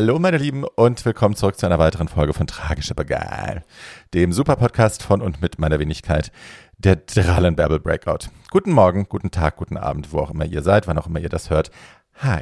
[0.00, 3.66] Hallo meine Lieben und willkommen zurück zu einer weiteren Folge von Tragisch aber geil,
[4.14, 6.32] dem Super-Podcast von und mit meiner Wenigkeit,
[6.78, 8.30] der Drallenbärbel Breakout.
[8.50, 11.28] Guten Morgen, guten Tag, guten Abend, wo auch immer ihr seid, wann auch immer ihr
[11.28, 11.70] das hört.
[12.14, 12.40] Hi.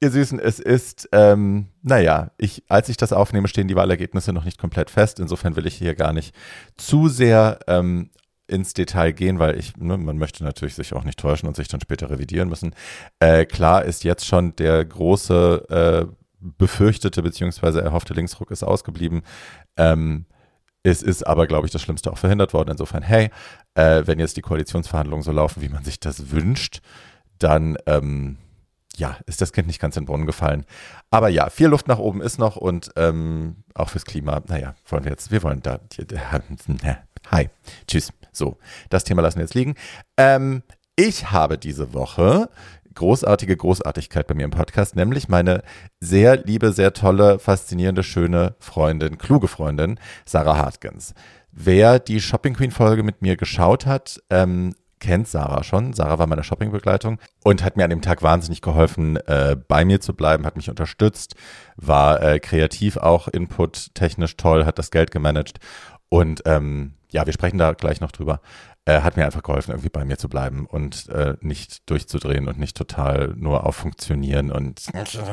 [0.00, 4.44] ihr Süßen, es ist, ähm, naja, ich, als ich das aufnehme, stehen die Wahlergebnisse noch
[4.44, 5.18] nicht komplett fest.
[5.18, 6.36] Insofern will ich hier gar nicht
[6.76, 8.10] zu sehr ähm,
[8.46, 11.68] ins Detail gehen, weil ich, ne, man möchte natürlich sich auch nicht täuschen und sich
[11.68, 12.74] dann später revidieren müssen.
[13.18, 17.78] Äh, klar ist jetzt schon der große äh, befürchtete bzw.
[17.80, 19.22] erhoffte Linksruck ist ausgeblieben.
[19.76, 20.26] Ähm,
[20.82, 22.72] es ist aber, glaube ich, das Schlimmste auch verhindert worden.
[22.72, 23.30] Insofern, hey,
[23.74, 26.82] äh, wenn jetzt die Koalitionsverhandlungen so laufen, wie man sich das wünscht,
[27.38, 28.36] dann ähm,
[28.96, 30.66] ja, ist das Kind nicht ganz in den Brunnen gefallen.
[31.10, 35.04] Aber ja, viel Luft nach oben ist noch und ähm, auch fürs Klima, naja, wollen
[35.04, 35.80] wir jetzt, wir wollen da,
[37.30, 37.48] hi,
[37.86, 38.12] tschüss.
[38.32, 38.56] So,
[38.90, 39.74] das Thema lassen wir jetzt liegen.
[40.16, 40.62] Ähm,
[40.96, 42.48] ich habe diese Woche
[42.94, 45.62] großartige Großartigkeit bei mir im Podcast, nämlich meine
[46.00, 51.14] sehr liebe, sehr tolle, faszinierende, schöne Freundin, kluge Freundin, Sarah Hartgens.
[51.50, 55.92] Wer die Shopping Queen Folge mit mir geschaut hat, ähm, kennt Sarah schon.
[55.92, 60.00] Sarah war meine Shoppingbegleitung und hat mir an dem Tag wahnsinnig geholfen, äh, bei mir
[60.00, 61.34] zu bleiben, hat mich unterstützt,
[61.76, 65.58] war äh, kreativ auch, Input technisch toll, hat das Geld gemanagt
[66.08, 68.40] und ähm, ja, wir sprechen da gleich noch drüber.
[68.86, 72.58] Äh, hat mir einfach geholfen, irgendwie bei mir zu bleiben und äh, nicht durchzudrehen und
[72.58, 74.82] nicht total nur auf Funktionieren und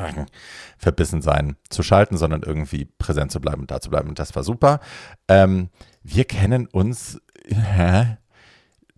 [0.78, 4.10] verbissen sein zu schalten, sondern irgendwie präsent zu bleiben und da zu bleiben.
[4.10, 4.80] Und das war super.
[5.28, 5.70] Ähm,
[6.04, 8.18] wir kennen uns hä?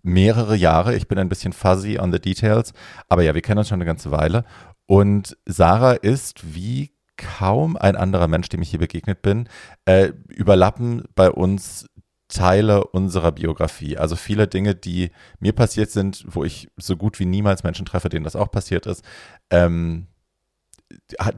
[0.02, 0.94] mehrere Jahre.
[0.94, 2.74] Ich bin ein bisschen fuzzy on the details,
[3.08, 4.44] aber ja, wir kennen uns schon eine ganze Weile.
[4.84, 9.48] Und Sarah ist wie kaum ein anderer Mensch, dem ich hier begegnet bin,
[9.86, 11.86] äh, überlappen bei uns
[12.34, 13.96] Teile unserer Biografie.
[13.96, 18.08] Also viele Dinge, die mir passiert sind, wo ich so gut wie niemals Menschen treffe,
[18.08, 19.04] denen das auch passiert ist.
[19.50, 20.08] Ähm,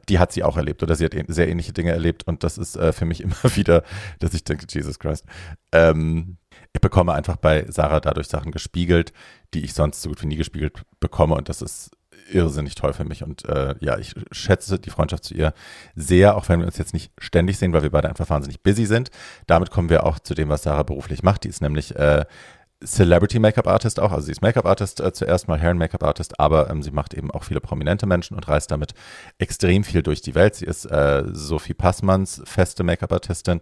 [0.09, 2.77] die hat sie auch erlebt oder sie hat sehr ähnliche Dinge erlebt und das ist
[2.77, 3.85] äh, für mich immer wieder,
[4.19, 5.25] dass ich denke, Jesus Christ.
[5.73, 6.39] Ähm,
[6.73, 9.13] ich bekomme einfach bei Sarah dadurch Sachen gespiegelt,
[9.55, 11.91] die ich sonst so gut wie nie gespiegelt bekomme und das ist
[12.31, 13.23] irrsinnig toll für mich.
[13.23, 15.53] Und äh, ja, ich schätze die Freundschaft zu ihr
[15.95, 18.87] sehr, auch wenn wir uns jetzt nicht ständig sehen, weil wir beide einfach wahnsinnig busy
[18.87, 19.11] sind.
[19.47, 21.45] Damit kommen wir auch zu dem, was Sarah beruflich macht.
[21.45, 22.25] Die ist nämlich äh,
[22.85, 26.39] Celebrity Make-up Artist auch, also sie ist Make-up Artist äh, zuerst mal, Herren Make-up Artist,
[26.39, 28.93] aber ähm, sie macht eben auch viele prominente Menschen und reist damit
[29.39, 30.57] extrem viel durch die Welt.
[30.57, 33.61] Sie ist äh, Sophie Passmanns feste Make-up Artistin.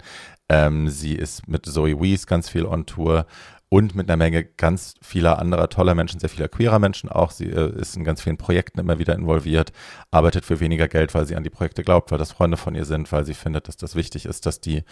[0.48, 3.26] Ähm, sie ist mit Zoe Wees ganz viel on Tour
[3.74, 7.32] und mit einer Menge ganz vieler anderer toller Menschen, sehr vieler queerer Menschen auch.
[7.32, 9.72] Sie äh, ist in ganz vielen Projekten immer wieder involviert,
[10.12, 12.84] arbeitet für weniger Geld, weil sie an die Projekte glaubt, weil das Freunde von ihr
[12.84, 14.84] sind, weil sie findet, dass das wichtig ist, dass die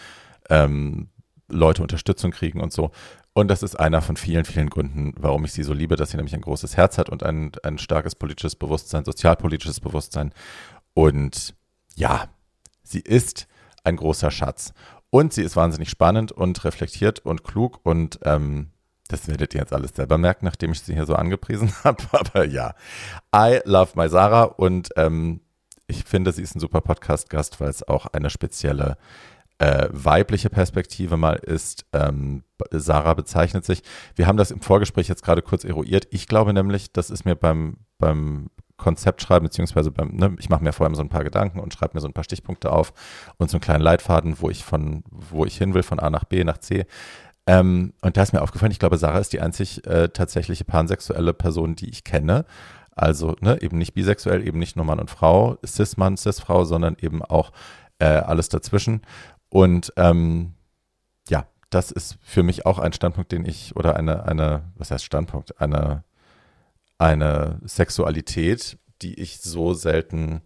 [0.51, 1.11] ähm,
[1.49, 2.91] Leute Unterstützung kriegen und so.
[3.35, 6.17] Und das ist einer von vielen, vielen Gründen, warum ich sie so liebe, dass sie
[6.17, 10.35] nämlich ein großes Herz hat und ein, ein starkes politisches Bewusstsein, sozialpolitisches Bewusstsein.
[10.93, 11.55] Und
[11.95, 12.25] ja,
[12.83, 13.47] sie ist
[13.85, 14.73] ein großer Schatz.
[15.11, 18.72] Und sie ist wahnsinnig spannend und reflektiert und klug und ähm,
[19.13, 22.03] das werdet ihr jetzt alles selber merken, nachdem ich sie hier so angepriesen habe.
[22.13, 22.75] Aber ja,
[23.35, 25.41] I love my Sarah und ähm,
[25.87, 28.97] ich finde, sie ist ein super Podcast-Gast, weil es auch eine spezielle
[29.59, 31.85] äh, weibliche Perspektive mal ist.
[31.93, 33.83] Ähm, Sarah bezeichnet sich.
[34.17, 36.09] Wir haben das im Vorgespräch jetzt gerade kurz eruiert.
[36.11, 40.73] Ich glaube nämlich, das ist mir beim, beim Konzept beziehungsweise beim, ne, ich mache mir
[40.73, 42.93] vorher so ein paar Gedanken und schreibe mir so ein paar Stichpunkte auf
[43.37, 46.25] und so einen kleinen Leitfaden, wo ich von, wo ich hin will, von A nach
[46.25, 46.87] B nach C.
[47.47, 51.35] Ähm, und da ist mir aufgefallen, ich glaube, Sarah ist die einzig äh, tatsächliche pansexuelle
[51.35, 52.45] Person, die ich kenne.
[52.95, 57.23] Also ne, eben nicht bisexuell, eben nicht nur Mann und Frau, Cis-Mann, Cis-Frau, sondern eben
[57.23, 57.53] auch
[57.99, 59.03] äh, alles dazwischen.
[59.49, 60.55] Und ähm,
[61.29, 65.05] ja, das ist für mich auch ein Standpunkt, den ich, oder eine, eine, was heißt
[65.05, 65.61] Standpunkt?
[65.61, 66.05] Eine,
[66.99, 70.43] eine Sexualität, die ich so selten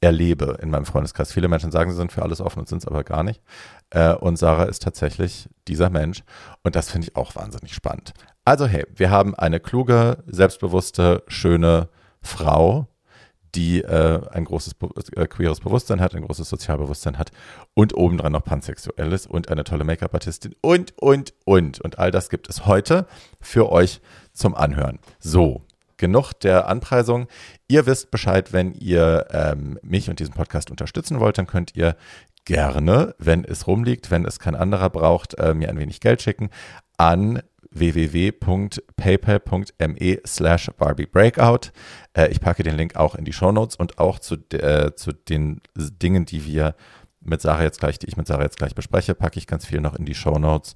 [0.00, 1.32] erlebe in meinem Freundeskreis.
[1.32, 3.42] Viele Menschen sagen, sie sind für alles offen und sind es aber gar nicht.
[3.90, 6.24] Äh, und Sarah ist tatsächlich dieser Mensch.
[6.62, 8.14] Und das finde ich auch wahnsinnig spannend.
[8.44, 11.88] Also hey, wir haben eine kluge, selbstbewusste, schöne
[12.22, 12.88] Frau,
[13.54, 14.76] die äh, ein großes
[15.16, 17.32] äh, queeres Bewusstsein hat, ein großes Sozialbewusstsein hat
[17.74, 21.80] und obendrein noch pansexuell ist und eine tolle Make-up-Artistin und, und, und.
[21.80, 23.06] Und all das gibt es heute
[23.40, 24.00] für euch
[24.32, 25.00] zum Anhören.
[25.18, 25.64] So,
[26.00, 27.28] genug der Anpreisung.
[27.68, 31.94] Ihr wisst Bescheid, wenn ihr ähm, mich und diesen Podcast unterstützen wollt, dann könnt ihr
[32.44, 36.50] gerne, wenn es rumliegt, wenn es kein anderer braucht, äh, mir ein wenig Geld schicken
[36.96, 38.82] an www.paypal.me
[40.26, 41.72] slash barbiebreakout.
[42.14, 45.12] Äh, ich packe den Link auch in die Show Notes und auch zu, äh, zu
[45.12, 46.74] den Dingen, die wir
[47.20, 49.80] mit Sarah jetzt gleich, die ich mit Sarah jetzt gleich bespreche, packe ich ganz viel
[49.80, 50.74] noch in die Show Notes.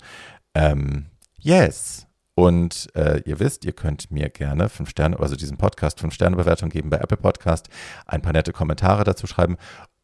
[0.55, 1.07] Ähm,
[1.41, 2.04] yes.
[2.35, 6.37] Und äh, ihr wisst, ihr könnt mir gerne fünf Sterne, also diesem Podcast fünf Sterne
[6.37, 7.69] Bewertung geben bei Apple Podcast,
[8.07, 9.57] ein paar nette Kommentare dazu schreiben.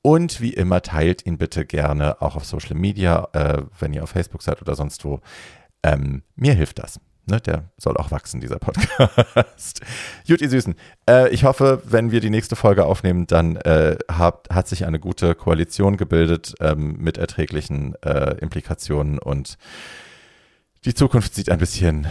[0.02, 4.10] Und wie immer teilt ihn bitte gerne auch auf Social Media, äh, wenn ihr auf
[4.10, 5.20] Facebook seid oder sonst wo.
[5.82, 7.00] Ähm, mir hilft das.
[7.26, 9.80] Ne, der soll auch wachsen, dieser Podcast.
[10.26, 10.74] Gut, ihr Süßen.
[11.08, 14.98] Äh, ich hoffe, wenn wir die nächste Folge aufnehmen, dann äh, hat, hat sich eine
[14.98, 19.58] gute Koalition gebildet ähm, mit erträglichen äh, Implikationen und
[20.84, 22.06] die Zukunft sieht ein bisschen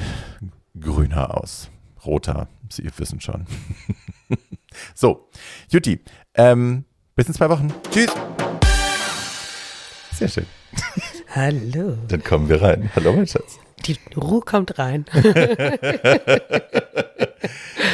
[0.80, 1.70] grüner aus.
[2.06, 3.48] Roter, Sie wissen schon.
[4.94, 5.30] so,
[5.70, 6.02] Juti,
[6.36, 6.86] ähm,
[7.16, 7.74] bis in zwei Wochen.
[7.92, 8.12] Tschüss.
[10.14, 10.46] Sehr schön.
[11.36, 11.98] Hallo.
[12.08, 12.92] Dann kommen wir rein.
[12.96, 13.58] Hallo, mein Schatz.
[13.86, 15.06] Die Ruhe kommt rein.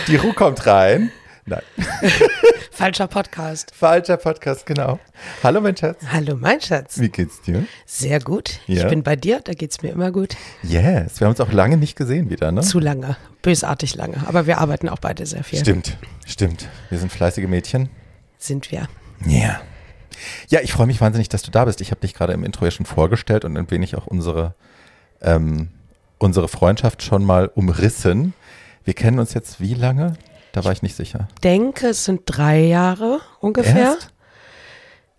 [0.08, 1.12] Die Ruhe kommt rein.
[1.48, 1.62] Nein.
[2.72, 3.72] Falscher Podcast.
[3.76, 5.00] Falscher Podcast, genau.
[5.44, 6.04] Hallo, mein Schatz.
[6.12, 7.00] Hallo, mein Schatz.
[7.00, 7.66] Wie geht's dir?
[7.86, 8.60] Sehr gut.
[8.66, 8.84] Ja.
[8.84, 10.36] Ich bin bei dir, da geht's mir immer gut.
[10.64, 12.62] Yes, wir haben uns auch lange nicht gesehen wieder, ne?
[12.62, 14.28] Zu lange, bösartig lange.
[14.28, 15.60] Aber wir arbeiten auch beide sehr viel.
[15.60, 16.68] Stimmt, stimmt.
[16.90, 17.90] Wir sind fleißige Mädchen.
[18.40, 18.90] Sind wir.
[19.26, 19.32] Ja.
[19.32, 19.62] Yeah.
[20.48, 21.80] Ja, ich freue mich wahnsinnig, dass du da bist.
[21.80, 24.56] Ich habe dich gerade im Intro ja schon vorgestellt und ein wenig auch unsere,
[25.22, 25.70] ähm,
[26.18, 28.34] unsere Freundschaft schon mal umrissen.
[28.84, 30.14] Wir kennen uns jetzt wie lange?
[30.56, 31.28] Da war ich nicht sicher.
[31.44, 33.76] denke, es sind drei Jahre ungefähr.
[33.96, 34.10] Erst?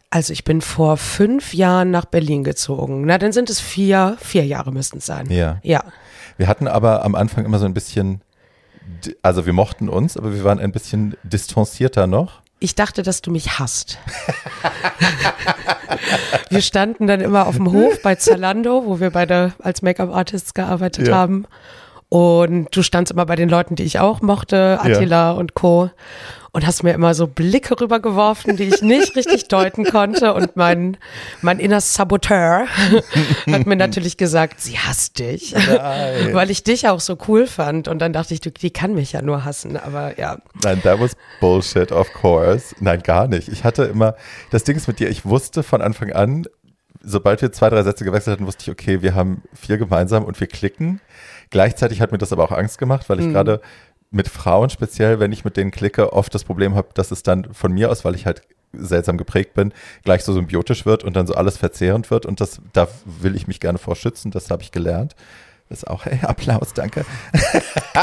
[0.08, 3.04] Also ich bin vor fünf Jahren nach Berlin gezogen.
[3.04, 5.30] Na, dann sind es vier, vier Jahre müssten es sein.
[5.30, 5.58] Ja.
[5.62, 5.84] Ja.
[6.38, 8.22] Wir hatten aber am Anfang immer so ein bisschen,
[9.22, 12.40] also wir mochten uns, aber wir waren ein bisschen distanzierter noch.
[12.60, 13.98] Ich dachte, dass du mich hasst.
[16.50, 21.08] wir standen dann immer auf dem Hof bei Zalando, wo wir beide als Make-up-Artists gearbeitet
[21.08, 21.16] Ja.
[21.16, 21.46] haben.
[22.08, 25.90] Und du standst immer bei den Leuten, die ich auch mochte, Attila und Co.
[26.52, 30.32] Und hast mir immer so Blicke rübergeworfen, die ich nicht richtig deuten konnte.
[30.32, 30.96] Und mein,
[31.42, 32.66] mein inner Saboteur
[33.50, 35.52] hat mir natürlich gesagt, sie hasst dich.
[35.52, 36.32] Nein.
[36.32, 37.88] Weil ich dich auch so cool fand.
[37.88, 39.76] Und dann dachte ich, du, die kann mich ja nur hassen.
[39.76, 42.74] Aber ja, Nein, that was Bullshit, of course.
[42.80, 43.48] Nein, gar nicht.
[43.48, 44.14] Ich hatte immer,
[44.50, 46.46] das Ding ist mit dir, ich wusste von Anfang an,
[47.02, 50.40] sobald wir zwei, drei Sätze gewechselt hatten, wusste ich, okay, wir haben vier gemeinsam und
[50.40, 51.00] wir klicken.
[51.50, 53.60] Gleichzeitig hat mir das aber auch Angst gemacht, weil ich gerade
[54.10, 57.52] mit Frauen speziell, wenn ich mit denen klicke, oft das Problem habe, dass es dann
[57.52, 59.72] von mir aus, weil ich halt seltsam geprägt bin,
[60.04, 63.46] gleich so symbiotisch wird und dann so alles verzehrend wird und das, da will ich
[63.46, 65.14] mich gerne vor schützen, das habe ich gelernt.
[65.69, 67.04] Das ist auch, hey, Applaus, danke.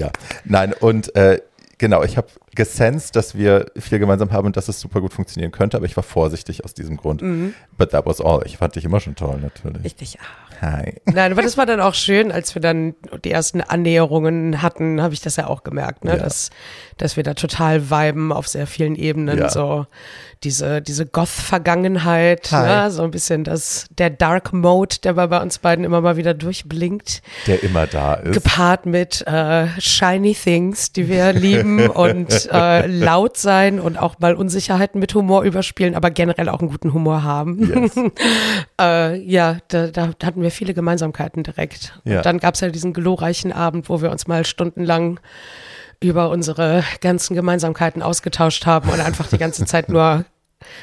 [0.00, 0.10] ja,
[0.44, 1.40] nein, und äh,
[1.78, 5.52] genau, ich habe gesensed, dass wir viel gemeinsam haben und dass es super gut funktionieren
[5.52, 7.22] könnte, aber ich war vorsichtig aus diesem Grund.
[7.76, 8.42] But that was all.
[8.46, 9.84] Ich fand dich immer schon toll, natürlich.
[9.84, 10.45] ich dich auch.
[10.60, 10.94] Hi.
[11.04, 12.94] Nein, aber das war dann auch schön, als wir dann
[13.24, 16.12] die ersten Annäherungen hatten, habe ich das ja auch gemerkt, ne?
[16.12, 16.16] Ja.
[16.16, 16.50] dass,
[16.96, 19.38] dass wir da total viben auf sehr vielen Ebenen.
[19.38, 19.50] Ja.
[19.50, 19.86] So
[20.42, 22.90] diese, diese Goth-Vergangenheit, ne?
[22.90, 26.34] so ein bisschen das, der Dark Mode, der bei bei uns beiden immer mal wieder
[26.34, 28.34] durchblinkt, Der immer da ist.
[28.34, 34.34] gepaart mit äh, shiny things, die wir lieben und äh, laut sein und auch mal
[34.34, 37.68] Unsicherheiten mit Humor überspielen, aber generell auch einen guten Humor haben.
[37.68, 37.94] Yes.
[38.78, 42.00] Äh, ja, da, da hatten wir viele Gemeinsamkeiten direkt.
[42.04, 42.18] Ja.
[42.18, 45.20] Und dann gab es ja diesen glorreichen Abend, wo wir uns mal stundenlang
[46.00, 50.24] über unsere ganzen Gemeinsamkeiten ausgetauscht haben und einfach die ganze Zeit nur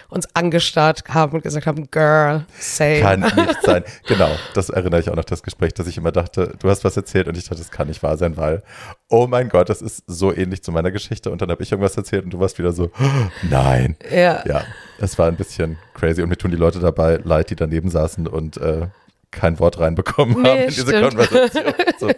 [0.09, 2.99] uns angestarrt haben und gesagt haben, Girl, same.
[2.99, 3.83] Kann nicht sein.
[4.07, 6.95] Genau, das erinnere ich auch noch, das Gespräch, dass ich immer dachte, du hast was
[6.95, 8.63] erzählt und ich dachte, das kann nicht wahr sein, weil,
[9.09, 11.97] oh mein Gott, das ist so ähnlich zu meiner Geschichte und dann habe ich irgendwas
[11.97, 12.91] erzählt und du warst wieder so,
[13.49, 13.97] nein.
[14.11, 14.43] Ja.
[14.45, 14.63] Ja,
[14.99, 18.27] es war ein bisschen crazy und mir tun die Leute dabei leid, die daneben saßen
[18.27, 18.87] und äh,
[19.33, 21.09] kein Wort reinbekommen Nee, haben in diese stimmt.
[21.17, 21.73] Konversation.
[21.99, 22.09] So,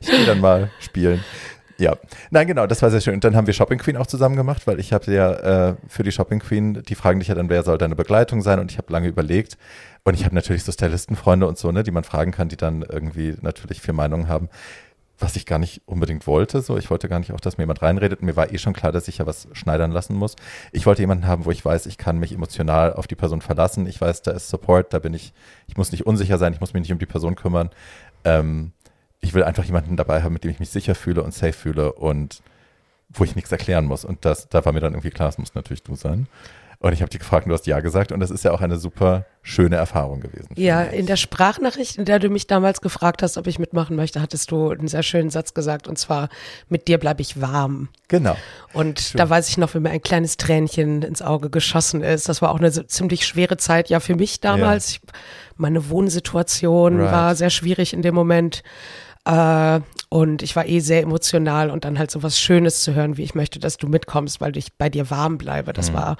[0.00, 1.22] ich gehe dann mal spielen.
[1.78, 1.96] Ja,
[2.30, 3.14] nein, genau, das war sehr schön.
[3.14, 6.02] Und dann haben wir Shopping Queen auch zusammen gemacht, weil ich habe ja äh, für
[6.04, 8.60] die Shopping Queen, die fragen dich ja dann, wer soll deine Begleitung sein?
[8.60, 9.56] Und ich habe lange überlegt.
[10.04, 12.82] Und ich habe natürlich so Stylistenfreunde und so, ne, die man fragen kann, die dann
[12.82, 14.48] irgendwie natürlich vier Meinungen haben,
[15.22, 16.60] was ich gar nicht unbedingt wollte.
[16.60, 18.22] So, ich wollte gar nicht auch, dass mir jemand reinredet.
[18.22, 20.36] Mir war eh schon klar, dass ich ja was schneidern lassen muss.
[20.72, 23.86] Ich wollte jemanden haben, wo ich weiß, ich kann mich emotional auf die Person verlassen.
[23.86, 25.32] Ich weiß, da ist Support, da bin ich,
[25.66, 27.70] ich muss nicht unsicher sein, ich muss mich nicht um die Person kümmern.
[28.24, 28.72] Ähm,
[29.20, 31.92] ich will einfach jemanden dabei haben, mit dem ich mich sicher fühle und safe fühle
[31.92, 32.42] und
[33.08, 34.04] wo ich nichts erklären muss.
[34.04, 36.26] Und das, da war mir dann irgendwie klar, es muss natürlich du sein.
[36.82, 38.10] Und ich habe dich gefragt, und du hast ja gesagt.
[38.10, 40.48] Und das ist ja auch eine super schöne Erfahrung gewesen.
[40.56, 44.20] Ja, in der Sprachnachricht, in der du mich damals gefragt hast, ob ich mitmachen möchte,
[44.20, 45.86] hattest du einen sehr schönen Satz gesagt.
[45.86, 46.28] Und zwar,
[46.68, 47.88] mit dir bleibe ich warm.
[48.08, 48.36] Genau.
[48.72, 49.18] Und Schön.
[49.18, 52.28] da weiß ich noch, wie mir ein kleines Tränchen ins Auge geschossen ist.
[52.28, 54.94] Das war auch eine ziemlich schwere Zeit, ja, für mich damals.
[54.94, 55.00] Ja.
[55.04, 55.12] Ich,
[55.56, 57.12] meine Wohnsituation right.
[57.12, 58.64] war sehr schwierig in dem Moment.
[59.24, 59.80] Äh,
[60.12, 63.22] und ich war eh sehr emotional und dann halt so was Schönes zu hören, wie
[63.22, 65.72] ich möchte, dass du mitkommst, weil ich bei dir warm bleibe.
[65.72, 65.94] Das mhm.
[65.94, 66.16] war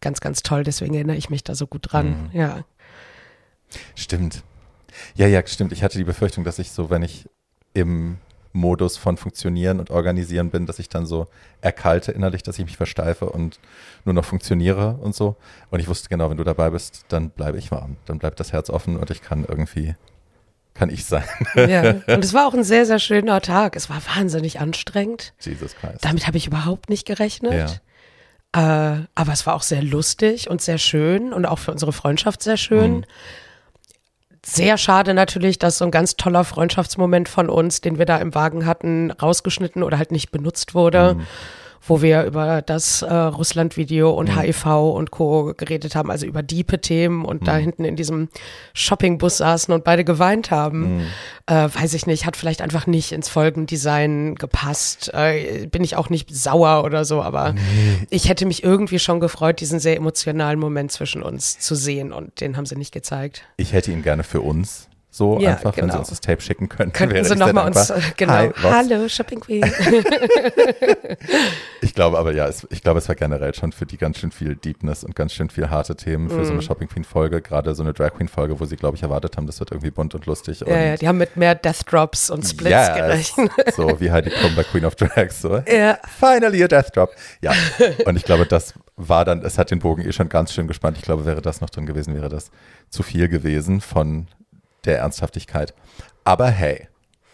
[0.00, 0.62] ganz, ganz toll.
[0.62, 2.30] Deswegen erinnere ich mich da so gut dran.
[2.30, 2.38] Mhm.
[2.38, 2.64] Ja.
[3.96, 4.44] Stimmt.
[5.16, 5.72] Ja, ja, stimmt.
[5.72, 7.28] Ich hatte die Befürchtung, dass ich so, wenn ich
[7.74, 8.18] im
[8.52, 11.26] Modus von Funktionieren und Organisieren bin, dass ich dann so
[11.62, 13.58] erkalte innerlich, dass ich mich versteife und
[14.04, 15.34] nur noch funktioniere und so.
[15.72, 17.96] Und ich wusste genau, wenn du dabei bist, dann bleibe ich warm.
[18.04, 19.96] Dann bleibt das Herz offen und ich kann irgendwie
[20.74, 21.24] kann ich sein.
[21.54, 21.82] Ja,
[22.14, 23.76] und es war auch ein sehr, sehr schöner Tag.
[23.76, 25.34] Es war wahnsinnig anstrengend.
[25.40, 26.04] Jesus Christ.
[26.04, 27.80] Damit habe ich überhaupt nicht gerechnet.
[28.54, 28.94] Ja.
[28.94, 32.42] Äh, aber es war auch sehr lustig und sehr schön und auch für unsere Freundschaft
[32.42, 32.98] sehr schön.
[32.98, 33.04] Mhm.
[34.44, 38.34] Sehr schade natürlich, dass so ein ganz toller Freundschaftsmoment von uns, den wir da im
[38.34, 41.14] Wagen hatten, rausgeschnitten oder halt nicht benutzt wurde.
[41.14, 41.26] Mhm
[41.84, 44.40] wo wir über das äh, Russland-Video und mhm.
[44.40, 45.52] HIV und Co.
[45.56, 47.46] geredet haben, also über diepe Themen und mhm.
[47.46, 48.28] da hinten in diesem
[48.72, 50.96] Shoppingbus saßen und beide geweint haben.
[50.96, 51.06] Mhm.
[51.46, 55.10] Äh, weiß ich nicht, hat vielleicht einfach nicht ins Folgendesign gepasst.
[55.12, 57.54] Äh, bin ich auch nicht sauer oder so, aber
[58.10, 62.40] ich hätte mich irgendwie schon gefreut, diesen sehr emotionalen Moment zwischen uns zu sehen und
[62.40, 63.42] den haben sie nicht gezeigt.
[63.56, 65.88] Ich hätte ihn gerne für uns so ja, einfach, genau.
[65.88, 66.94] wenn sie uns das Tape schicken könnten.
[66.94, 68.32] Könnten sie nochmal uns, äh, genau.
[68.32, 69.62] Hi, Hallo, Shopping Queen.
[71.82, 74.32] ich glaube aber ja, es, ich glaube, es war generell schon für die ganz schön
[74.32, 76.44] viel Deepness und ganz schön viel harte Themen für mm.
[76.44, 76.62] so eine mhm.
[76.62, 79.46] Shopping Queen Folge, gerade so eine Drag Queen Folge, wo sie, glaube ich, erwartet haben,
[79.46, 80.60] das wird irgendwie bunt und lustig.
[80.60, 83.52] Ja, und ja, die haben mit mehr Death Drops und Splits yes, gerechnet.
[83.76, 85.58] so wie Heidi Klum bei Queen of Drags, so.
[85.70, 85.98] Ja.
[86.18, 87.10] Finally a Death Drop.
[87.42, 87.52] Ja,
[88.06, 90.96] und ich glaube, das war dann, es hat den Bogen eh schon ganz schön gespannt.
[90.96, 92.50] Ich glaube, wäre das noch drin gewesen, wäre das
[92.88, 94.26] zu viel gewesen von
[94.84, 95.74] der Ernsthaftigkeit.
[96.24, 96.88] Aber hey,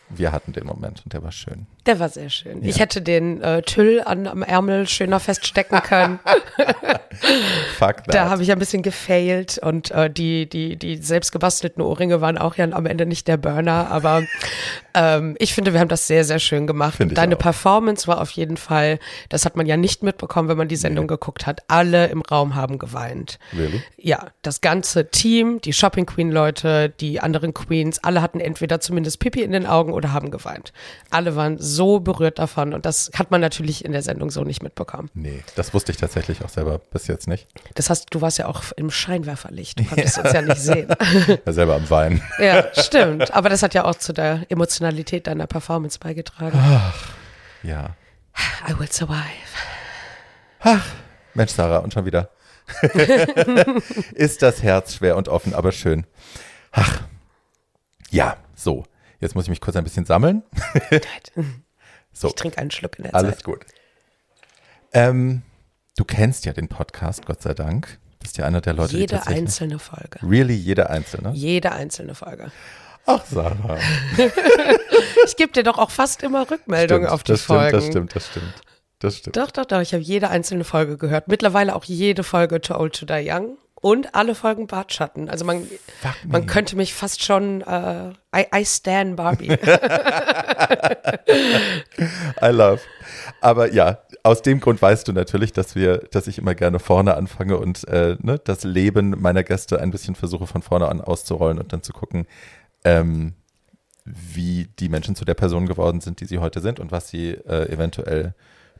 [0.08, 1.66] wir hatten den Moment und der war schön.
[1.88, 2.62] Der war sehr schön.
[2.62, 2.68] Ja.
[2.68, 6.18] Ich hätte den äh, Tüll an, am Ärmel schöner feststecken können.
[7.78, 8.14] Fuck that.
[8.14, 12.36] Da habe ich ein bisschen gefailt und äh, die, die, die selbst gebastelten Ohrringe waren
[12.36, 14.22] auch ja am Ende nicht der Burner, aber
[14.94, 16.98] ähm, ich finde, wir haben das sehr, sehr schön gemacht.
[17.00, 17.38] Deine auch.
[17.38, 18.98] Performance war auf jeden Fall,
[19.30, 21.14] das hat man ja nicht mitbekommen, wenn man die Sendung nee.
[21.14, 21.62] geguckt hat.
[21.68, 23.38] Alle im Raum haben geweint.
[23.56, 23.82] Really?
[23.96, 29.20] Ja, das ganze Team, die Shopping Queen Leute, die anderen Queens, alle hatten entweder zumindest
[29.20, 30.74] Pipi in den Augen oder haben geweint.
[31.10, 34.42] Alle waren so so berührt davon und das hat man natürlich in der Sendung so
[34.42, 35.10] nicht mitbekommen.
[35.14, 37.46] Nee, das wusste ich tatsächlich auch selber bis jetzt nicht.
[37.76, 40.22] Das heißt, du warst ja auch im Scheinwerferlicht, du konntest ja.
[40.24, 40.88] uns ja nicht sehen.
[41.46, 42.22] Ja, selber am Weinen.
[42.38, 43.32] Ja, stimmt.
[43.32, 46.58] Aber das hat ja auch zu der Emotionalität deiner Performance beigetragen.
[46.60, 47.14] Ach,
[47.62, 47.96] ja.
[48.68, 49.16] I will survive.
[50.60, 50.84] Ach,
[51.34, 52.30] Mensch, Sarah, und schon wieder.
[54.14, 56.06] Ist das Herz schwer und offen, aber schön.
[56.72, 57.02] Ach,
[58.10, 58.84] ja, so.
[59.20, 60.42] Jetzt muss ich mich kurz ein bisschen sammeln.
[62.20, 62.28] So.
[62.28, 63.44] Ich trinke einen Schluck in der Alles Zeit.
[63.44, 63.66] gut.
[64.92, 65.42] Ähm,
[65.96, 67.98] du kennst ja den Podcast, Gott sei Dank.
[68.20, 70.18] Das ist ja einer der Leute, jede die einzelne Folge.
[70.22, 71.32] Really, jede einzelne?
[71.34, 72.50] Jede einzelne Folge.
[73.06, 73.78] Ach, Sarah.
[75.26, 77.80] ich gebe dir doch auch fast immer Rückmeldungen stimmt, auf die das Folgen.
[77.80, 78.54] Stimmt, das stimmt,
[78.98, 79.36] das stimmt.
[79.36, 79.80] Doch, doch, doch.
[79.80, 81.28] Ich habe jede einzelne Folge gehört.
[81.28, 85.28] Mittlerweile auch jede Folge To Old To Die Young und alle Folgen Bartschatten.
[85.28, 85.66] Also man,
[86.26, 89.48] man könnte mich fast schon äh, I, I stand Barbie.
[92.42, 92.80] I love.
[93.40, 97.16] Aber ja, aus dem Grund weißt du natürlich, dass wir, dass ich immer gerne vorne
[97.16, 101.58] anfange und äh, ne, das Leben meiner Gäste ein bisschen versuche von vorne an auszurollen
[101.58, 102.26] und dann zu gucken,
[102.84, 103.34] ähm,
[104.04, 107.30] wie die Menschen zu der Person geworden sind, die sie heute sind und was sie
[107.30, 108.34] äh, eventuell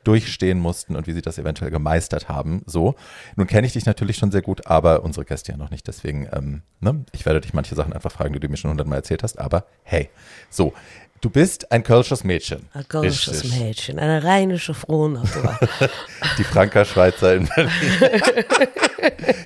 [0.05, 2.63] durchstehen mussten und wie sie das eventuell gemeistert haben.
[2.67, 2.95] So.
[3.37, 5.87] Nun kenne ich dich natürlich schon sehr gut, aber unsere Gäste ja noch nicht.
[5.87, 8.99] Deswegen, ähm, ne, ich werde dich manche Sachen einfach fragen, die du mir schon hundertmal
[8.99, 9.39] erzählt hast.
[9.39, 10.11] Aber hey,
[10.51, 10.73] so.
[11.21, 12.69] Du bist ein kölsches Mädchen.
[12.73, 15.59] Ein kölsches Mädchen, eine rheinische Frohnatur.
[16.39, 17.73] Die Franka Schweizer in Berlin.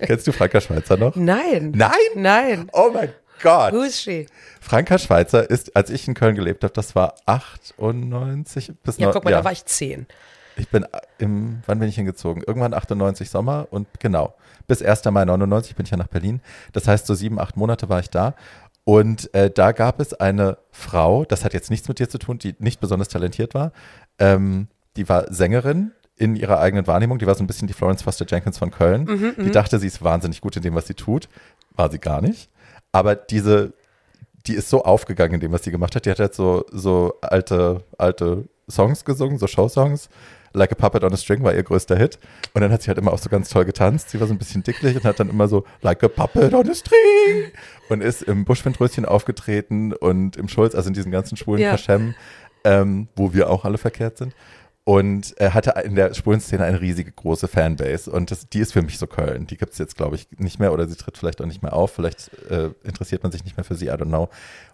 [0.02, 1.16] Kennst du Franka Schweizer noch?
[1.16, 1.72] Nein.
[1.74, 1.92] Nein?
[2.14, 2.68] Nein.
[2.74, 3.08] Oh mein
[3.42, 3.72] Gott.
[3.72, 4.26] Who is she?
[4.60, 9.24] Franka Schweizer ist, als ich in Köln gelebt habe, das war 98 bis Ja, guck
[9.24, 9.38] mal, ja.
[9.38, 10.06] da war ich 10.
[10.56, 10.86] Ich bin
[11.18, 12.42] im, wann bin ich hingezogen?
[12.46, 14.34] Irgendwann 98 Sommer und genau,
[14.66, 15.04] bis 1.
[15.06, 16.40] Mai 99 bin ich ja nach Berlin.
[16.72, 18.34] Das heißt, so sieben, acht Monate war ich da.
[18.84, 22.38] Und äh, da gab es eine Frau, das hat jetzt nichts mit dir zu tun,
[22.38, 23.72] die nicht besonders talentiert war.
[24.18, 27.18] Ähm, die war Sängerin in ihrer eigenen Wahrnehmung.
[27.18, 29.04] Die war so ein bisschen die Florence Foster Jenkins von Köln.
[29.04, 29.52] Mhm, die mhm.
[29.52, 31.28] dachte, sie ist wahnsinnig gut in dem, was sie tut.
[31.74, 32.50] War sie gar nicht.
[32.90, 33.72] Aber diese,
[34.46, 36.04] die ist so aufgegangen in dem, was sie gemacht hat.
[36.04, 40.08] Die hat halt so, so alte, alte Songs gesungen, so Showsongs.
[40.54, 42.18] Like a Puppet on a String war ihr größter Hit.
[42.52, 44.10] Und dann hat sie halt immer auch so ganz toll getanzt.
[44.10, 46.68] Sie war so ein bisschen dicklich und hat dann immer so Like a Puppet on
[46.68, 47.52] a String
[47.88, 51.70] und ist im Buschwindröschen aufgetreten und im Schulz, also in diesen ganzen schwulen Ja.
[51.70, 52.14] Verschämmen,
[52.64, 54.34] ähm, wo wir auch alle verkehrt sind.
[54.84, 58.10] Und er hatte in der schwulen Szene eine riesige große Fanbase.
[58.10, 59.46] Und das, die ist für mich so Köln.
[59.46, 61.72] Die gibt es jetzt, glaube ich, nicht mehr oder sie tritt vielleicht auch nicht mehr
[61.72, 61.92] auf.
[61.92, 64.28] Vielleicht äh, interessiert man sich nicht mehr für sie, I don't know.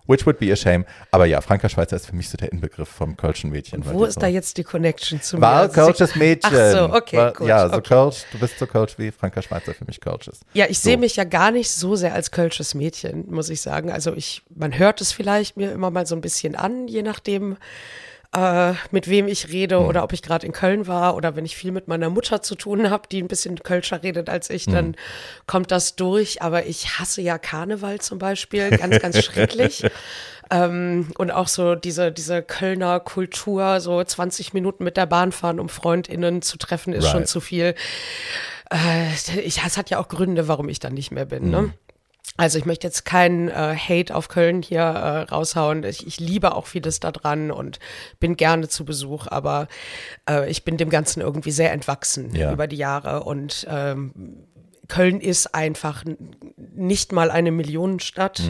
[0.07, 0.87] Which would be a shame.
[1.11, 3.85] Aber ja, Franka Schweizer ist für mich so der Inbegriff vom Kölschen Mädchen.
[3.85, 5.43] weil Wo ist so da jetzt die Connection zu mir?
[5.43, 6.57] war Also Kölsches Mädchen.
[6.59, 7.89] Ach so, okay, war, gut, Ja, so okay.
[7.89, 10.41] Kölsch, du bist so Kölsch wie Franka Schweizer für mich Kölsch ist.
[10.55, 11.01] Ja, ich sehe So.
[11.01, 13.93] mich ja gar nicht so sehr als kölsches Mädchen, muss ich sagen.
[13.93, 17.59] Also ich, man hört es vielleicht mir immer mal so ein bisschen an, je nachdem,
[18.37, 21.57] äh, mit wem ich rede oder ob ich gerade in Köln war oder wenn ich
[21.57, 24.97] viel mit meiner Mutter zu tun habe, die ein bisschen kölscher redet als ich, dann
[25.47, 26.43] kommt das durch.
[26.43, 29.85] Aber ich hasse ja Karneval zum Beispiel, ganz, ganz schrecklich.
[30.51, 35.61] Ähm, und auch so diese, diese Kölner Kultur, so 20 Minuten mit der Bahn fahren,
[35.61, 37.29] um FreundInnen zu treffen, ist schon Right.
[37.29, 37.75] zu viel.
[38.71, 41.47] Äh, ich, es hat ja auch Gründe, warum ich da nicht mehr bin.
[41.47, 41.51] Mhm.
[41.51, 41.75] Ne?
[42.37, 45.83] Also ich möchte jetzt keinen äh, Hate auf Köln hier äh, raushauen.
[45.83, 47.81] Ich, ich liebe auch vieles da dran und
[48.21, 49.67] bin gerne zu Besuch, aber
[50.29, 52.53] äh, ich bin dem Ganzen irgendwie sehr entwachsen Ja.
[52.53, 54.47] über die Jahre und ähm,
[54.87, 56.05] Köln ist einfach
[56.57, 58.41] nicht mal eine Millionenstadt.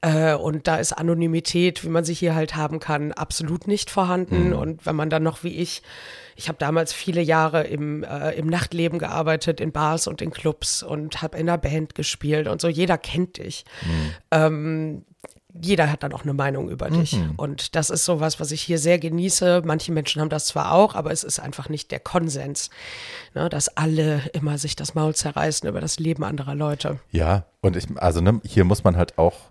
[0.00, 4.54] Äh, und da ist Anonymität, wie man sie hier halt haben kann, absolut nicht vorhanden.
[4.54, 5.82] Und wenn man dann noch wie ich,
[6.38, 10.84] ich habe damals viele Jahre im, äh, im Nachtleben gearbeitet, in Bars und in Clubs
[10.84, 13.64] und habe in einer Band gespielt und so, jeder kennt dich.
[14.30, 15.04] Ähm,
[15.60, 17.18] jeder hat dann auch eine Meinung über dich.
[17.36, 19.62] Und das ist sowas, was ich hier sehr genieße.
[19.64, 22.70] Manche Menschen haben das zwar auch, aber es ist einfach nicht der Konsens,
[23.34, 27.00] ne, dass alle immer sich das Maul zerreißen über das Leben anderer Leute.
[27.10, 29.50] Ja, und ich, also ne, hier muss man halt auch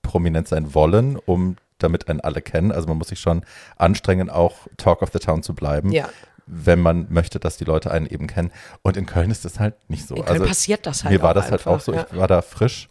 [0.00, 2.72] prominent sein wollen, um damit einen alle kennen.
[2.72, 3.42] Also man muss sich schon
[3.76, 5.90] anstrengen, auch Talk of the Town zu bleiben.
[5.92, 6.08] Ja.
[6.46, 8.52] Wenn man möchte, dass die Leute einen eben kennen.
[8.82, 10.14] Und in Köln ist das halt nicht so.
[10.14, 11.92] In Köln also passiert das halt Mir war das halt auch einfach, so.
[11.92, 12.06] ja.
[12.10, 12.88] Ich war da frisch,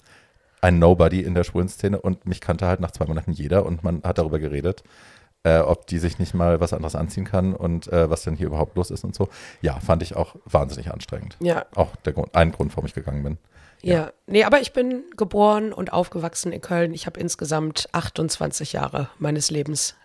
[0.62, 3.84] ein Nobody in der schwulen Szene und mich kannte halt nach zwei Monaten jeder und
[3.84, 4.84] man hat darüber geredet,
[5.44, 8.48] äh, ob die sich nicht mal was anderes anziehen kann und äh, was denn hier
[8.48, 9.30] überhaupt los ist und so.
[9.62, 11.38] Ja, fand ich auch wahnsinnig anstrengend.
[11.40, 11.66] Ja.
[11.76, 13.38] Auch der Grund, ein Grund, warum ich gegangen bin.
[13.94, 14.12] Ja.
[14.28, 16.94] nee, aber ich bin geboren und aufgewachsen in Köln.
[16.94, 19.96] Ich habe insgesamt 28 Jahre meines Lebens,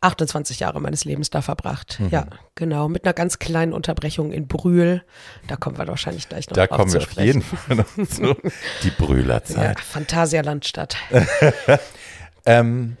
[0.00, 1.98] 28 Jahre meines Lebens da verbracht.
[2.00, 2.08] Mhm.
[2.10, 2.88] Ja, genau.
[2.88, 5.02] Mit einer ganz kleinen Unterbrechung in Brühl.
[5.48, 8.34] Da kommen wir wahrscheinlich gleich noch Da drauf kommen wir auf jeden Fall noch zu.
[8.82, 9.80] Die Ja, Brühlerzeit.
[9.80, 10.96] Phantasialandstadt.
[12.46, 12.96] Ähm,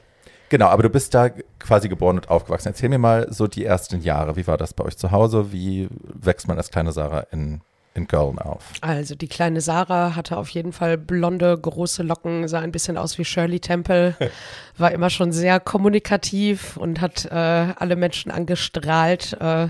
[0.50, 2.68] genau, aber du bist da quasi geboren und aufgewachsen.
[2.68, 4.36] Erzähl mir mal so die ersten Jahre.
[4.36, 5.50] Wie war das bei euch zu Hause?
[5.52, 7.62] Wie wächst man als kleine Sarah in,
[7.94, 8.72] in Köln auf?
[8.80, 13.18] Also die kleine Sarah hatte auf jeden Fall blonde, große Locken, sah ein bisschen aus
[13.18, 14.16] wie Shirley Temple,
[14.78, 19.36] war immer schon sehr kommunikativ und hat äh, alle Menschen angestrahlt.
[19.40, 19.68] Äh,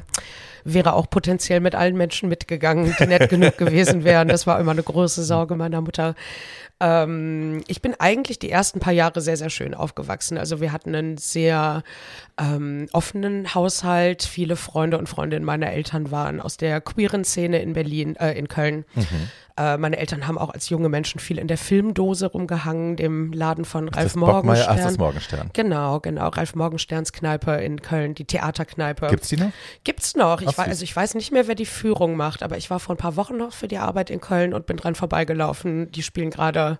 [0.64, 4.28] wäre auch potenziell mit allen Menschen mitgegangen, die nett genug gewesen wären.
[4.28, 6.14] Das war immer eine große Sorge meiner Mutter.
[6.80, 10.38] Ähm, ich bin eigentlich die ersten paar Jahre sehr, sehr schön aufgewachsen.
[10.38, 11.82] Also wir hatten einen sehr
[12.40, 14.22] ähm, offenen Haushalt.
[14.22, 18.48] Viele Freunde und Freundinnen meiner Eltern waren aus der queeren Szene in Berlin, äh, in
[18.48, 18.84] Köln.
[19.60, 23.66] Äh, meine Eltern haben auch als junge Menschen viel in der Filmdose rumgehangen, dem Laden
[23.66, 24.76] von Ralf das Bockmeier, ach, Morgenstern.
[24.78, 25.50] das Morgenstern.
[25.52, 26.28] Genau, genau.
[26.28, 29.08] Ralf Morgensterns Kneipe in Köln, die Theaterkneipe.
[29.08, 29.50] Gibt's die noch?
[29.84, 30.40] Gibt's noch.
[30.40, 30.64] Ich Ach, süß.
[30.66, 33.16] also ich weiß nicht mehr, wer die Führung macht, aber ich war vor ein paar
[33.16, 35.92] Wochen noch für die Arbeit in Köln und bin dran vorbeigelaufen.
[35.92, 36.78] Die spielen gerade,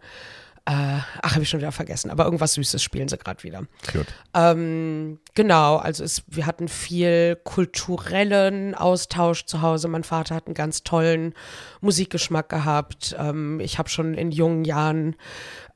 [0.67, 3.65] äh, ach, habe ich schon wieder vergessen, aber irgendwas Süßes spielen sie gerade wieder.
[3.91, 4.07] Cute.
[4.35, 9.89] Ähm, genau, also es, wir hatten viel kulturellen Austausch zu Hause.
[9.89, 11.35] Mein Vater hat einen ganz tollen
[11.81, 13.17] Musikgeschmack gehabt.
[13.19, 15.17] Ähm, ich habe schon in jungen Jahren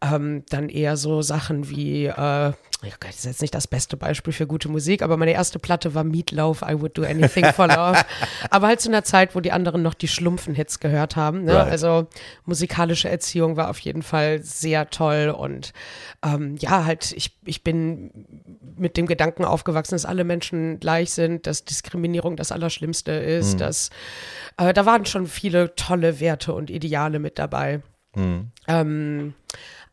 [0.02, 2.52] ähm, dann eher so Sachen wie, äh,
[2.90, 5.94] Gott, das ist jetzt nicht das beste Beispiel für gute Musik, aber meine erste Platte
[5.94, 7.98] war Meatloaf, I Would Do Anything for Love.
[8.50, 11.44] aber halt zu einer Zeit, wo die anderen noch die Schlumpfen-Hits gehört haben.
[11.44, 11.54] Ne?
[11.54, 11.70] Right.
[11.70, 12.06] Also
[12.44, 15.72] musikalische Erziehung war auf jeden Fall sehr toll und
[16.24, 18.10] ähm, ja, halt, ich, ich bin
[18.76, 23.90] mit dem Gedanken aufgewachsen, dass alle Menschen gleich sind, dass Diskriminierung das Allerschlimmste ist, dass
[24.56, 27.82] äh, da waren schon viele tolle Werte und Ideale mit dabei.
[28.68, 29.34] Ähm,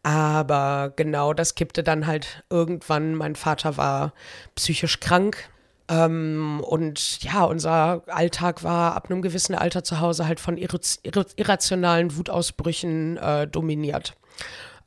[0.03, 3.15] aber genau, das kippte dann halt irgendwann.
[3.15, 4.13] Mein Vater war
[4.55, 5.49] psychisch krank.
[5.89, 10.79] Ähm, und ja, unser Alltag war ab einem gewissen Alter zu Hause halt von irra
[11.03, 14.15] irra irrationalen Wutausbrüchen äh, dominiert.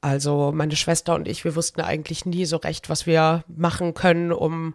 [0.00, 4.33] Also meine Schwester und ich, wir wussten eigentlich nie so recht, was wir machen können,
[4.33, 4.74] um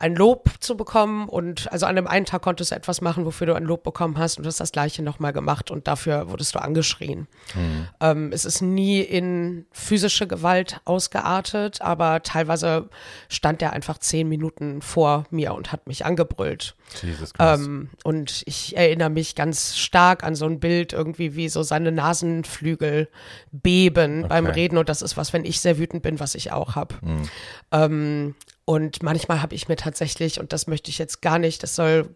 [0.00, 3.46] ein Lob zu bekommen und also an dem einen Tag konntest du etwas machen, wofür
[3.46, 6.54] du ein Lob bekommen hast und du hast das gleiche nochmal gemacht und dafür wurdest
[6.54, 7.28] du angeschrien.
[7.54, 7.86] Mhm.
[8.00, 12.88] Ähm, es ist nie in physische Gewalt ausgeartet, aber teilweise
[13.28, 16.76] stand er einfach zehn Minuten vor mir und hat mich angebrüllt.
[17.02, 21.62] Jesus ähm, und ich erinnere mich ganz stark an so ein Bild irgendwie, wie so
[21.62, 23.10] seine Nasenflügel
[23.52, 24.28] beben okay.
[24.28, 26.94] beim Reden und das ist was, wenn ich sehr wütend bin, was ich auch habe.
[27.02, 27.28] Mhm.
[27.70, 28.34] Ähm,
[28.70, 32.14] und manchmal habe ich mir tatsächlich, und das möchte ich jetzt gar nicht, das soll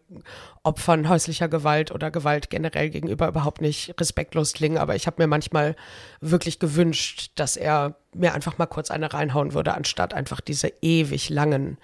[0.63, 5.27] Opfern häuslicher Gewalt oder Gewalt generell gegenüber überhaupt nicht respektlos klingen, aber ich habe mir
[5.27, 5.75] manchmal
[6.21, 11.29] wirklich gewünscht, dass er mir einfach mal kurz eine reinhauen würde, anstatt einfach diese ewig
[11.29, 11.77] langen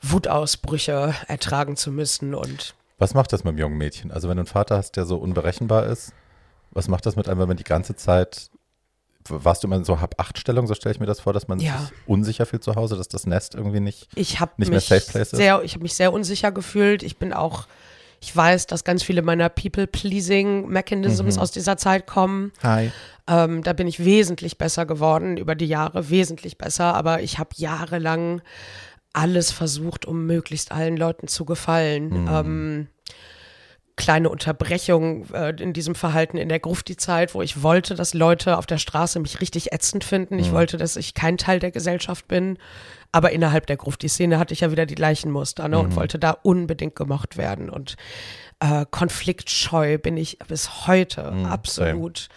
[0.00, 2.34] Wutausbrüche ertragen zu müssen.
[2.34, 4.10] Und was macht das mit einem jungen Mädchen?
[4.12, 6.14] Also wenn du einen Vater hast, der so unberechenbar ist,
[6.70, 8.48] was macht das mit einem, wenn man die ganze Zeit
[9.28, 11.78] warst du immer in so Hab-Acht-Stellung, so stelle ich mir das vor, dass man ja.
[11.78, 15.32] sich unsicher fühlt zu Hause, dass das Nest irgendwie nicht, ich nicht mehr Safe Place
[15.32, 15.36] ist?
[15.36, 17.02] Sehr, ich habe mich sehr unsicher gefühlt.
[17.02, 17.66] Ich bin auch,
[18.20, 21.42] ich weiß, dass ganz viele meiner People-Pleasing-Mechanisms mhm.
[21.42, 22.52] aus dieser Zeit kommen.
[22.62, 22.90] Hi.
[23.26, 27.50] Ähm, da bin ich wesentlich besser geworden über die Jahre, wesentlich besser, aber ich habe
[27.56, 28.42] jahrelang
[29.14, 32.24] alles versucht, um möglichst allen Leuten zu gefallen.
[32.24, 32.28] Mhm.
[32.30, 32.88] Ähm,
[33.96, 38.66] kleine Unterbrechung äh, in diesem Verhalten in der Grufti-Zeit, wo ich wollte, dass Leute auf
[38.66, 40.38] der Straße mich richtig ätzend finden.
[40.38, 40.54] Ich mhm.
[40.54, 42.58] wollte, dass ich kein Teil der Gesellschaft bin.
[43.12, 45.84] Aber innerhalb der Grufti-Szene hatte ich ja wieder die gleichen Muster ne, mhm.
[45.84, 47.70] und wollte da unbedingt gemocht werden.
[47.70, 47.96] Und
[48.58, 52.28] äh, konfliktscheu bin ich bis heute mhm, absolut.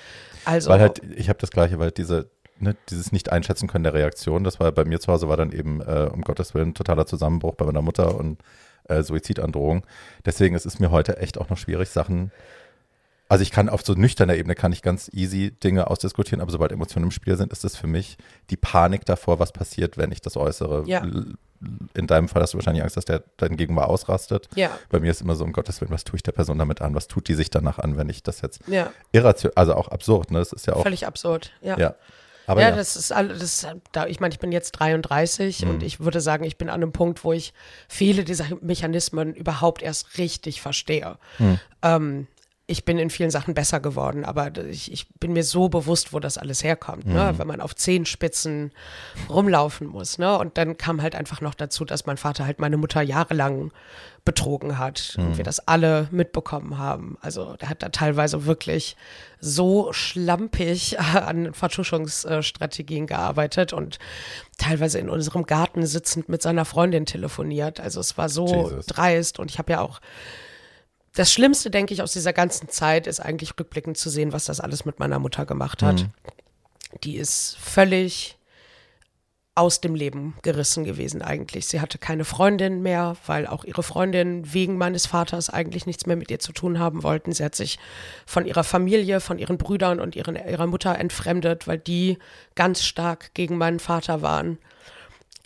[0.46, 4.43] Also, weil halt, ich habe das Gleiche, weil diese, Ne, dieses Nicht-Einschätzen können der Reaktion,
[4.43, 7.54] das war bei mir zu Hause, war dann eben, äh, um Gottes Willen, totaler Zusammenbruch
[7.54, 8.39] bei meiner Mutter und
[8.89, 9.86] äh, Suizidandrohung.
[10.26, 12.32] Deswegen ist es mir heute echt auch noch schwierig, Sachen.
[13.30, 16.71] Also ich kann auf so nüchterner Ebene kann ich ganz easy Dinge ausdiskutieren, aber sobald
[16.71, 18.17] Emotionen im Spiel sind, ist es für mich
[18.50, 20.84] die Panik davor, was passiert, wenn ich das äußere.
[20.88, 21.06] Ja.
[21.93, 24.47] In deinem Fall hast du wahrscheinlich Angst, dass der dein Gegenüber ausrastet.
[24.56, 24.69] Ja.
[24.89, 26.93] Bei mir ist immer so, um Gottes Willen, was tue ich der Person damit an?
[26.95, 28.91] Was tut die sich danach an, wenn ich das jetzt ja.
[29.12, 30.39] irrational, also auch absurd, ne?
[30.39, 30.84] Das ist ja auch.
[30.84, 31.78] Völlig absurd, ja.
[31.78, 31.95] ja.
[32.48, 35.70] Aber ja, ja, das ist alles, da, ich meine, ich bin jetzt 33 mhm.
[35.70, 37.54] und ich würde sagen, ich bin an einem Punkt, wo ich
[37.90, 41.18] viele dieser Mechanismen überhaupt erst richtig verstehe.
[41.40, 41.60] Mhm.
[41.84, 42.28] Ähm,
[42.70, 46.20] ich bin in vielen Sachen besser geworden, aber ich, ich bin mir so bewusst, wo
[46.20, 47.12] das alles herkommt, ne?
[47.12, 47.18] mhm.
[47.18, 47.34] ne?
[47.38, 48.72] wenn man auf Zehenspitzen
[49.30, 50.18] rumlaufen muss.
[50.18, 50.38] Ne?
[50.38, 53.72] Und dann kam halt einfach noch dazu, dass mein Vater halt meine Mutter jahrelang
[54.28, 55.26] betrogen hat mhm.
[55.26, 57.18] und wir das alle mitbekommen haben.
[57.22, 58.98] Also der hat da teilweise wirklich
[59.40, 64.00] so schlampig an Vertuschungsstrategien gearbeitet und
[64.58, 67.80] teilweise in unserem Garten sitzend mit seiner Freundin telefoniert.
[67.80, 68.86] Also es war so Jesus.
[68.88, 70.02] dreist und ich habe ja auch
[71.16, 74.60] das Schlimmste, denke ich, aus dieser ganzen Zeit ist eigentlich rückblickend zu sehen, was das
[74.60, 76.02] alles mit meiner Mutter gemacht hat.
[76.02, 76.10] Mhm.
[77.06, 78.37] Die ist völlig
[79.58, 81.67] aus dem Leben gerissen gewesen eigentlich.
[81.67, 86.15] Sie hatte keine Freundin mehr, weil auch ihre Freundin wegen meines Vaters eigentlich nichts mehr
[86.15, 87.32] mit ihr zu tun haben wollten.
[87.32, 87.80] Sie hat sich
[88.26, 92.17] von ihrer Familie, von ihren Brüdern und ihren, ihrer Mutter entfremdet, weil die
[92.56, 94.60] ganz stark gegen meinen Vater waren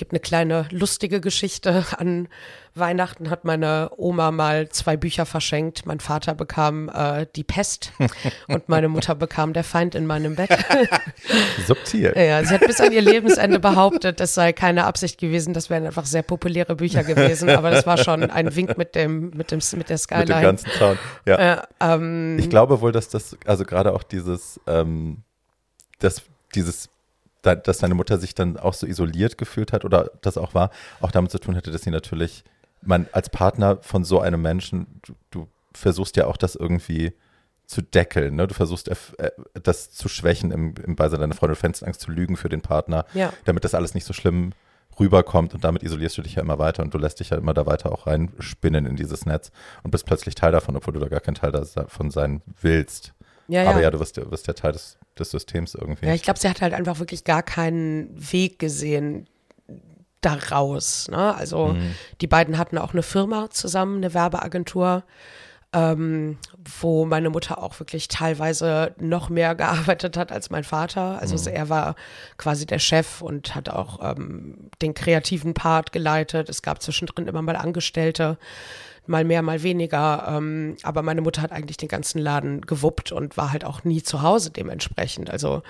[0.01, 1.85] gibt eine kleine lustige Geschichte.
[1.95, 2.27] An
[2.73, 5.85] Weihnachten hat meine Oma mal zwei Bücher verschenkt.
[5.85, 7.91] Mein Vater bekam äh, Die Pest
[8.47, 10.49] und meine Mutter bekam Der Feind in meinem Bett.
[11.67, 12.13] Subtil.
[12.17, 15.53] Ja, sie hat bis an ihr Lebensende behauptet, das sei keine Absicht gewesen.
[15.53, 17.51] Das wären einfach sehr populäre Bücher gewesen.
[17.51, 20.25] Aber das war schon ein Wink mit dem, mit dem, mit der Skyline.
[20.25, 20.97] Mit dem ganzen Zaun.
[21.27, 21.35] Ja.
[21.35, 25.21] Äh, ähm, ich glaube wohl, dass das, also gerade auch dieses, ähm,
[25.99, 26.23] das,
[26.55, 26.89] dieses
[27.41, 31.11] dass deine Mutter sich dann auch so isoliert gefühlt hat oder das auch war, auch
[31.11, 32.43] damit zu tun hätte, dass sie natürlich,
[32.81, 37.13] man als Partner von so einem Menschen, du, du versuchst ja auch das irgendwie
[37.65, 38.47] zu deckeln, ne?
[38.47, 38.95] Du versuchst äh,
[39.63, 42.61] das zu schwächen im, im Beisein deiner Freundin, du fängst Angst zu lügen für den
[42.61, 43.31] Partner, ja.
[43.45, 44.51] damit das alles nicht so schlimm
[44.99, 47.53] rüberkommt und damit isolierst du dich ja immer weiter und du lässt dich ja immer
[47.53, 49.51] da weiter auch reinspinnen in dieses Netz
[49.83, 53.13] und bist plötzlich Teil davon, obwohl du da gar kein Teil davon sein willst.
[53.51, 56.05] Ja, Aber ja, ja du wirst, wirst ja Teil des des Systems irgendwie.
[56.05, 59.27] Ja, ich glaube, sie hat halt einfach wirklich gar keinen Weg gesehen
[60.21, 61.07] daraus.
[61.09, 61.35] Ne?
[61.35, 61.95] Also mhm.
[62.21, 65.03] die beiden hatten auch eine Firma zusammen, eine Werbeagentur.
[65.73, 66.37] Ähm,
[66.81, 71.17] wo meine Mutter auch wirklich teilweise noch mehr gearbeitet hat als mein Vater.
[71.21, 71.55] Also mhm.
[71.55, 71.95] er war
[72.35, 76.49] quasi der Chef und hat auch ähm, den kreativen Part geleitet.
[76.49, 78.37] Es gab zwischendrin immer mal Angestellte
[79.07, 80.25] mal mehr, mal weniger.
[80.27, 84.03] Ähm, aber meine Mutter hat eigentlich den ganzen Laden gewuppt und war halt auch nie
[84.03, 85.29] zu Hause dementsprechend.
[85.29, 85.63] Also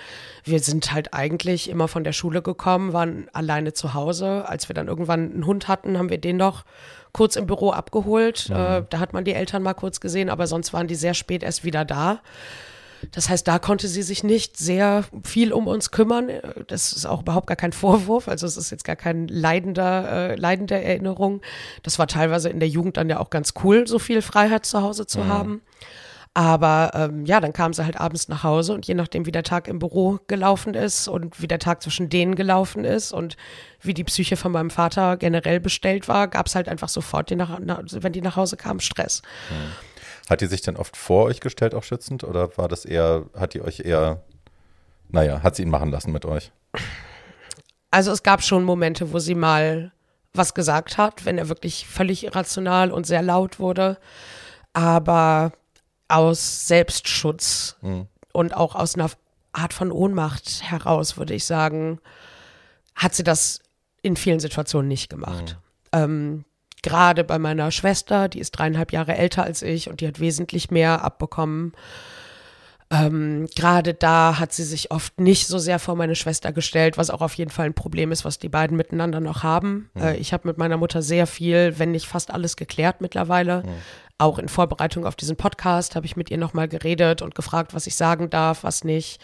[0.44, 4.48] wir sind halt eigentlich immer von der Schule gekommen, waren alleine zu Hause.
[4.48, 6.64] Als wir dann irgendwann einen Hund hatten, haben wir den noch
[7.12, 8.48] kurz im Büro abgeholt.
[8.48, 8.56] Mhm.
[8.56, 11.42] Äh, da hat man die Eltern mal kurz gesehen, aber sonst waren die sehr spät
[11.42, 12.20] erst wieder da.
[13.10, 16.30] Das heißt, da konnte sie sich nicht sehr viel um uns kümmern.
[16.68, 18.28] Das ist auch überhaupt gar kein Vorwurf.
[18.28, 21.42] Also es ist jetzt gar kein leidender, äh, leidende Erinnerung.
[21.82, 24.82] Das war teilweise in der Jugend dann ja auch ganz cool, so viel Freiheit zu
[24.82, 25.28] Hause zu mhm.
[25.28, 25.62] haben.
[26.34, 29.42] Aber ähm, ja, dann kam sie halt abends nach Hause und je nachdem, wie der
[29.42, 33.36] Tag im Büro gelaufen ist und wie der Tag zwischen denen gelaufen ist und
[33.82, 37.36] wie die Psyche von meinem Vater generell bestellt war, gab es halt einfach sofort, die
[37.36, 39.20] nach, wenn die nach Hause kamen, Stress.
[39.50, 39.72] Mhm.
[40.28, 42.24] Hat die sich denn oft vor euch gestellt, auch schützend?
[42.24, 44.22] Oder war das eher, hat die euch eher,
[45.08, 46.52] naja, hat sie ihn machen lassen mit euch?
[47.90, 49.92] Also es gab schon Momente, wo sie mal
[50.34, 53.98] was gesagt hat, wenn er wirklich völlig irrational und sehr laut wurde.
[54.72, 55.52] Aber
[56.08, 58.06] aus Selbstschutz mhm.
[58.32, 59.10] und auch aus einer
[59.52, 62.00] Art von Ohnmacht heraus, würde ich sagen,
[62.94, 63.60] hat sie das
[64.02, 65.58] in vielen Situationen nicht gemacht.
[65.94, 65.98] Mhm.
[66.00, 66.44] Ähm,
[66.82, 70.70] Gerade bei meiner Schwester, die ist dreieinhalb Jahre älter als ich und die hat wesentlich
[70.70, 71.72] mehr abbekommen.
[72.92, 77.08] Ähm, Gerade da hat sie sich oft nicht so sehr vor meine Schwester gestellt, was
[77.08, 79.88] auch auf jeden Fall ein Problem ist, was die beiden miteinander noch haben.
[79.94, 80.02] Mhm.
[80.02, 83.62] Äh, ich habe mit meiner Mutter sehr viel, wenn nicht fast alles geklärt mittlerweile.
[83.62, 83.68] Mhm.
[84.18, 87.86] Auch in Vorbereitung auf diesen Podcast habe ich mit ihr nochmal geredet und gefragt, was
[87.86, 89.22] ich sagen darf, was nicht.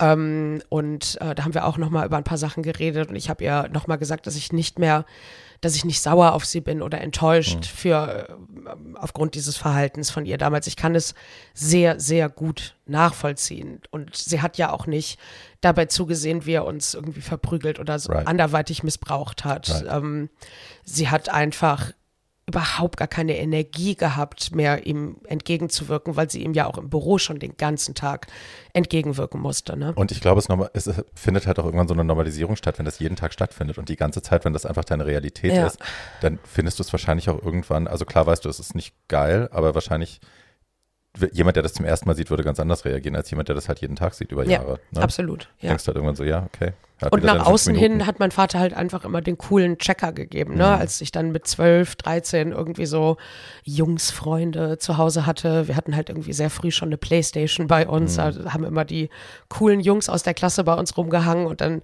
[0.00, 3.28] Ähm, und äh, da haben wir auch nochmal über ein paar Sachen geredet und ich
[3.28, 5.04] habe ihr nochmal gesagt, dass ich nicht mehr
[5.64, 7.62] dass ich nicht sauer auf sie bin oder enttäuscht mhm.
[7.62, 10.66] für äh, aufgrund dieses Verhaltens von ihr damals.
[10.66, 11.14] Ich kann es
[11.54, 13.80] sehr, sehr gut nachvollziehen.
[13.90, 15.18] Und sie hat ja auch nicht
[15.60, 18.26] dabei zugesehen, wie er uns irgendwie verprügelt oder so right.
[18.26, 19.70] anderweitig missbraucht hat.
[19.70, 19.86] Right.
[19.88, 20.28] Ähm,
[20.84, 21.92] sie hat einfach
[22.46, 27.18] überhaupt gar keine Energie gehabt, mehr ihm entgegenzuwirken, weil sie ihm ja auch im Büro
[27.18, 28.26] schon den ganzen Tag
[28.74, 29.76] entgegenwirken musste.
[29.78, 29.92] Ne?
[29.94, 30.40] Und ich glaube,
[30.74, 33.78] es, es, findet halt auch irgendwann so eine Normalisierung statt, wenn das jeden Tag stattfindet
[33.78, 35.66] und die ganze Zeit, wenn das einfach deine Realität ja.
[35.66, 35.78] ist,
[36.20, 39.48] dann findest du es wahrscheinlich auch irgendwann, also klar weißt du, es ist nicht geil,
[39.50, 40.20] aber wahrscheinlich
[41.32, 43.68] jemand, der das zum ersten Mal sieht, würde ganz anders reagieren als jemand, der das
[43.68, 44.80] halt jeden Tag sieht über Jahre.
[44.90, 45.02] Ja, ne?
[45.02, 45.48] absolut.
[45.60, 45.68] Ja.
[45.68, 46.72] Denkst halt irgendwann so, ja, okay.
[47.10, 50.64] Und nach außen hin hat mein Vater halt einfach immer den coolen Checker gegeben, ne?
[50.64, 50.80] Mhm.
[50.80, 53.16] Als ich dann mit 12, 13 irgendwie so
[53.64, 55.68] Jungsfreunde zu Hause hatte.
[55.68, 58.22] Wir hatten halt irgendwie sehr früh schon eine Playstation bei uns, mhm.
[58.22, 59.10] also haben immer die
[59.48, 61.82] coolen Jungs aus der Klasse bei uns rumgehangen und dann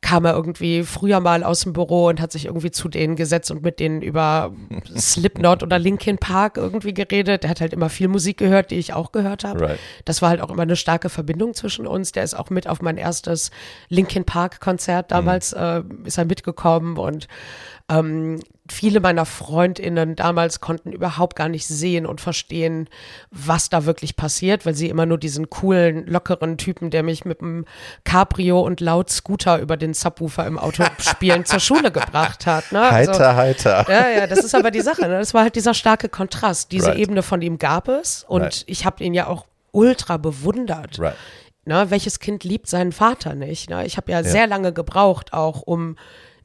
[0.00, 3.50] kam er irgendwie früher mal aus dem Büro und hat sich irgendwie zu denen gesetzt
[3.50, 4.52] und mit denen über
[4.96, 7.42] Slipknot oder Linkin Park irgendwie geredet.
[7.42, 9.60] Der hat halt immer viel Musik gehört, die ich auch gehört habe.
[9.60, 9.78] Right.
[10.04, 12.12] Das war halt auch immer eine starke Verbindung zwischen uns.
[12.12, 13.50] Der ist auch mit auf mein erstes
[13.88, 15.60] Linkin Park Konzert damals mhm.
[16.04, 17.26] äh, ist er mitgekommen und
[17.88, 22.88] ähm, viele meiner Freundinnen damals konnten überhaupt gar nicht sehen und verstehen,
[23.30, 27.40] was da wirklich passiert, weil sie immer nur diesen coolen, lockeren Typen, der mich mit
[27.40, 27.64] einem
[28.04, 32.72] Cabrio und laut Scooter über den Subwoofer im Auto spielen zur Schule gebracht hat.
[32.72, 32.80] Ne?
[32.80, 33.86] Also, heiter, heiter.
[33.88, 35.02] Ja, ja, das ist aber die Sache.
[35.02, 35.18] Ne?
[35.18, 36.72] Das war halt dieser starke Kontrast.
[36.72, 36.98] Diese right.
[36.98, 38.64] Ebene von ihm gab es und right.
[38.66, 40.98] ich habe ihn ja auch ultra bewundert.
[40.98, 41.16] Right.
[41.64, 43.68] Ne, welches Kind liebt seinen Vater nicht?
[43.68, 43.84] Ne?
[43.84, 45.96] Ich habe ja, ja, sehr lange gebraucht, auch um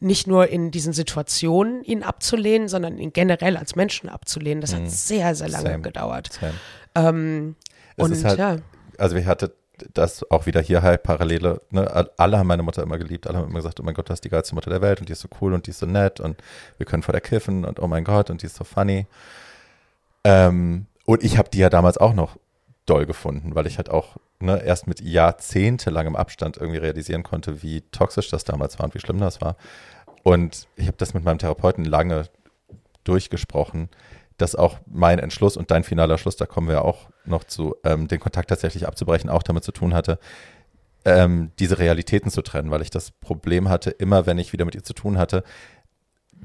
[0.04, 4.62] nicht nur in diesen Situationen ihn abzulehnen, sondern ihn generell als Menschen abzulehnen.
[4.62, 4.90] Das hat mhm.
[4.90, 5.82] sehr, sehr lange Same.
[5.82, 6.30] gedauert.
[6.40, 6.54] Same.
[6.96, 7.56] Ähm,
[7.96, 8.58] und halt, ja.
[8.98, 9.54] Also ich hatte
[9.94, 11.62] das auch wieder hier halt Parallele.
[11.70, 12.10] Ne?
[12.18, 13.28] Alle haben meine Mutter immer geliebt.
[13.28, 15.10] Alle haben immer gesagt, oh mein Gott, das ist die geilste Mutter der Welt und
[15.10, 16.42] die ist so cool und die ist so nett und
[16.78, 19.08] wir können vor der kiffen und oh mein Gott und die ist so funny.
[20.24, 22.38] Ähm, und ich habe die ja damals auch noch
[22.86, 27.82] doll gefunden, weil ich halt auch ne, erst mit jahrzehntelangem Abstand irgendwie realisieren konnte, wie
[27.92, 29.56] toxisch das damals war und wie schlimm das war.
[30.24, 32.30] Und ich habe das mit meinem Therapeuten lange
[33.04, 33.90] durchgesprochen,
[34.38, 38.08] dass auch mein Entschluss und dein finaler Schluss, da kommen wir auch noch zu, ähm,
[38.08, 40.18] den Kontakt tatsächlich abzubrechen, auch damit zu tun hatte,
[41.06, 44.76] ähm, diese Realitäten zu trennen, weil ich das Problem hatte, immer wenn ich wieder mit
[44.76, 45.44] ihr zu tun hatte,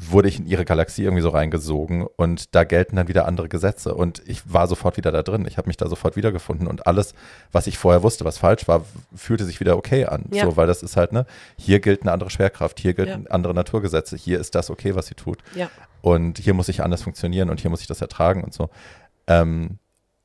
[0.01, 3.95] wurde ich in ihre Galaxie irgendwie so reingesogen und da gelten dann wieder andere Gesetze
[3.95, 5.47] und ich war sofort wieder da drin.
[5.47, 7.15] Ich habe mich da sofort wiedergefunden und alles,
[7.51, 8.85] was ich vorher wusste, was falsch war,
[9.15, 10.27] fühlte sich wieder okay an.
[10.33, 10.45] Ja.
[10.45, 13.31] So, weil das ist halt, ne, hier gilt eine andere Schwerkraft, hier gelten ja.
[13.31, 15.39] andere Naturgesetze, hier ist das okay, was sie tut.
[15.55, 15.69] Ja.
[16.01, 18.71] Und hier muss ich anders funktionieren und hier muss ich das ertragen und so.
[19.27, 19.79] Ähm,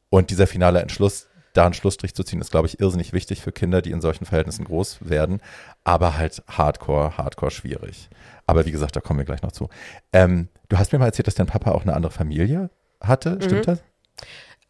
[0.09, 3.51] und dieser finale Entschluss, da einen Schlussstrich zu ziehen, ist, glaube ich, irrsinnig wichtig für
[3.51, 5.41] Kinder, die in solchen Verhältnissen groß werden,
[5.83, 8.09] aber halt hardcore, hardcore schwierig.
[8.45, 9.69] Aber wie gesagt, da kommen wir gleich noch zu.
[10.11, 13.37] Ähm, du hast mir mal erzählt, dass dein Papa auch eine andere Familie hatte.
[13.41, 13.71] Stimmt mhm.
[13.71, 13.83] das?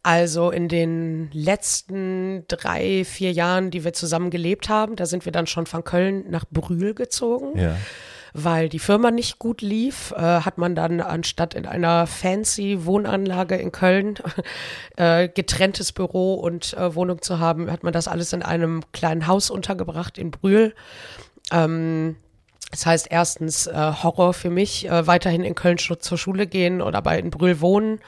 [0.02, 5.32] Also in den letzten drei, vier Jahren, die wir zusammen gelebt haben, da sind wir
[5.32, 7.58] dann schon von Köln nach Brühl gezogen.
[7.58, 7.76] Ja.
[8.36, 13.54] Weil die Firma nicht gut lief, äh, hat man dann anstatt in einer fancy Wohnanlage
[13.54, 14.16] in Köln
[14.96, 19.28] äh, getrenntes Büro und äh, Wohnung zu haben, hat man das alles in einem kleinen
[19.28, 20.74] Haus untergebracht in Brühl.
[21.52, 22.16] Ähm,
[22.72, 27.02] das heißt erstens äh, Horror für mich, äh, weiterhin in Köln zur Schule gehen oder
[27.02, 28.00] bei in Brühl wohnen.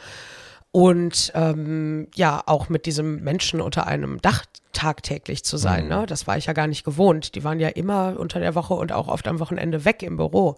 [0.73, 5.85] Und ähm, ja, auch mit diesem Menschen unter einem Dach tagtäglich zu sein.
[5.85, 5.91] Mhm.
[5.91, 6.07] Ne?
[6.07, 7.35] Das war ich ja gar nicht gewohnt.
[7.35, 10.57] Die waren ja immer unter der Woche und auch oft am Wochenende weg im Büro.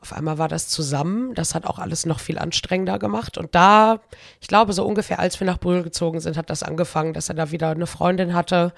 [0.00, 1.34] Auf einmal war das zusammen.
[1.34, 3.38] Das hat auch alles noch viel anstrengender gemacht.
[3.38, 4.00] Und da,
[4.40, 7.36] ich glaube, so ungefähr als wir nach Brühl gezogen sind, hat das angefangen, dass er
[7.36, 8.74] da wieder eine Freundin hatte.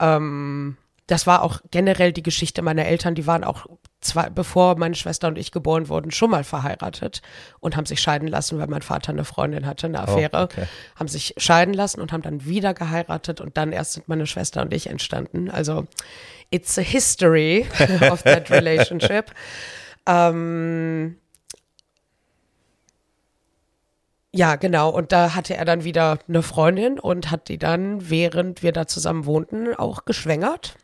[0.00, 3.14] Ähm, das war auch generell die Geschichte meiner Eltern.
[3.14, 3.66] Die waren auch
[4.00, 7.22] zwei, bevor meine Schwester und ich geboren wurden, schon mal verheiratet
[7.60, 10.38] und haben sich scheiden lassen, weil mein Vater eine Freundin hatte, eine oh, Affäre.
[10.38, 10.66] Oh, okay.
[10.96, 14.62] Haben sich scheiden lassen und haben dann wieder geheiratet und dann erst sind meine Schwester
[14.62, 15.50] und ich entstanden.
[15.50, 15.86] Also
[16.50, 17.66] it's a history
[18.10, 19.32] of that relationship.
[20.06, 21.16] ähm,
[24.32, 24.90] ja, genau.
[24.90, 28.86] Und da hatte er dann wieder eine Freundin und hat die dann, während wir da
[28.86, 30.76] zusammen wohnten, auch geschwängert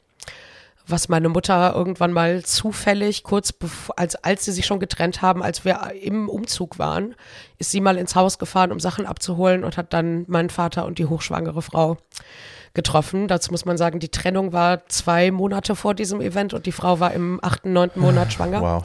[0.92, 5.42] was meine Mutter irgendwann mal zufällig, kurz bevor, als, als sie sich schon getrennt haben,
[5.42, 7.16] als wir im Umzug waren,
[7.58, 10.98] ist sie mal ins Haus gefahren, um Sachen abzuholen und hat dann meinen Vater und
[10.98, 11.96] die hochschwangere Frau
[12.74, 13.26] getroffen.
[13.26, 17.00] Dazu muss man sagen, die Trennung war zwei Monate vor diesem Event und die Frau
[17.00, 18.60] war im achten, neunten Monat schwanger.
[18.60, 18.82] Wow.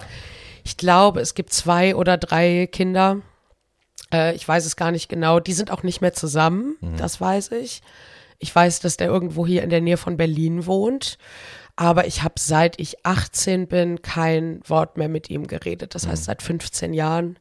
[0.64, 3.18] Ich glaube, es gibt zwei oder drei Kinder.
[4.12, 5.40] Äh, ich weiß es gar nicht genau.
[5.40, 6.98] Die sind auch nicht mehr zusammen, mhm.
[6.98, 7.82] das weiß ich.
[8.40, 11.18] Ich weiß, dass der irgendwo hier in der Nähe von Berlin wohnt
[11.78, 15.94] aber ich habe seit ich 18 bin kein Wort mehr mit ihm geredet.
[15.94, 16.26] Das heißt mhm.
[16.26, 17.38] seit 15 Jahren,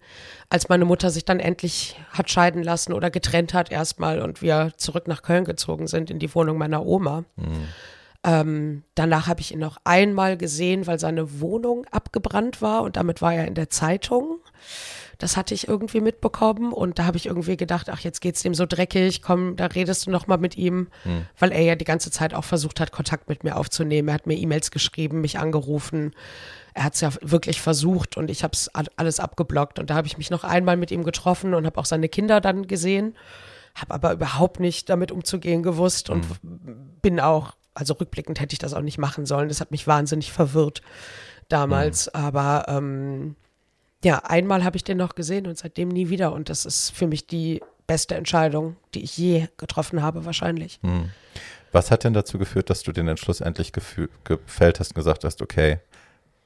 [0.51, 4.73] als meine Mutter sich dann endlich hat scheiden lassen oder getrennt hat erstmal und wir
[4.77, 7.25] zurück nach Köln gezogen sind in die Wohnung meiner Oma.
[7.37, 7.69] Mhm.
[8.25, 13.23] Ähm, danach habe ich ihn noch einmal gesehen, weil seine Wohnung abgebrannt war und damit
[13.23, 14.41] war er in der Zeitung.
[15.19, 18.55] Das hatte ich irgendwie mitbekommen und da habe ich irgendwie gedacht, ach, jetzt geht's dem
[18.55, 21.27] so dreckig, komm, da redest du noch mal mit ihm, hm.
[21.39, 24.09] weil er ja die ganze Zeit auch versucht hat, Kontakt mit mir aufzunehmen.
[24.09, 26.15] Er hat mir E-Mails geschrieben, mich angerufen.
[26.75, 29.79] Er hat es ja wirklich versucht und ich habe es alles abgeblockt.
[29.79, 32.43] Und da habe ich mich noch einmal mit ihm getroffen und habe auch seine Kinder
[32.43, 33.17] dann gesehen,
[33.75, 36.91] habe aber überhaupt nicht damit umzugehen gewusst und hm.
[37.01, 39.49] bin auch, also rückblickend hätte ich das auch nicht machen sollen.
[39.49, 40.83] Das hat mich wahnsinnig verwirrt
[41.49, 42.07] damals.
[42.07, 42.25] Hm.
[42.25, 43.37] Aber ähm,
[44.07, 46.33] ja, einmal habe ich den noch gesehen und seitdem nie wieder.
[46.33, 50.79] Und das ist für mich die beste Entscheidung, die ich je getroffen habe, wahrscheinlich.
[50.85, 51.11] Hm.
[51.73, 55.43] Was hat denn dazu geführt, dass du den Entschluss endlich gefällt hast und gesagt hast,
[55.43, 55.81] okay,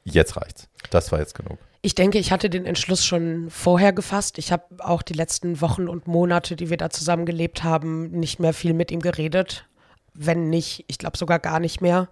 [0.04, 0.68] jetzt reicht's.
[0.88, 1.58] Das war jetzt genug.
[1.82, 4.38] Ich denke, ich hatte den Entschluss schon vorher gefasst.
[4.38, 8.40] Ich habe auch die letzten Wochen und Monate, die wir da zusammen gelebt haben, nicht
[8.40, 9.66] mehr viel mit ihm geredet.
[10.14, 12.08] Wenn nicht, ich glaube sogar gar nicht mehr.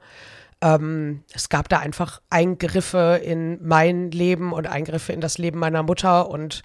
[0.61, 5.83] Ähm, es gab da einfach Eingriffe in mein Leben und Eingriffe in das Leben meiner
[5.83, 6.62] Mutter und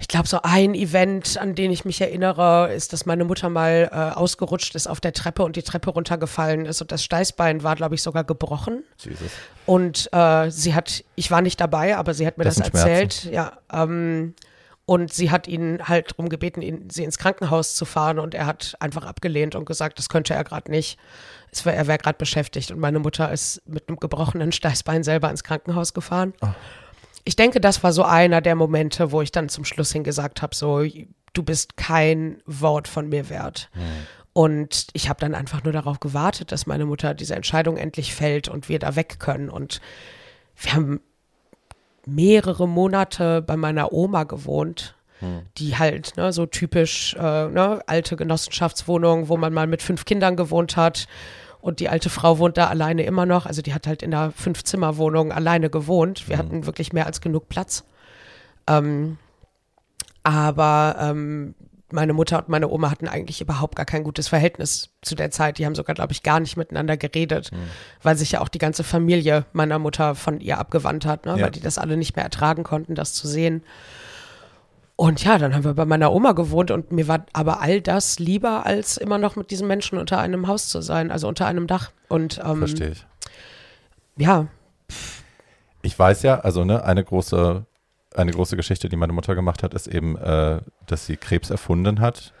[0.00, 3.90] ich glaube, so ein Event, an den ich mich erinnere, ist, dass meine Mutter mal
[3.92, 7.74] äh, ausgerutscht ist auf der Treppe und die Treppe runtergefallen ist und das Steißbein war,
[7.74, 8.84] glaube ich, sogar gebrochen.
[8.98, 9.32] Jesus.
[9.66, 13.14] Und äh, sie hat, ich war nicht dabei, aber sie hat mir das, das erzählt.
[13.14, 13.32] Schmerzen.
[13.32, 14.34] Ja, ähm,
[14.86, 18.46] und sie hat ihn halt darum gebeten, ihn, sie ins Krankenhaus zu fahren und er
[18.46, 20.96] hat einfach abgelehnt und gesagt, das könnte er gerade nicht.
[21.64, 25.44] War, er wäre gerade beschäftigt und meine Mutter ist mit einem gebrochenen Steißbein selber ins
[25.44, 26.34] Krankenhaus gefahren.
[26.40, 26.48] Oh.
[27.24, 30.40] Ich denke, das war so einer der Momente, wo ich dann zum Schluss hin gesagt
[30.40, 30.82] habe, so,
[31.32, 33.70] du bist kein Wort von mir wert.
[33.74, 33.80] Mhm.
[34.32, 38.48] Und ich habe dann einfach nur darauf gewartet, dass meine Mutter diese Entscheidung endlich fällt
[38.48, 39.50] und wir da weg können.
[39.50, 39.80] Und
[40.56, 41.00] wir haben
[42.06, 45.42] mehrere Monate bei meiner Oma gewohnt, hm.
[45.56, 50.36] die halt ne, so typisch äh, ne, alte Genossenschaftswohnung, wo man mal mit fünf Kindern
[50.36, 51.06] gewohnt hat.
[51.60, 53.44] Und die alte Frau wohnt da alleine immer noch.
[53.44, 56.28] Also die hat halt in einer Fünf-Zimmer-Wohnung alleine gewohnt.
[56.28, 56.46] Wir hm.
[56.46, 57.84] hatten wirklich mehr als genug Platz.
[58.68, 59.18] Ähm,
[60.22, 61.54] aber ähm,
[61.90, 65.58] meine Mutter und meine Oma hatten eigentlich überhaupt gar kein gutes Verhältnis zu der Zeit.
[65.58, 67.56] Die haben sogar, glaube ich, gar nicht miteinander geredet, mhm.
[68.02, 71.36] weil sich ja auch die ganze Familie meiner Mutter von ihr abgewandt hat, ne?
[71.36, 71.44] Ja.
[71.44, 73.62] weil die das alle nicht mehr ertragen konnten, das zu sehen.
[75.00, 78.18] Und ja, dann haben wir bei meiner Oma gewohnt und mir war aber all das
[78.18, 81.68] lieber, als immer noch mit diesen Menschen unter einem Haus zu sein, also unter einem
[81.68, 81.92] Dach.
[82.08, 83.06] Und ähm, verstehe ich.
[84.16, 84.48] Ja.
[85.82, 87.64] Ich weiß ja, also ne, eine große
[88.12, 92.00] eine große Geschichte, die meine Mutter gemacht hat, ist eben, äh, dass sie Krebs erfunden
[92.00, 92.32] hat.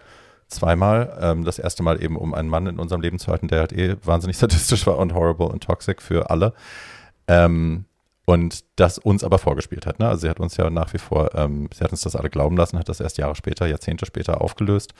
[0.48, 1.16] Zweimal.
[1.20, 3.72] Ähm, das erste Mal eben, um einen Mann in unserem Leben zu halten, der halt
[3.72, 6.54] eh wahnsinnig sadistisch war und horrible und toxic für alle.
[7.28, 7.84] Ähm,
[8.28, 10.00] und das uns aber vorgespielt hat.
[10.00, 10.06] Ne?
[10.06, 12.58] Also sie hat uns ja nach wie vor, ähm, sie hat uns das alle glauben
[12.58, 14.92] lassen, hat das erst Jahre später, Jahrzehnte später aufgelöst.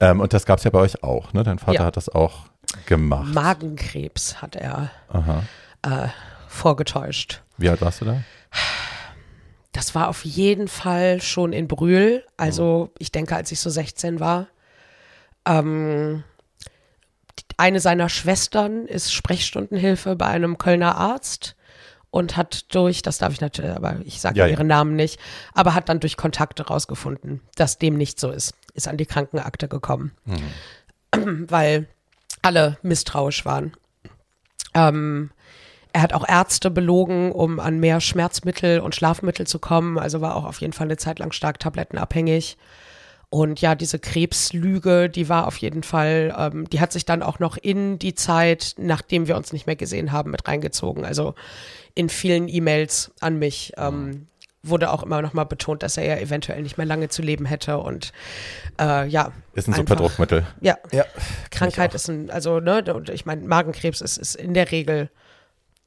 [0.00, 1.34] Ähm, und das gab es ja bei euch auch.
[1.34, 1.42] Ne?
[1.42, 1.84] Dein Vater ja.
[1.84, 2.46] hat das auch
[2.86, 3.34] gemacht.
[3.34, 4.90] Magenkrebs hat er
[5.82, 6.08] äh,
[6.48, 7.42] vorgetäuscht.
[7.58, 8.22] Wie alt warst du da?
[9.72, 12.24] Das war auf jeden Fall schon in Brühl.
[12.38, 14.46] Also ich denke, als ich so 16 war.
[15.44, 16.24] Ähm,
[17.58, 21.56] eine seiner Schwestern ist Sprechstundenhilfe bei einem Kölner Arzt.
[22.16, 25.20] Und hat durch, das darf ich natürlich, aber ich sage Ja, ja, ihren Namen nicht,
[25.52, 28.54] aber hat dann durch Kontakte rausgefunden, dass dem nicht so ist.
[28.72, 30.12] Ist an die Krankenakte gekommen,
[31.12, 31.86] weil
[32.40, 33.74] alle misstrauisch waren.
[34.72, 35.30] Ähm,
[35.92, 39.98] er hat auch Ärzte belogen, um an mehr Schmerzmittel und Schlafmittel zu kommen.
[39.98, 42.56] Also war auch auf jeden Fall eine Zeit lang stark tablettenabhängig.
[43.36, 47.38] Und ja, diese Krebslüge, die war auf jeden Fall, ähm, die hat sich dann auch
[47.38, 51.04] noch in die Zeit, nachdem wir uns nicht mehr gesehen haben, mit reingezogen.
[51.04, 51.34] Also
[51.94, 54.28] in vielen E-Mails an mich ähm,
[54.62, 57.44] wurde auch immer noch mal betont, dass er ja eventuell nicht mehr lange zu leben
[57.44, 57.76] hätte.
[57.76, 58.12] Und
[58.80, 59.32] äh, ja.
[59.52, 60.46] Ist ein super einfach- Druckmittel.
[60.62, 61.04] Ja, Ja.
[61.50, 65.10] Krankheit ist ein, also, ne, und ich meine, Magenkrebs ist, ist in der Regel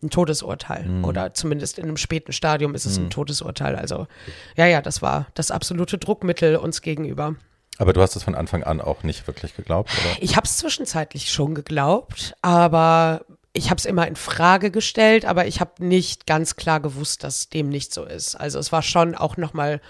[0.01, 0.85] ein Todesurteil.
[0.85, 1.05] Mhm.
[1.05, 3.75] Oder zumindest in einem späten Stadium ist es ein Todesurteil.
[3.75, 4.07] Also,
[4.55, 7.35] ja, ja, das war das absolute Druckmittel uns gegenüber.
[7.77, 10.21] Aber du hast es von Anfang an auch nicht wirklich geglaubt, oder?
[10.21, 13.21] Ich habe es zwischenzeitlich schon geglaubt, aber
[13.53, 17.49] ich habe es immer in Frage gestellt, aber ich habe nicht ganz klar gewusst, dass
[17.49, 18.35] dem nicht so ist.
[18.35, 19.81] Also es war schon auch nochmal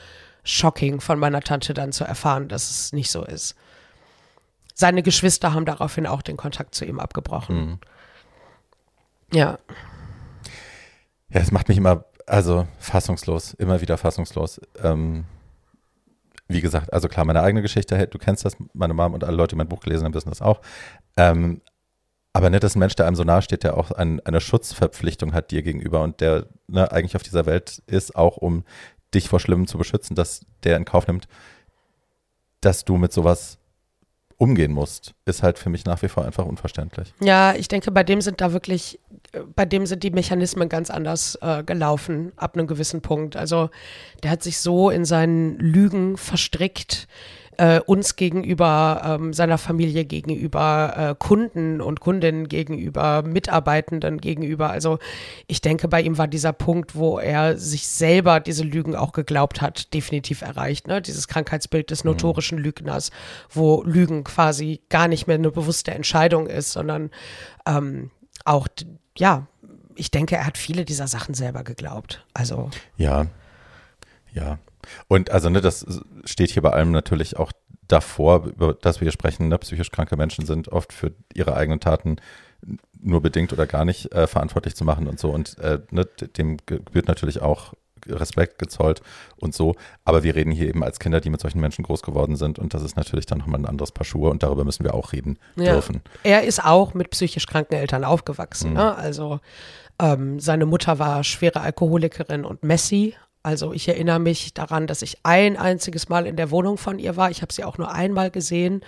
[0.43, 3.55] shocking von meiner Tante dann zu erfahren, dass es nicht so ist.
[4.73, 7.79] Seine Geschwister haben daraufhin auch den Kontakt zu ihm abgebrochen.
[9.33, 9.59] Ja,
[11.31, 14.59] Ja, es macht mich immer, also fassungslos, immer wieder fassungslos.
[14.81, 15.25] Ähm,
[16.47, 19.49] wie gesagt, also klar, meine eigene Geschichte, du kennst das, meine Mom und alle Leute,
[19.49, 20.61] die mein Buch gelesen haben, wissen das auch.
[21.15, 21.61] Ähm,
[22.33, 25.33] aber nicht, dass ein Mensch, der einem so nahe steht, der auch ein, eine Schutzverpflichtung
[25.33, 28.63] hat dir gegenüber und der ne, eigentlich auf dieser Welt ist, auch um
[29.13, 31.27] dich vor Schlimmem zu beschützen, dass der in Kauf nimmt,
[32.61, 33.58] dass du mit sowas
[34.39, 37.13] umgehen musst, ist halt für mich nach wie vor einfach unverständlich.
[37.19, 38.99] Ja, ich denke, bei dem sind da wirklich,
[39.33, 43.35] äh, bei dem sind die Mechanismen ganz anders äh, gelaufen ab einem gewissen Punkt.
[43.35, 43.69] Also
[44.23, 47.07] der hat sich so in seinen Lügen verstrickt,
[47.59, 54.69] äh, uns gegenüber, ähm, seiner Familie gegenüber, äh, Kunden und Kundinnen gegenüber, Mitarbeitenden gegenüber.
[54.69, 54.97] Also
[55.45, 59.59] ich denke, bei ihm war dieser Punkt, wo er sich selber diese Lügen auch geglaubt
[59.59, 60.87] hat, definitiv erreicht.
[60.87, 61.01] Ne?
[61.01, 63.11] Dieses Krankheitsbild des notorischen Lügners,
[63.49, 67.11] wo Lügen quasi gar nicht mehr eine bewusste Entscheidung ist, sondern
[67.67, 68.09] ähm,
[68.45, 68.69] auch,
[69.17, 69.47] ja,
[69.95, 72.25] ich denke, er hat viele dieser Sachen selber geglaubt.
[72.33, 73.25] Also, Ja,
[74.33, 74.59] ja.
[75.07, 75.85] Und also, ne, das
[76.25, 77.51] steht hier bei allem natürlich auch
[77.87, 79.47] davor, über das wir hier sprechen.
[79.47, 79.57] Ne?
[79.57, 82.17] Psychisch kranke Menschen sind oft für ihre eigenen Taten
[83.01, 85.29] nur bedingt oder gar nicht äh, verantwortlich zu machen und so.
[85.29, 87.73] Und äh, ne, dem gebührt natürlich auch
[88.07, 89.01] Respekt gezollt
[89.37, 89.75] und so.
[90.05, 92.59] Aber wir reden hier eben als Kinder, die mit solchen Menschen groß geworden sind.
[92.59, 94.29] Und das ist natürlich dann nochmal ein anderes Paar Schuhe.
[94.29, 95.73] Und darüber müssen wir auch reden ja.
[95.73, 96.01] dürfen.
[96.23, 98.71] Er ist auch mit psychisch kranken Eltern aufgewachsen.
[98.71, 98.77] Mhm.
[98.77, 98.95] Ne?
[98.95, 99.39] Also,
[100.01, 103.15] ähm, seine Mutter war schwere Alkoholikerin und Messi.
[103.41, 107.15] Also ich erinnere mich daran, dass ich ein einziges Mal in der Wohnung von ihr
[107.15, 107.31] war.
[107.31, 108.81] Ich habe sie auch nur einmal gesehen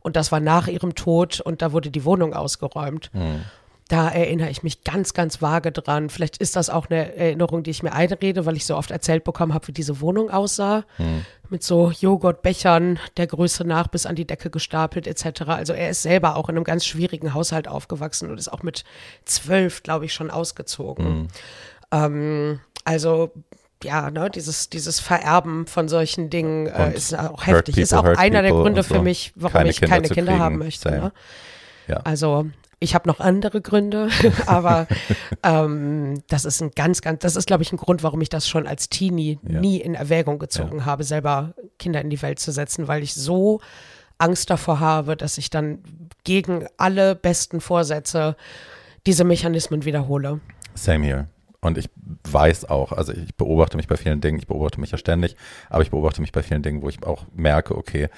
[0.00, 3.10] und das war nach ihrem Tod und da wurde die Wohnung ausgeräumt.
[3.88, 6.10] Da erinnere ich mich ganz, ganz vage dran.
[6.10, 9.24] Vielleicht ist das auch eine Erinnerung, die ich mir einrede, weil ich so oft erzählt
[9.24, 10.84] bekommen habe, wie diese Wohnung aussah.
[11.50, 15.42] Mit so Joghurtbechern der Größe nach bis an die Decke gestapelt etc.
[15.48, 18.84] Also er ist selber auch in einem ganz schwierigen Haushalt aufgewachsen und ist auch mit
[19.24, 21.28] zwölf, glaube ich, schon ausgezogen.
[21.90, 23.32] Ähm, also
[23.84, 27.76] ja, ne, dieses, dieses Vererben von solchen Dingen äh, ist auch heftig.
[27.78, 28.94] Ist auch people, einer der people Gründe so.
[28.94, 30.44] für mich, warum Keine ich Kinder keine Kinder kriegen.
[30.44, 30.90] haben möchte.
[30.90, 31.12] Ne?
[31.86, 31.96] Ja.
[31.98, 32.46] Also
[32.80, 34.08] ich habe noch andere Gründe,
[34.46, 34.86] aber
[35.42, 38.48] ähm, das ist ein ganz, ganz, das ist, glaube ich, ein Grund, warum ich das
[38.48, 39.60] schon als Teenie Ja.
[39.60, 43.60] nie in Erwägung gezogen habe, selber Kinder in die Welt zu setzen, weil ich so
[44.18, 45.78] Angst davor habe, dass ich dann
[46.24, 48.36] gegen alle besten Vorsätze
[49.06, 50.40] diese Mechanismen wiederhole.
[50.74, 51.28] Same here.
[51.60, 51.90] Und ich
[52.30, 55.34] weiß auch, also ich beobachte mich bei vielen Dingen, ich beobachte mich ja ständig,
[55.68, 58.08] aber ich beobachte mich bei vielen Dingen, wo ich auch merke, okay,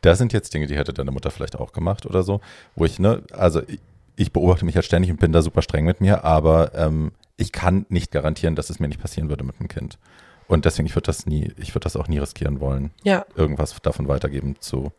[0.00, 2.40] das sind jetzt Dinge, die hätte deine Mutter vielleicht auch gemacht oder so,
[2.76, 3.80] wo ich, ne, also ich,
[4.16, 7.50] ich beobachte mich ja ständig und bin da super streng mit mir, aber ähm, ich
[7.50, 9.98] kann nicht garantieren, dass es mir nicht passieren würde mit einem Kind.
[10.46, 13.24] Und deswegen, ich würde das nie, ich würde das auch nie riskieren wollen, Ja.
[13.34, 14.92] irgendwas davon weitergeben zu,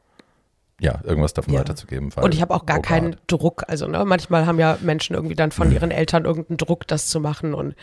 [0.80, 1.62] ja, irgendwas davon Ja.
[1.62, 2.12] weiterzugeben.
[2.22, 3.16] Und ich habe auch gar keinen.
[3.28, 3.64] Druck.
[3.68, 7.20] Also ne, manchmal haben ja Menschen irgendwie dann von ihren Eltern irgendeinen Druck, das zu
[7.20, 7.54] machen.
[7.54, 7.76] Und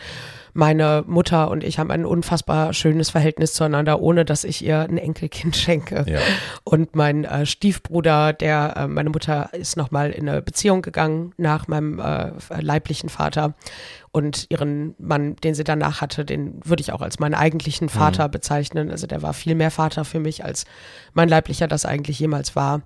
[0.53, 4.97] meine Mutter und ich haben ein unfassbar schönes Verhältnis zueinander, ohne dass ich ihr ein
[4.97, 6.05] Enkelkind schenke.
[6.07, 6.19] Ja.
[6.63, 11.67] Und mein äh, Stiefbruder, der, äh, meine Mutter ist nochmal in eine Beziehung gegangen nach
[11.67, 13.55] meinem äh, leiblichen Vater.
[14.11, 18.29] Und ihren Mann, den sie danach hatte, den würde ich auch als meinen eigentlichen Vater
[18.29, 18.91] bezeichnen.
[18.91, 20.65] Also der war viel mehr Vater für mich, als
[21.13, 22.83] mein leiblicher das eigentlich jemals war.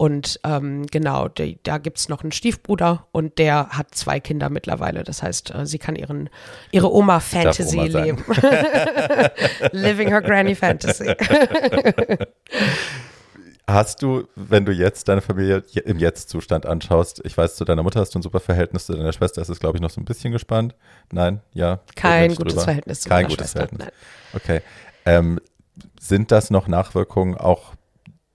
[0.00, 5.02] Und ähm, genau, die, da gibt's noch einen Stiefbruder und der hat zwei Kinder mittlerweile.
[5.02, 6.30] Das heißt, äh, sie kann ihren,
[6.70, 8.04] ihre Oma-Fantasy Oma sein.
[8.04, 8.24] leben.
[9.72, 11.12] Living her Granny Fantasy.
[13.66, 17.98] Hast du, wenn du jetzt deine Familie im Jetzt-Zustand anschaust, ich weiß, zu deiner Mutter
[17.98, 20.04] hast du ein super Verhältnis, zu deiner Schwester ist es, glaube ich, noch so ein
[20.04, 20.76] bisschen gespannt.
[21.10, 21.80] Nein, ja.
[21.96, 22.64] Kein gutes drüber.
[22.64, 23.88] Verhältnis zu Kein gutes Schwester, Verhältnis.
[24.32, 24.40] Nein.
[24.40, 24.60] Okay.
[25.04, 25.40] Ähm,
[26.00, 27.74] sind das noch Nachwirkungen auch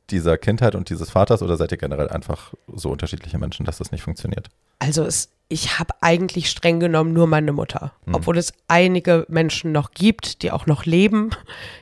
[0.10, 3.92] dieser Kindheit und dieses Vaters oder seid ihr generell einfach so unterschiedliche Menschen, dass das
[3.92, 4.50] nicht funktioniert?
[4.80, 7.94] Also es ich habe eigentlich streng genommen nur meine Mutter.
[8.06, 8.16] Mhm.
[8.16, 11.30] Obwohl es einige Menschen noch gibt, die auch noch leben.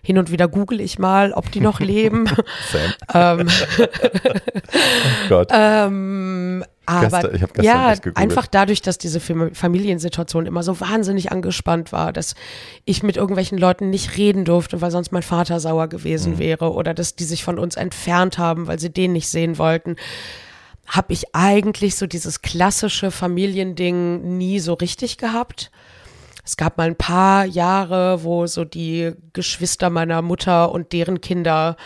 [0.04, 2.26] Hin und wieder google ich mal, ob die noch leben.
[3.14, 3.48] ähm,
[3.80, 5.50] oh Gott.
[5.52, 12.36] Ähm, aber gestern, ja, einfach dadurch, dass diese Familiensituation immer so wahnsinnig angespannt war, dass
[12.86, 16.40] ich mit irgendwelchen Leuten nicht reden durfte, weil sonst mein Vater sauer gewesen mhm.
[16.40, 19.96] wäre oder dass die sich von uns entfernt haben, weil sie den nicht sehen wollten
[20.92, 25.72] habe ich eigentlich so dieses klassische Familiending nie so richtig gehabt.
[26.44, 31.78] Es gab mal ein paar Jahre, wo so die Geschwister meiner Mutter und deren Kinder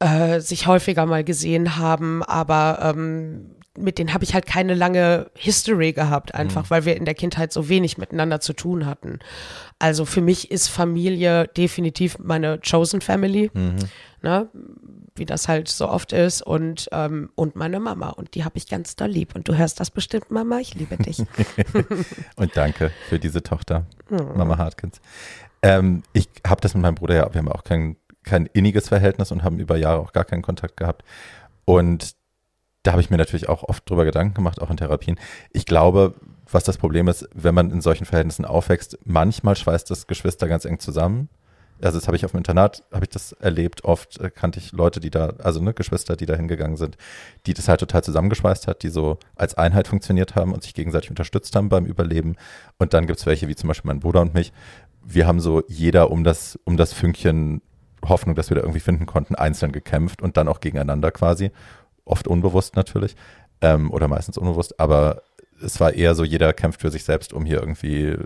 [0.00, 5.30] äh, sich häufiger mal gesehen haben, aber ähm, mit denen habe ich halt keine lange
[5.34, 6.70] History gehabt, einfach mhm.
[6.70, 9.18] weil wir in der Kindheit so wenig miteinander zu tun hatten.
[9.78, 13.50] Also für mich ist Familie definitiv meine Chosen Family.
[13.54, 13.76] Mhm.
[14.22, 14.48] Ne?
[15.18, 18.10] wie das halt so oft ist, und, ähm, und meine Mama.
[18.10, 19.34] Und die habe ich ganz doll lieb.
[19.34, 21.18] Und du hörst das bestimmt, Mama, ich liebe dich.
[22.36, 24.36] und danke für diese Tochter, mhm.
[24.36, 25.00] Mama Hartkins.
[25.62, 29.32] Ähm, ich habe das mit meinem Bruder ja, wir haben auch kein, kein inniges Verhältnis
[29.32, 31.02] und haben über Jahre auch gar keinen Kontakt gehabt.
[31.64, 32.14] Und
[32.86, 35.18] da habe ich mir natürlich auch oft drüber Gedanken gemacht, auch in Therapien.
[35.52, 36.14] Ich glaube,
[36.50, 40.64] was das Problem ist, wenn man in solchen Verhältnissen aufwächst, manchmal schweißt das Geschwister ganz
[40.64, 41.28] eng zusammen
[41.82, 44.72] also das habe ich auf dem Internat, habe ich das erlebt, oft äh, kannte ich
[44.72, 46.96] Leute, die da, also ne, Geschwister, die da hingegangen sind,
[47.46, 51.10] die das halt total zusammengeschweißt hat, die so als Einheit funktioniert haben und sich gegenseitig
[51.10, 52.36] unterstützt haben beim Überleben.
[52.78, 54.52] Und dann gibt es welche, wie zum Beispiel mein Bruder und mich.
[55.04, 57.60] Wir haben so jeder um das, um das Fünkchen
[58.04, 61.50] Hoffnung, dass wir da irgendwie finden konnten, einzeln gekämpft und dann auch gegeneinander quasi.
[62.06, 63.16] Oft unbewusst natürlich
[63.60, 65.22] ähm, oder meistens unbewusst, aber
[65.62, 68.16] es war eher so, jeder kämpft für sich selbst, um hier irgendwie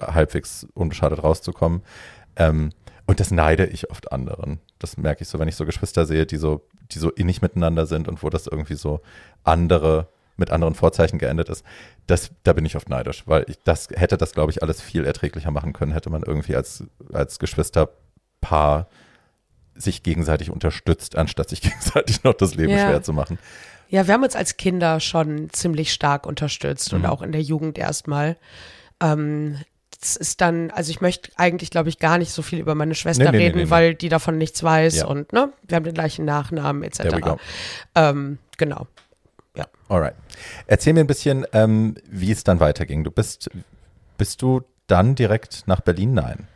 [0.00, 1.82] halbwegs unbeschadet rauszukommen.
[2.36, 2.70] Ähm,
[3.06, 4.60] und das neide ich oft anderen.
[4.78, 6.62] Das merke ich so, wenn ich so Geschwister sehe, die so,
[6.92, 9.00] die so innig miteinander sind und wo das irgendwie so
[9.42, 11.64] andere mit anderen Vorzeichen geendet ist.
[12.06, 15.04] Das, da bin ich oft neidisch, weil ich das hätte das, glaube ich, alles viel
[15.04, 18.88] erträglicher machen können, hätte man irgendwie als, als Geschwisterpaar
[19.80, 22.88] sich gegenseitig unterstützt, anstatt sich gegenseitig noch das Leben ja.
[22.88, 23.38] schwer zu machen.
[23.88, 27.00] Ja, wir haben uns als Kinder schon ziemlich stark unterstützt mhm.
[27.00, 28.36] und auch in der Jugend erstmal.
[29.00, 29.56] Ähm,
[30.00, 32.94] das ist dann, also ich möchte eigentlich, glaube ich, gar nicht so viel über meine
[32.94, 35.06] Schwester nee, nee, reden, nee, weil die davon nichts weiß ja.
[35.06, 37.36] und ne, wir haben den gleichen Nachnamen etc.
[37.94, 38.86] Ähm, genau.
[39.56, 39.66] Ja.
[39.88, 40.14] Alright.
[40.66, 43.04] Erzähl mir ein bisschen, ähm, wie es dann weiterging.
[43.04, 43.50] Du bist,
[44.16, 46.14] bist du dann direkt nach Berlin?
[46.14, 46.46] Nein.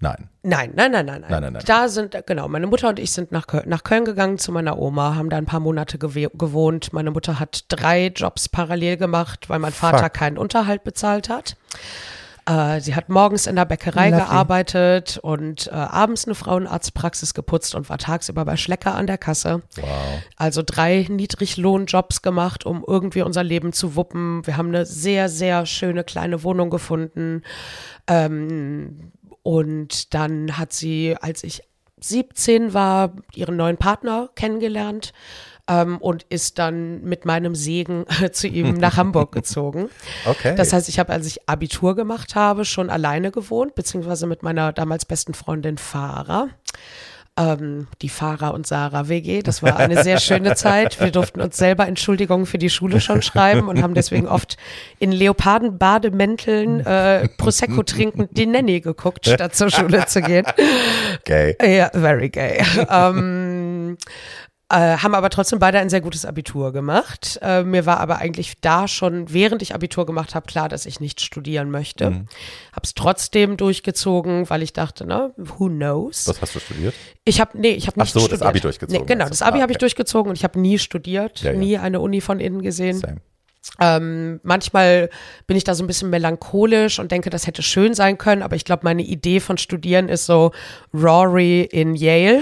[0.00, 0.28] Nein.
[0.42, 1.42] Nein, nein, nein, nein, nein.
[1.42, 4.38] nein, nein, Da sind, genau, meine Mutter und ich sind nach Köln, nach Köln gegangen
[4.38, 6.92] zu meiner Oma, haben da ein paar Monate gewohnt.
[6.92, 10.14] Meine Mutter hat drei Jobs parallel gemacht, weil mein Vater Fuck.
[10.14, 11.56] keinen Unterhalt bezahlt hat.
[12.48, 14.24] Äh, sie hat morgens in der Bäckerei Lovely.
[14.24, 19.62] gearbeitet und äh, abends eine Frauenarztpraxis geputzt und war tagsüber bei Schlecker an der Kasse.
[19.76, 20.22] Wow.
[20.36, 24.46] Also drei Niedriglohnjobs gemacht, um irgendwie unser Leben zu wuppen.
[24.46, 27.42] Wir haben eine sehr, sehr schöne kleine Wohnung gefunden.
[28.06, 29.12] Ähm,
[29.48, 31.62] und dann hat sie, als ich
[32.02, 35.14] 17 war, ihren neuen Partner kennengelernt
[35.66, 39.88] ähm, und ist dann mit meinem Segen zu ihm nach Hamburg gezogen.
[40.26, 40.54] Okay.
[40.54, 44.74] Das heißt, ich habe, als ich Abitur gemacht habe, schon alleine gewohnt, beziehungsweise mit meiner
[44.74, 46.48] damals besten Freundin Farah
[47.38, 49.42] ähm, die Farah und Sarah WG.
[49.42, 51.00] Das war eine sehr schöne Zeit.
[51.00, 54.56] Wir durften uns selber Entschuldigungen für die Schule schon schreiben und haben deswegen oft
[54.98, 60.44] in Leopardenbademänteln äh, Prosecco trinkend die Nanny geguckt, statt zur Schule zu gehen.
[61.24, 61.56] Gay.
[61.62, 62.62] Ja, very gay.
[62.90, 63.96] ähm,
[64.70, 67.38] äh, haben aber trotzdem beide ein sehr gutes Abitur gemacht.
[67.40, 71.00] Äh, mir war aber eigentlich da schon, während ich Abitur gemacht habe, klar, dass ich
[71.00, 72.10] nicht studieren möchte.
[72.10, 72.26] Mhm.
[72.72, 76.28] Habe es trotzdem durchgezogen, weil ich dachte, na, who knows?
[76.28, 76.94] Was hast du studiert?
[77.24, 78.40] Ich habe, nee, ich habe nicht Ach so, studiert.
[78.40, 79.00] das Abi durchgezogen.
[79.00, 79.62] Nee, genau, das Abi ah, okay.
[79.62, 81.58] habe ich durchgezogen und ich habe nie studiert, ja, ja.
[81.58, 82.98] nie eine Uni von innen gesehen.
[82.98, 83.20] Same.
[83.80, 85.10] Ähm, manchmal
[85.46, 88.56] bin ich da so ein bisschen melancholisch und denke, das hätte schön sein können, aber
[88.56, 90.52] ich glaube, meine Idee von Studieren ist so
[90.92, 92.40] Rory in Yale.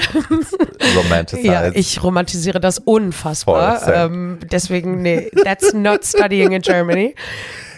[1.42, 3.86] ja, ich romantisiere das unfassbar.
[3.92, 7.14] ähm, deswegen, nee, that's not studying in Germany.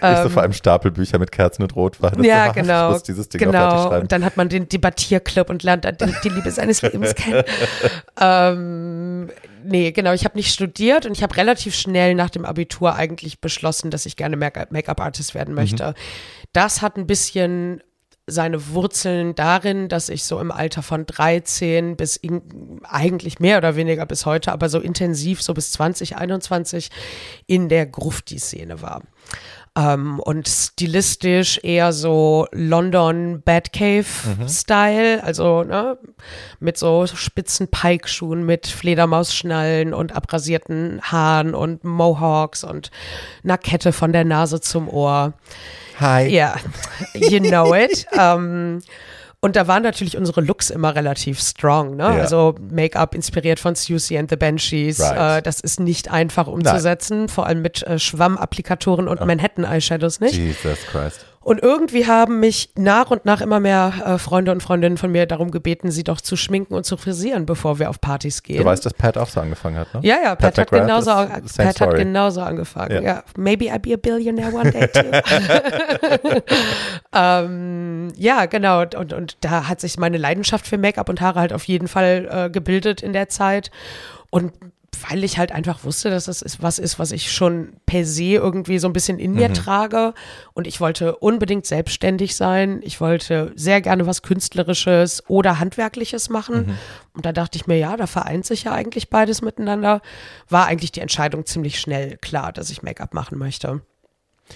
[0.01, 2.23] Ich so ähm, vor allem Stapelbücher mit Kerzen und Rotwein.
[2.23, 2.97] Ja, genau.
[2.97, 3.99] Ich dieses Ding genau.
[3.99, 5.87] Und dann hat man den Debattierclub und lernt
[6.25, 7.43] die Liebe seines Lebens kennen.
[8.21, 9.31] ähm,
[9.65, 13.41] nee, genau, ich habe nicht studiert und ich habe relativ schnell nach dem Abitur eigentlich
[13.41, 15.61] beschlossen, dass ich gerne Make-up-Artist werden mhm.
[15.61, 15.89] möchte.
[15.89, 15.95] Mhm.
[16.53, 17.83] Das hat ein bisschen
[18.29, 23.75] seine Wurzeln darin, dass ich so im Alter von 13 bis in, eigentlich mehr oder
[23.75, 26.91] weniger bis heute, aber so intensiv so bis 2021
[27.47, 29.03] in der Grufti-Szene war.
[29.79, 35.97] Ähm, und stilistisch eher so London Batcave-Style, also ne,
[36.59, 42.91] mit so spitzen Pike-Schuhen, mit Fledermausschnallen und abrasierten Haaren und Mohawks und
[43.45, 45.35] einer Kette von der Nase zum Ohr.
[46.01, 46.27] Hi.
[46.27, 46.57] Ja,
[47.15, 48.05] you know it.
[48.19, 48.81] ähm,
[49.41, 52.03] und da waren natürlich unsere Looks immer relativ strong, ne?
[52.03, 52.23] Ja.
[52.23, 55.01] Also Make-up inspiriert von Susie and the Banshees.
[55.01, 55.39] Right.
[55.39, 60.35] Äh, das ist nicht einfach umzusetzen, vor allem mit äh, Schwammapplikatoren und Manhattan-Eyeshadows nicht.
[60.35, 61.25] Jesus Christ.
[61.49, 65.25] Und irgendwie haben mich nach und nach immer mehr äh, Freunde und Freundinnen von mir
[65.25, 68.59] darum gebeten, sie doch zu schminken und zu frisieren, bevor wir auf Partys gehen.
[68.59, 70.01] Du weißt, dass Pat auch so angefangen hat, ne?
[70.03, 72.97] ja, ja, Pat, hat, McGrath genauso, Pat hat genauso angefangen.
[72.97, 73.01] Ja.
[73.01, 73.23] Ja.
[73.39, 75.01] maybe I'll be a billionaire one day too.
[77.15, 78.83] ähm, ja, genau.
[78.83, 82.29] Und, und da hat sich meine Leidenschaft für Make-up und Haare halt auf jeden Fall
[82.31, 83.71] äh, gebildet in der Zeit.
[84.29, 84.53] Und
[85.09, 88.25] weil ich halt einfach wusste, dass das ist, was ist, was ich schon per se
[88.35, 89.37] irgendwie so ein bisschen in Mhm.
[89.37, 90.13] mir trage.
[90.55, 92.81] Und ich wollte unbedingt selbstständig sein.
[92.83, 96.67] Ich wollte sehr gerne was Künstlerisches oder Handwerkliches machen.
[96.69, 96.79] Mhm.
[97.15, 100.01] Und da dachte ich mir, ja, da vereint sich ja eigentlich beides miteinander.
[100.49, 103.83] War eigentlich die Entscheidung ziemlich schnell klar, dass ich Make-up machen möchte.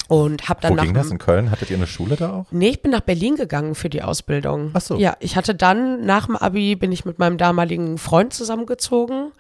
[0.09, 1.51] Und habe dann Wo nach ging das in Köln?
[1.51, 2.47] Hattet ihr eine Schule da auch?
[2.51, 4.71] Nee, ich bin nach Berlin gegangen für die Ausbildung.
[4.73, 4.97] Ach so.
[4.97, 9.33] Ja, ich hatte dann nach dem Abi bin ich mit meinem damaligen Freund zusammengezogen.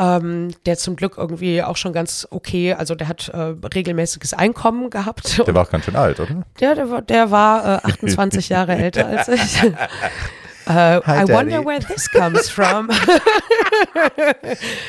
[0.00, 4.90] Ähm, der zum Glück irgendwie auch schon ganz okay, also der hat äh, regelmäßiges Einkommen
[4.90, 5.44] gehabt.
[5.44, 6.44] Der war auch ganz schön alt, oder?
[6.60, 9.60] Der, der war, der war äh, 28 Jahre älter als ich.
[10.68, 11.32] Äh, Hi, I Daddy.
[11.32, 12.88] wonder where this comes from.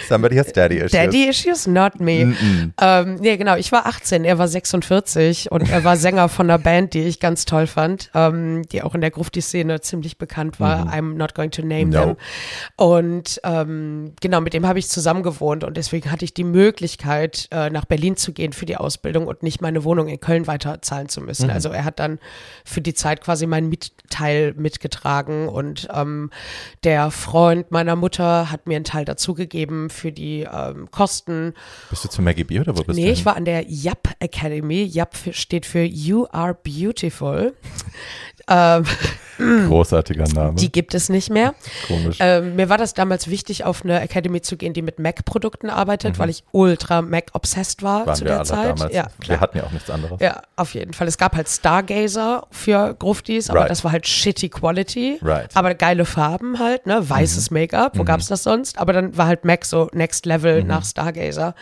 [0.08, 0.92] Somebody has daddy issues.
[0.92, 2.36] Daddy issues, not me.
[2.82, 6.60] Ähm, nee, genau, ich war 18, er war 46 und er war Sänger von einer
[6.60, 10.88] Band, die ich ganz toll fand, ähm, die auch in der Grufti-Szene ziemlich bekannt war.
[10.94, 11.86] I'm not going to name.
[11.88, 12.06] No.
[12.06, 12.16] them.
[12.76, 17.48] Und ähm, genau, mit dem habe ich zusammen gewohnt und deswegen hatte ich die Möglichkeit,
[17.52, 21.10] äh, nach Berlin zu gehen für die Ausbildung und nicht meine Wohnung in Köln weiterzahlen
[21.10, 21.46] zu müssen.
[21.48, 21.54] Mhm.
[21.54, 22.20] Also er hat dann
[22.66, 26.32] für die Zeit quasi meinen Mietteil mitgetragen und ähm,
[26.84, 31.54] der Freund meiner Mutter hat mir einen Teil dazugegeben für die ähm, Kosten.
[31.90, 33.04] Bist du zu Maggie B oder wo bist du?
[33.04, 34.84] Nee, ich war an der YAP Academy.
[34.84, 37.54] YAP steht für You Are Beautiful.
[38.50, 38.84] Ähm,
[39.68, 40.56] Großartiger Name.
[40.56, 41.54] die gibt es nicht mehr.
[41.88, 42.18] Komisch.
[42.20, 46.20] Ähm, mir war das damals wichtig, auf eine Academy zu gehen, die mit Mac-Produkten arbeitet,
[46.20, 48.06] weil ich ultra Mac-obsessed war Mhm.
[48.08, 48.70] Waren zu wir der alle Zeit.
[48.80, 48.94] damals.
[48.94, 49.40] Ja, wir klar.
[49.40, 50.20] hatten ja auch nichts anderes.
[50.20, 51.08] Ja, auf jeden Fall.
[51.08, 53.70] Es gab halt Stargazer für Gruftis, aber Right.
[53.72, 55.20] das war halt shitty Quality.
[55.22, 55.50] Right.
[55.56, 57.10] Aber geile Farben halt, ne?
[57.10, 58.78] Weißes Make-up, wo gab's das sonst?
[58.78, 61.56] Aber dann war halt Mac so Next Level nach Stargazer.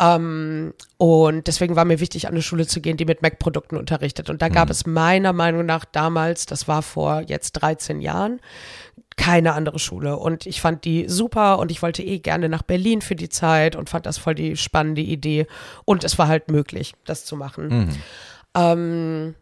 [0.00, 4.30] Ähm, und deswegen war mir wichtig, an eine Schule zu gehen, die mit Mac-Produkten unterrichtet.
[4.30, 8.40] Und da gab es meiner Meinung nach damals, das war vor jetzt 13 Jahren,
[9.16, 10.16] keine andere Schule.
[10.16, 13.76] Und ich fand die super und ich wollte eh gerne nach Berlin für die Zeit
[13.76, 15.46] und fand das voll die spannende Idee.
[15.84, 17.68] Und es war halt möglich, das zu machen.
[18.54, 19.34] Ähm,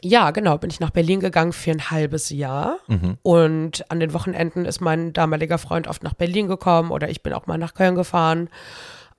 [0.00, 2.78] ja, genau, bin ich nach Berlin gegangen für ein halbes Jahr.
[3.22, 7.34] Und an den Wochenenden ist mein damaliger Freund oft nach Berlin gekommen oder ich bin
[7.34, 8.48] auch mal nach Köln gefahren.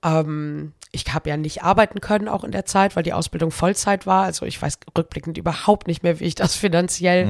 [0.04, 4.06] Ähm, ich habe ja nicht arbeiten können auch in der Zeit, weil die Ausbildung Vollzeit
[4.06, 4.24] war.
[4.24, 7.28] Also ich weiß rückblickend überhaupt nicht mehr, wie ich das finanziell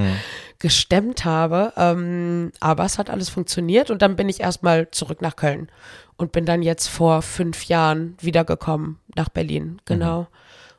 [0.59, 1.73] gestemmt habe.
[1.77, 5.71] Ähm, aber es hat alles funktioniert und dann bin ich erstmal zurück nach Köln
[6.17, 9.81] und bin dann jetzt vor fünf Jahren wiedergekommen nach Berlin.
[9.85, 10.29] Genau.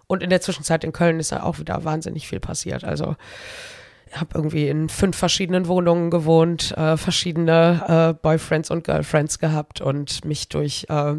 [0.08, 2.84] Und in der Zwischenzeit in Köln ist ja auch wieder wahnsinnig viel passiert.
[2.84, 3.16] Also
[4.14, 10.26] habe irgendwie in fünf verschiedenen Wohnungen gewohnt, äh, verschiedene äh, Boyfriends und Girlfriends gehabt und
[10.26, 11.14] mich durch äh,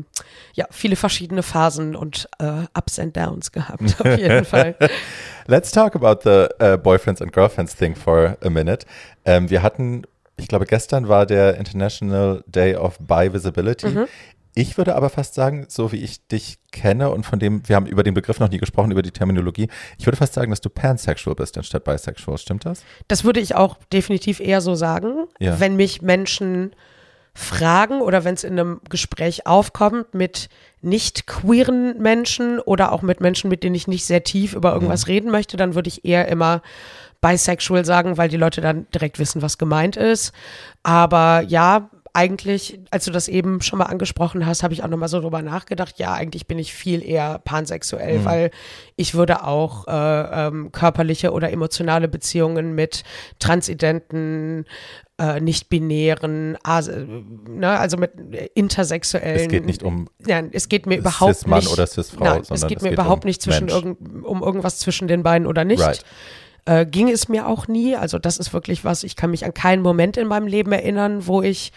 [0.55, 4.77] ja, viele verschiedene Phasen und äh, Ups and Downs gehabt, auf jeden Fall.
[5.47, 8.87] Let's talk about the uh, boyfriends and girlfriends thing for a minute.
[9.25, 10.03] Ähm, wir hatten,
[10.37, 13.89] ich glaube, gestern war der International Day of Bi Visibility.
[13.89, 14.09] Mhm.
[14.55, 17.87] Ich würde aber fast sagen, so wie ich dich kenne und von dem, wir haben
[17.87, 19.69] über den Begriff noch nie gesprochen, über die Terminologie.
[19.99, 22.37] Ich würde fast sagen, dass du pansexual bist anstatt bisexual.
[22.37, 22.85] Stimmt das?
[23.09, 25.59] Das würde ich auch definitiv eher so sagen, Ja.
[25.59, 26.73] wenn mich Menschen
[27.35, 30.51] fragen oder wenn es in einem Gespräch aufkommt mit
[30.83, 35.09] nicht queeren Menschen oder auch mit Menschen, mit denen ich nicht sehr tief über irgendwas
[35.09, 36.61] reden möchte, dann würde ich eher immer
[37.23, 40.33] bisexual sagen, weil die Leute dann direkt wissen, was gemeint ist.
[40.83, 45.09] Aber ja, eigentlich, als du das eben schon mal angesprochen hast, habe ich auch nochmal
[45.09, 45.99] so drüber nachgedacht.
[45.99, 48.51] Ja, eigentlich bin ich viel eher pansexuell, weil
[48.97, 53.03] ich würde auch äh, ähm, körperliche oder emotionale Beziehungen mit
[53.39, 54.65] transidenten,
[55.19, 56.91] äh, nicht-binären, as-
[57.49, 58.13] ne, also mit
[58.55, 59.41] intersexuellen.
[59.41, 61.73] Es geht nicht um Ja, es geht mir überhaupt Cis-Mann nicht.
[61.73, 64.79] oder Cis-Frau, Nein, es geht es mir geht überhaupt um nicht zwischen irgend, um irgendwas
[64.79, 65.81] zwischen den beiden oder nicht.
[65.83, 66.05] Right.
[66.65, 67.97] Äh, ging es mir auch nie.
[67.97, 71.27] Also das ist wirklich was, ich kann mich an keinen Moment in meinem Leben erinnern,
[71.27, 71.73] wo ich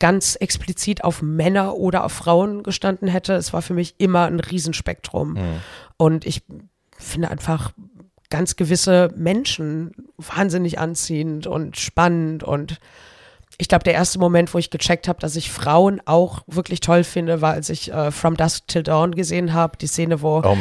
[0.00, 3.34] ganz explizit auf Männer oder auf Frauen gestanden hätte.
[3.34, 5.34] Es war für mich immer ein Riesenspektrum.
[5.34, 5.60] Mhm.
[5.96, 6.42] Und ich
[6.98, 7.72] finde einfach
[8.28, 12.80] ganz gewisse Menschen wahnsinnig anziehend und spannend und
[13.56, 17.04] ich glaube, der erste Moment, wo ich gecheckt habe, dass ich Frauen auch wirklich toll
[17.04, 19.76] finde, war, als ich äh, From Dusk Till Dawn gesehen habe.
[19.78, 20.56] Die Szene, wo oh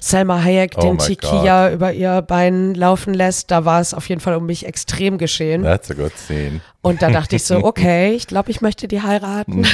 [0.00, 3.50] Selma Hayek oh den Tikia über ihr Bein laufen lässt.
[3.50, 5.64] Da war es auf jeden Fall um mich extrem geschehen.
[5.64, 6.60] That's a good scene.
[6.82, 9.60] Und da dachte ich so, okay, ich glaube, ich möchte die heiraten.
[9.60, 9.66] Mhm.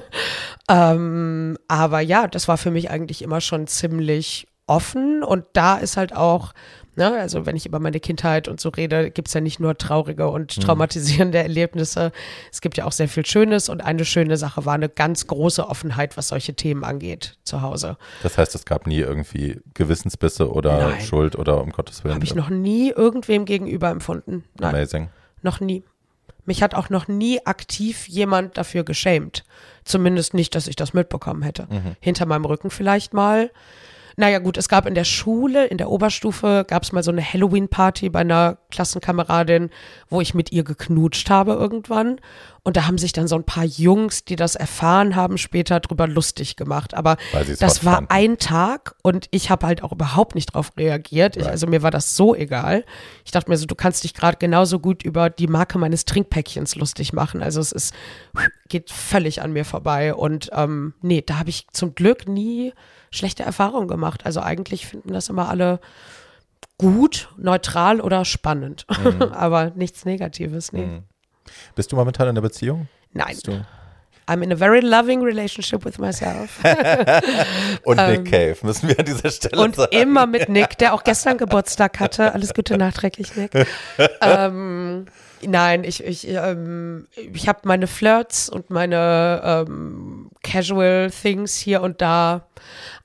[0.70, 5.22] ähm, aber ja, das war für mich eigentlich immer schon ziemlich offen.
[5.22, 6.54] Und da ist halt auch
[6.96, 7.12] Ne?
[7.18, 10.28] Also wenn ich über meine Kindheit und so rede, gibt es ja nicht nur traurige
[10.28, 10.60] und mhm.
[10.62, 11.38] traumatisierende.
[11.44, 12.12] Erlebnisse.
[12.52, 15.66] Es gibt ja auch sehr viel Schönes und eine schöne Sache war eine ganz große
[15.66, 17.96] Offenheit, was solche Themen angeht zu Hause.
[18.22, 21.00] Das heißt, es gab nie irgendwie Gewissensbisse oder Nein.
[21.02, 22.14] Schuld oder um Gottes Willen.
[22.14, 24.44] Habe ich noch nie irgendwem gegenüber empfunden.
[24.58, 24.74] Nein.
[24.74, 25.08] Amazing.
[25.42, 25.84] Noch nie.
[26.46, 29.44] Mich hat auch noch nie aktiv jemand dafür geschämt.
[29.84, 31.66] Zumindest nicht, dass ich das mitbekommen hätte.
[31.70, 31.96] Mhm.
[32.00, 33.50] Hinter meinem Rücken vielleicht mal.
[34.16, 37.22] Naja gut, es gab in der Schule, in der Oberstufe, gab es mal so eine
[37.22, 39.70] Halloween-Party bei einer Klassenkameradin,
[40.08, 42.20] wo ich mit ihr geknutscht habe irgendwann.
[42.62, 46.06] Und da haben sich dann so ein paar Jungs, die das erfahren haben, später drüber
[46.06, 46.94] lustig gemacht.
[46.94, 47.18] Aber
[47.60, 51.36] das war ein Tag und ich habe halt auch überhaupt nicht drauf reagiert.
[51.36, 52.86] Ich, also mir war das so egal.
[53.24, 56.76] Ich dachte mir so, du kannst dich gerade genauso gut über die Marke meines Trinkpäckchens
[56.76, 57.42] lustig machen.
[57.42, 57.94] Also es ist,
[58.68, 60.14] geht völlig an mir vorbei.
[60.14, 62.72] Und ähm, nee, da habe ich zum Glück nie
[63.14, 64.26] schlechte Erfahrungen gemacht.
[64.26, 65.80] Also eigentlich finden das immer alle
[66.78, 69.22] gut, neutral oder spannend, mhm.
[69.32, 70.72] aber nichts Negatives.
[70.72, 70.86] Nee.
[70.86, 71.02] Mhm.
[71.74, 72.88] Bist du momentan in der Beziehung?
[73.12, 73.36] Nein.
[74.26, 76.58] I'm in a very loving relationship with myself.
[77.84, 79.94] und Nick ähm, Cave, müssen wir an dieser Stelle und sagen.
[79.94, 82.32] Und immer mit Nick, der auch gestern Geburtstag hatte.
[82.32, 83.50] Alles Gute nachträglich, Nick.
[84.22, 85.04] ähm,
[85.42, 92.00] nein, ich, ich, ähm, ich habe meine Flirts und meine ähm, Casual Things hier und
[92.00, 92.46] da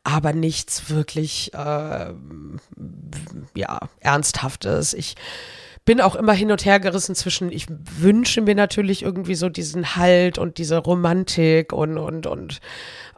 [0.03, 2.13] aber nichts wirklich, äh,
[3.55, 4.93] ja, Ernsthaftes.
[4.93, 5.15] Ich
[5.85, 9.95] bin auch immer hin und her gerissen zwischen, ich wünsche mir natürlich irgendwie so diesen
[9.95, 12.59] Halt und diese Romantik und, und, und,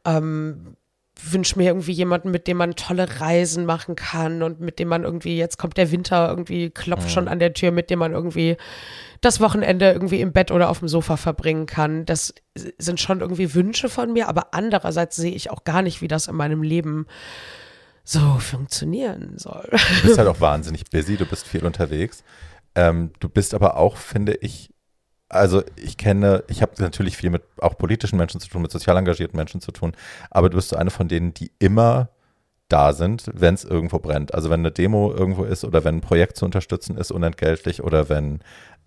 [0.05, 0.75] ähm,
[1.23, 5.03] wünsche mir irgendwie jemanden, mit dem man tolle Reisen machen kann und mit dem man
[5.03, 8.57] irgendwie, jetzt kommt der Winter, irgendwie klopft schon an der Tür, mit dem man irgendwie
[9.21, 12.05] das Wochenende irgendwie im Bett oder auf dem Sofa verbringen kann.
[12.05, 16.07] Das sind schon irgendwie Wünsche von mir, aber andererseits sehe ich auch gar nicht, wie
[16.07, 17.05] das in meinem Leben
[18.03, 19.69] so funktionieren soll.
[19.69, 22.23] Du bist halt auch wahnsinnig busy, du bist viel unterwegs.
[22.73, 24.73] Ähm, du bist aber auch, finde ich,
[25.31, 28.97] also ich kenne, ich habe natürlich viel mit auch politischen Menschen zu tun, mit sozial
[28.97, 29.93] engagierten Menschen zu tun,
[30.29, 32.09] aber du bist so eine von denen, die immer
[32.67, 34.33] da sind, wenn es irgendwo brennt.
[34.33, 38.09] Also wenn eine Demo irgendwo ist oder wenn ein Projekt zu unterstützen ist, unentgeltlich oder
[38.09, 38.39] wenn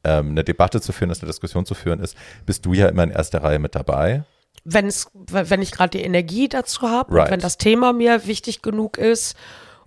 [0.05, 2.17] ähm, eine Debatte zu führen ist, eine Diskussion zu führen ist,
[2.47, 4.25] bist du ja immer in erster Reihe mit dabei.
[4.65, 7.31] Wenn es, wenn ich gerade die Energie dazu habe, right.
[7.31, 9.37] wenn das Thema mir wichtig genug ist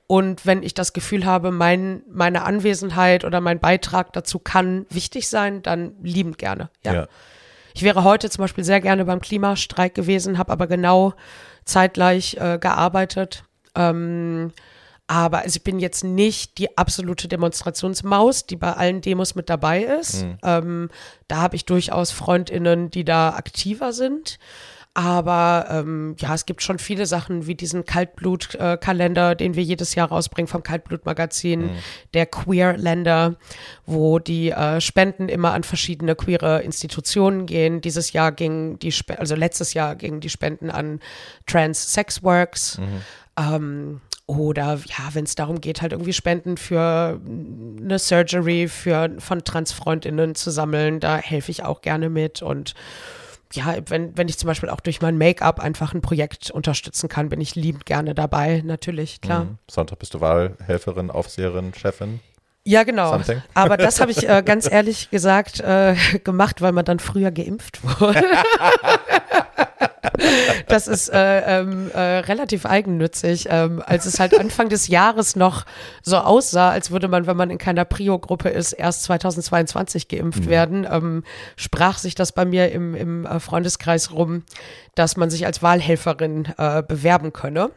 [0.08, 5.28] und wenn ich das Gefühl habe, mein, meine Anwesenheit oder mein Beitrag dazu kann wichtig
[5.28, 6.70] sein, dann liebend gerne.
[6.86, 6.94] Ja.
[6.94, 7.08] ja.
[7.74, 11.14] Ich wäre heute zum Beispiel sehr gerne beim Klimastreik gewesen, habe aber genau
[11.66, 13.44] zeitgleich äh, gearbeitet.
[13.76, 14.54] Ähm,
[15.08, 19.84] aber also ich bin jetzt nicht die absolute Demonstrationsmaus, die bei allen Demos mit dabei
[19.84, 20.24] ist.
[20.24, 20.38] Mhm.
[20.44, 20.90] Ähm,
[21.28, 24.40] da habe ich durchaus Freundinnen, die da aktiver sind.
[24.98, 29.94] Aber ähm, ja, es gibt schon viele Sachen wie diesen Kaltblut-Kalender, äh, den wir jedes
[29.94, 31.70] Jahr rausbringen vom Kaltblut-Magazin, mhm.
[32.16, 33.36] der Queer-Länder,
[33.86, 37.80] wo die äh, Spenden immer an verschiedene queere Institutionen gehen.
[37.80, 41.00] Dieses Jahr ging die, Sp also letztes Jahr gingen die Spenden an
[41.46, 42.80] Trans Sex Works.
[42.80, 43.02] Mhm.
[43.38, 49.44] Ähm, oder ja, wenn es darum geht, halt irgendwie Spenden für eine Surgery für, von
[49.44, 52.42] Transfreundinnen zu sammeln, da helfe ich auch gerne mit.
[52.42, 52.74] Und
[53.54, 57.30] ja, wenn, wenn ich zum Beispiel auch durch mein Make-up einfach ein Projekt unterstützen kann,
[57.30, 59.46] bin ich liebend gerne dabei, natürlich, klar.
[59.46, 59.58] Mhm.
[59.70, 62.20] Sonntag bist du Wahlhelferin, Aufseherin, Chefin.
[62.68, 63.12] Ja, genau.
[63.12, 63.42] Something.
[63.54, 67.82] Aber das habe ich äh, ganz ehrlich gesagt äh, gemacht, weil man dann früher geimpft
[67.84, 68.22] wurde.
[70.68, 75.66] das ist äh, ähm, äh, relativ eigennützig, ähm, als es halt Anfang des Jahres noch
[76.02, 80.50] so aussah, als würde man, wenn man in keiner Prio-Gruppe ist, erst 2022 geimpft mhm.
[80.50, 81.24] werden, ähm,
[81.56, 84.44] sprach sich das bei mir im, im äh, Freundeskreis rum,
[84.96, 87.72] dass man sich als Wahlhelferin äh, bewerben könne.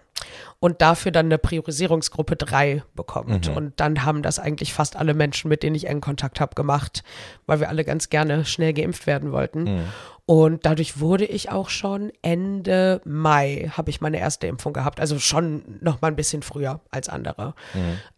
[0.58, 3.48] Und dafür dann eine Priorisierungsgruppe 3 bekommt.
[3.48, 3.56] Mhm.
[3.56, 7.02] Und dann haben das eigentlich fast alle Menschen, mit denen ich engen Kontakt habe, gemacht,
[7.46, 9.64] weil wir alle ganz gerne schnell geimpft werden wollten.
[9.64, 9.84] Mhm.
[10.26, 15.00] Und dadurch wurde ich auch schon Ende Mai, habe ich meine erste Impfung gehabt.
[15.00, 17.54] Also schon noch mal ein bisschen früher als andere.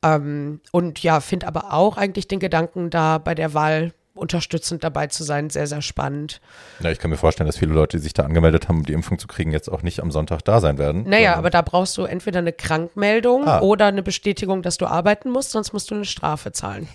[0.03, 5.07] Ähm, und ja, finde aber auch eigentlich den Gedanken da bei der Wahl unterstützend dabei
[5.07, 6.41] zu sein, sehr, sehr spannend.
[6.81, 8.93] Ja, ich kann mir vorstellen, dass viele Leute, die sich da angemeldet haben, um die
[8.93, 11.05] Impfung zu kriegen, jetzt auch nicht am Sonntag da sein werden.
[11.09, 13.61] Naja, aber da brauchst du entweder eine Krankmeldung Ah.
[13.61, 16.89] oder eine Bestätigung, dass du arbeiten musst, sonst musst du eine Strafe zahlen.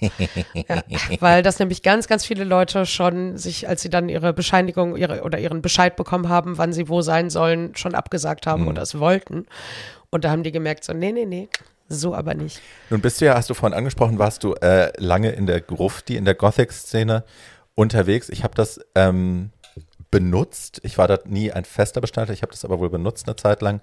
[0.54, 0.84] ja,
[1.20, 5.24] weil das nämlich ganz, ganz viele Leute schon sich, als sie dann ihre Bescheinigung ihre,
[5.24, 8.68] oder ihren Bescheid bekommen haben, wann sie wo sein sollen, schon abgesagt haben Mhm.
[8.70, 9.46] oder es wollten.
[10.10, 11.50] Und da haben die gemerkt, so, nee, nee, nee,
[11.90, 12.62] so aber nicht.
[12.90, 16.16] Nun bist du ja, hast du vorhin angesprochen, warst du äh, lange in der Grufti,
[16.16, 17.24] in der Gothic-Szene
[17.76, 18.30] unterwegs.
[18.30, 19.52] Ich habe das ähm,
[20.12, 20.80] benutzt.
[20.84, 23.62] Ich war da nie ein fester Bestandteil, ich habe das aber wohl benutzt eine Zeit
[23.62, 23.82] lang,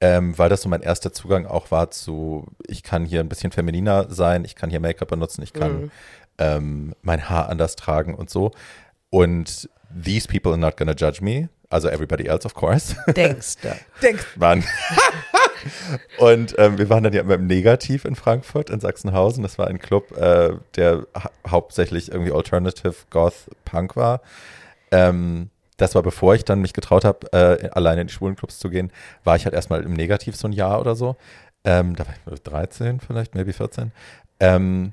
[0.00, 3.52] ähm, weil das so mein erster Zugang auch war zu, ich kann hier ein bisschen
[3.52, 5.90] femininer sein, ich kann hier Make-up benutzen, ich kann
[6.38, 8.52] ähm, mein Haar anders tragen und so.
[9.10, 9.68] Und
[10.04, 11.48] these people are not gonna judge me.
[11.70, 12.96] Also everybody else, of course.
[13.14, 13.68] Denkst du?
[14.02, 14.64] Denkt man.
[16.18, 19.42] Und ähm, wir waren dann ja immer im Negativ in Frankfurt, in Sachsenhausen.
[19.42, 24.20] Das war ein Club, äh, der ha hauptsächlich irgendwie Alternative Goth Punk war.
[24.90, 28.68] Ähm, das war bevor ich dann mich getraut habe, äh, alleine in die Schwulenclubs zu
[28.68, 28.90] gehen,
[29.24, 31.16] war ich halt erstmal im Negativ so ein Jahr oder so.
[31.64, 33.92] Ähm, da war ich 13 vielleicht, maybe 14.
[34.40, 34.92] Ähm,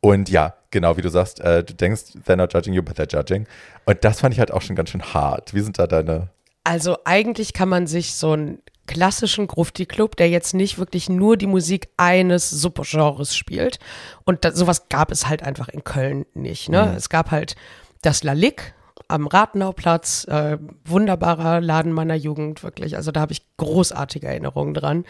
[0.00, 3.10] und ja, genau wie du sagst, äh, du denkst, they're not judging you, but they're
[3.10, 3.46] judging.
[3.84, 5.54] Und das fand ich halt auch schon ganz schön hart.
[5.54, 6.28] Wie sind da deine
[6.64, 11.46] Also eigentlich kann man sich so einen klassischen Grufti-Club, der jetzt nicht wirklich nur die
[11.46, 13.78] Musik eines Subgenres spielt.
[14.24, 16.68] Und da, sowas gab es halt einfach in Köln nicht.
[16.68, 16.94] Ne?
[16.96, 17.54] Es gab halt
[18.02, 18.74] das Lalick
[19.08, 22.96] am Rathenauplatz, äh, wunderbarer Laden meiner Jugend, wirklich.
[22.96, 25.04] Also da habe ich großartige Erinnerungen dran.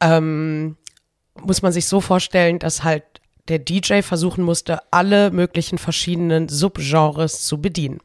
[0.00, 0.76] Ähm,
[1.40, 3.04] muss man sich so vorstellen, dass halt
[3.48, 8.00] der DJ versuchen musste, alle möglichen verschiedenen Subgenres zu bedienen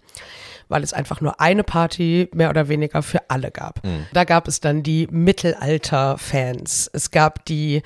[0.69, 3.81] weil es einfach nur eine Party mehr oder weniger für alle gab.
[4.13, 7.83] Da gab es dann die Mittelalter-Fans, es gab die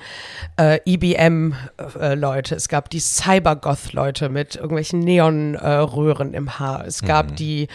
[0.58, 7.68] äh, IBM-Leute, es gab die Cybergoth-Leute mit irgendwelchen Neonröhren im Haar, es gab die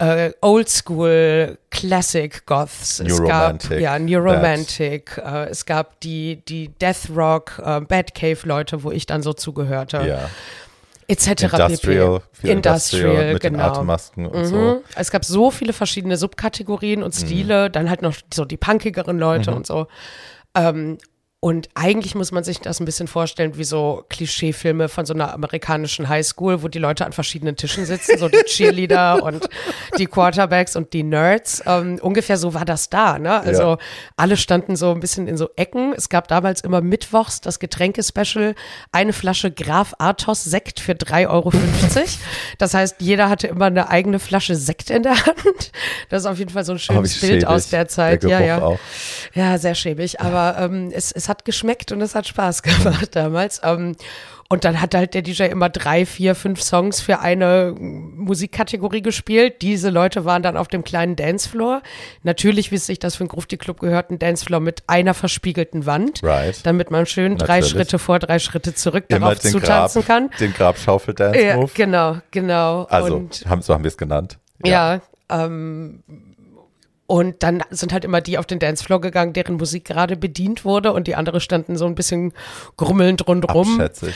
[0.00, 6.68] äh, Oldschool Classic Goths, New es gab ja New Romantic, äh, es gab die die
[6.68, 9.98] Death Rock, äh, Batcave Leute, wo ich dann so zugehörte.
[10.06, 10.30] Ja,
[11.10, 11.42] etc.
[11.44, 13.64] Industrial, viel Industrial, mit den genau.
[13.64, 14.56] Atemmasken und so.
[14.56, 14.76] Mhm.
[14.94, 17.72] Es gab so viele verschiedene Subkategorien und Stile, Mhm.
[17.72, 19.86] dann halt noch so die punkigeren Leute und so.
[20.54, 20.98] Ähm,
[21.42, 25.32] und eigentlich muss man sich das ein bisschen vorstellen wie so Klischeefilme von so einer
[25.32, 29.48] amerikanischen Highschool, wo die Leute an verschiedenen Tischen sitzen, so die Cheerleader und
[29.98, 31.62] die Quarterbacks und die Nerds.
[31.64, 33.18] Ähm, ungefähr so war das da.
[33.18, 33.40] Ne?
[33.40, 33.78] Also Ja.
[34.16, 35.94] alle standen so ein bisschen in so Ecken.
[35.96, 38.54] Es gab damals immer mittwochs das Getränkespecial,
[38.92, 41.52] eine Flasche Graf Athos Sekt für 3,50 Euro.
[42.58, 45.72] Das heißt, jeder hatte immer eine eigene Flasche Sekt in der Hand.
[46.10, 47.46] Das ist auf jeden Fall so ein Oh, schönes Bild schäbig.
[47.46, 48.24] aus der Zeit.
[48.24, 48.62] Der ja, ja.
[48.62, 48.78] auch.
[49.32, 53.62] Ja, sehr schäbig, aber ähm, es, es hat geschmeckt und es hat Spaß gemacht damals.
[53.64, 53.96] Ähm,
[54.52, 59.62] und dann hat halt der DJ immer drei, vier, fünf Songs für eine Musikkategorie gespielt.
[59.62, 61.82] Diese Leute waren dann auf dem kleinen Dancefloor.
[62.24, 66.24] Natürlich, wie es sich das für einen Grufti-Club gehört, ein Dancefloor mit einer verspiegelten Wand.
[66.24, 66.66] Right.
[66.66, 67.70] Damit man schön drei Natürlich.
[67.70, 70.30] Schritte vor, drei Schritte zurück Immer darauf zutanzen Grab, kann.
[70.40, 71.66] den Grabschaufel-Dance-Move.
[71.68, 72.84] Ja, genau, genau.
[72.90, 74.38] also, und haben, so haben wir es genannt.
[74.64, 76.02] ja, ähm,
[77.10, 80.92] und dann sind halt immer die auf den Dancefloor gegangen, deren Musik gerade bedient wurde
[80.92, 82.32] und die andere standen so ein bisschen
[82.76, 83.80] grummelnd rundrum.
[83.80, 84.14] Abschätzig.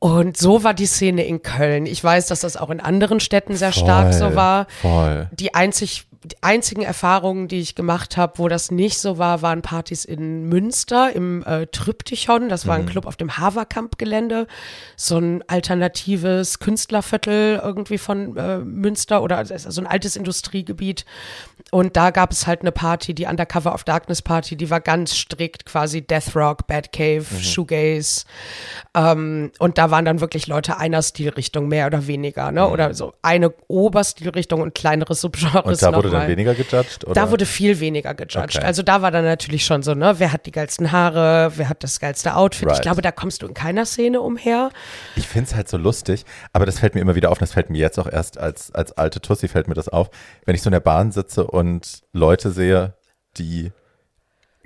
[0.00, 1.84] Und so war die Szene in Köln.
[1.84, 4.66] Ich weiß, dass das auch in anderen Städten sehr stark so Voll, war.
[4.80, 5.28] Voll.
[5.32, 9.60] Die, einzig, die einzigen Erfahrungen, die ich gemacht habe, wo das nicht so war, waren
[9.60, 12.48] Partys in Münster im äh, Tryptychon.
[12.48, 14.46] Das war ein Club auf dem Haverkamp-Gelände.
[14.96, 21.04] So ein alternatives Künstlerviertel irgendwie von äh, Münster oder also so ein altes Industriegebiet.
[21.70, 25.14] Und da gab es halt eine Party, die Undercover of Darkness Party, die war ganz
[25.14, 28.24] strikt quasi Death Rock, Bad Cave, Shoegaze.
[28.94, 32.68] Ähm, und da waren dann wirklich Leute einer Stilrichtung, mehr oder weniger, ne?
[32.68, 35.64] Oder so eine Oberstilrichtung und kleinere Subgenres.
[35.64, 37.04] Und da wurde dann weniger gejudged?
[37.04, 37.14] Oder?
[37.14, 38.56] Da wurde viel weniger gejudged.
[38.56, 38.64] Okay.
[38.66, 41.82] Also da war dann natürlich schon so, ne, wer hat die geilsten Haare, wer hat
[41.84, 42.68] das geilste Outfit.
[42.68, 42.82] Ich Right.
[42.82, 44.70] glaube, da kommst du in keiner Szene umher.
[45.16, 47.52] Ich finde es halt so lustig, aber das fällt mir immer wieder auf, und das
[47.52, 50.10] fällt mir jetzt auch erst als, als alte Tussi fällt mir das auf,
[50.46, 52.94] wenn ich so in der Bahn sitze und Leute sehe,
[53.36, 53.72] die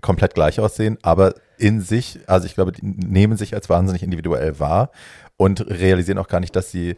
[0.04, 4.60] komplett gleich aussehen, aber in sich, also ich glaube, die nehmen sich als wahnsinnig individuell
[4.60, 4.90] wahr
[5.38, 6.96] und realisieren auch gar nicht, dass sie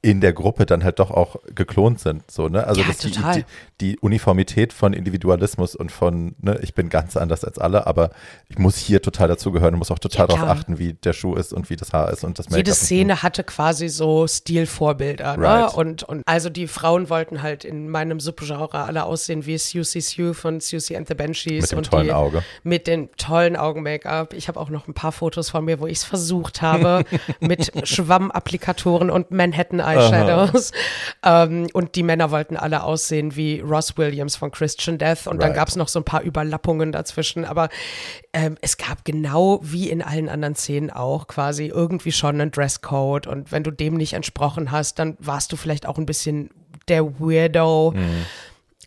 [0.00, 2.30] in der Gruppe dann halt doch auch geklont sind.
[2.30, 2.64] So, ne?
[2.64, 3.44] Also Ja, dass die, die,
[3.80, 8.10] die Uniformität von Individualismus und von, ne, ich bin ganz anders als alle, aber
[8.48, 11.34] ich muss hier total dazugehören und muss auch total Ja, darauf achten, wie der Schuh
[11.34, 12.58] ist und wie das Haar ist und das Make-up.
[12.58, 12.84] Jede so.
[12.84, 15.36] Szene hatte quasi so Stilvorbilder.
[15.36, 15.44] Ne?
[15.44, 15.74] Right.
[15.74, 20.32] Und, und also die Frauen wollten halt in meinem Subgenre alle aussehen wie Susie Sue
[20.32, 21.62] von Susie and the Banshees.
[21.62, 22.44] Mit dem und tollen die, Auge.
[22.62, 24.32] Mit dem tollen Augen-Make-up.
[24.32, 27.04] Ich habe auch noch ein paar Fotos von mir, wo ich es versucht habe,
[27.40, 29.32] mit Schwammapplikatoren und
[29.96, 30.72] Manhattan-Eyeshadows.
[31.24, 35.26] Ähm, und die Männer wollten alle aussehen wie Ross Williams von Christian Death.
[35.26, 35.56] Und dann Right.
[35.56, 37.44] gab es noch so ein paar Überlappungen dazwischen.
[37.44, 37.68] Aber
[38.32, 43.26] ähm, es gab genau wie in allen anderen Szenen auch quasi irgendwie schon einen Dresscode.
[43.26, 46.50] Und wenn du dem nicht entsprochen hast, dann warst du vielleicht auch ein bisschen
[46.88, 47.94] der Weirdo.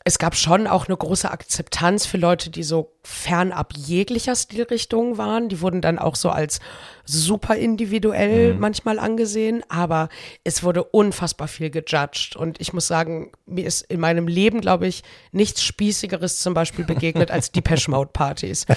[0.03, 5.47] Es gab schon auch eine große Akzeptanz für Leute, die so fernab jeglicher Stilrichtung waren.
[5.47, 6.59] Die wurden dann auch so als
[7.05, 10.09] super individuell manchmal angesehen, aber
[10.43, 12.35] es wurde unfassbar viel gejudged.
[12.35, 16.85] Und ich muss sagen, mir ist in meinem Leben, glaube ich, nichts Spießigeres zum Beispiel
[16.85, 18.65] begegnet als Depeche Mode Partys.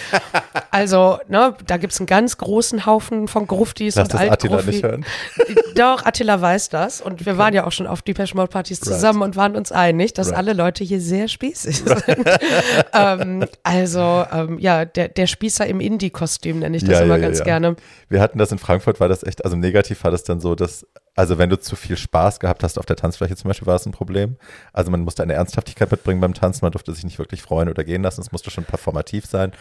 [0.71, 4.61] Also, ne, da gibt es einen ganz großen Haufen von Gruftis Lass und das Attila
[4.63, 5.05] nicht hören.
[5.77, 7.01] Doch, Attila weiß das.
[7.01, 10.15] Und wir waren ja auch schon auf Depeche Mode Partys zusammen und waren uns einig,
[10.15, 10.39] dass Right.
[10.39, 12.03] alle Leute hier sehr spießig sind.
[12.93, 17.23] ähm, also, ähm, ja, der, der Spießer im Indie-Kostüm nenne ich das Ja, immer ja,
[17.23, 17.45] ganz ja.
[17.45, 17.77] gerne.
[18.09, 20.87] Wir hatten das in Frankfurt, war das echt, also negativ war das dann so, dass,
[21.15, 23.87] also wenn du zu viel Spaß gehabt hast auf der Tanzfläche zum Beispiel, war es
[23.87, 24.37] ein Problem.
[24.73, 27.85] Also man musste eine Ernsthaftigkeit mitbringen beim Tanzen, man durfte sich nicht wirklich freuen oder
[27.85, 29.53] gehen lassen, es musste schon performativ sein.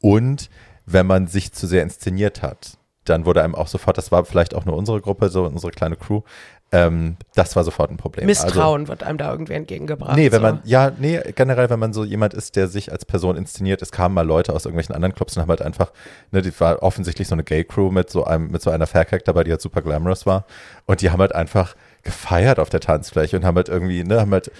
[0.00, 0.50] Und
[0.84, 4.54] wenn man sich zu sehr inszeniert hat, dann wurde einem auch sofort, das war vielleicht
[4.54, 6.22] auch nur unsere Gruppe, so unsere kleine Crew,
[6.70, 8.28] ähm, das war sofort ein Problem.
[8.28, 10.16] Also, Misstrauen wird einem da irgendwie entgegengebracht.
[10.16, 10.46] Nee, wenn so.
[10.46, 13.90] man, ja, nee, generell, wenn man so jemand ist, der sich als Person inszeniert, es
[13.90, 15.92] kamen mal Leute aus irgendwelchen anderen Clubs und haben halt einfach,
[16.30, 19.44] ne, die war offensichtlich so eine Gay-Crew mit so einem, mit so einer Faircrack dabei,
[19.44, 20.44] die halt super glamorous war.
[20.84, 24.32] Und die haben halt einfach gefeiert auf der Tanzfläche und haben halt irgendwie, ne, haben
[24.32, 24.50] halt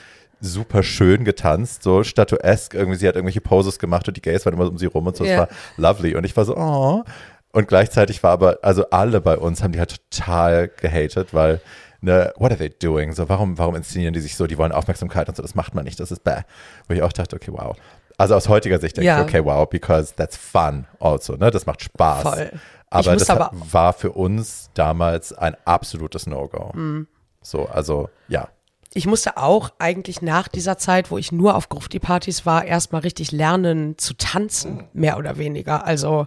[0.40, 4.54] super schön getanzt, so statuesk, irgendwie, sie hat irgendwelche Poses gemacht und die Gays waren
[4.54, 5.38] immer um sie rum und so, es Ja.
[5.40, 6.14] war lovely.
[6.14, 7.04] Und ich war so, oh.
[7.52, 11.60] Und gleichzeitig war aber, also alle bei uns haben die halt total gehatet, weil,
[12.00, 13.12] ne, what are they doing?
[13.14, 14.46] So, warum, warum inszenieren die sich so?
[14.46, 16.42] Die wollen Aufmerksamkeit und so, das macht man nicht, das ist bäh.
[16.88, 17.76] Wo ich auch dachte, okay, wow.
[18.18, 19.18] Also aus heutiger Sicht denke Ja.
[19.20, 22.22] ich, okay, wow, because that's fun also, ne, das macht Spaß.
[22.22, 22.50] Voll.
[22.90, 26.72] Aber das aber- war für uns damals ein absolutes No-Go.
[26.74, 27.06] Mhm.
[27.42, 28.48] So, also, ja.
[28.94, 33.30] ich musste auch eigentlich nach dieser Zeit, wo ich nur auf Grufti-Partys war, erstmal richtig
[33.32, 35.86] lernen zu tanzen, mehr oder weniger.
[35.86, 36.26] Also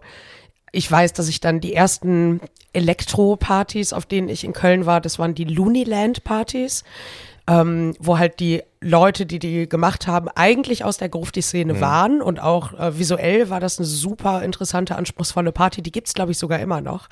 [0.72, 2.42] ich weiß, dass ich dann die ersten
[2.74, 6.84] Elektro-Partys, auf denen ich in Köln war, das waren die Looniland-Partys,
[7.48, 12.22] ähm, wo halt die Leute, die die gemacht haben, eigentlich aus der Grufti-Szene waren.
[12.22, 15.82] Und auch äh, visuell war das eine super interessante, anspruchsvolle Party.
[15.82, 17.10] Die gibt's glaube ich, sogar immer noch.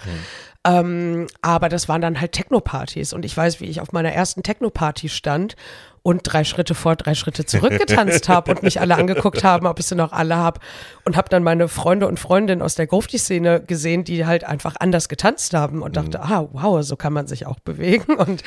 [0.65, 3.13] Ähm, aber das waren dann halt Techno-Partys.
[3.13, 5.55] Und ich weiß, wie ich auf meiner ersten Techno-Party stand
[6.03, 9.79] und drei Schritte vor, drei Schritte zurück getanzt habe und mich alle angeguckt haben, ob
[9.79, 10.59] ich sie noch alle habe
[11.05, 15.09] und habe dann meine Freunde und Freundinnen aus der Grufti-Szene gesehen, die halt einfach anders
[15.09, 18.43] getanzt haben und dachte, ah, wow, so kann man sich auch bewegen und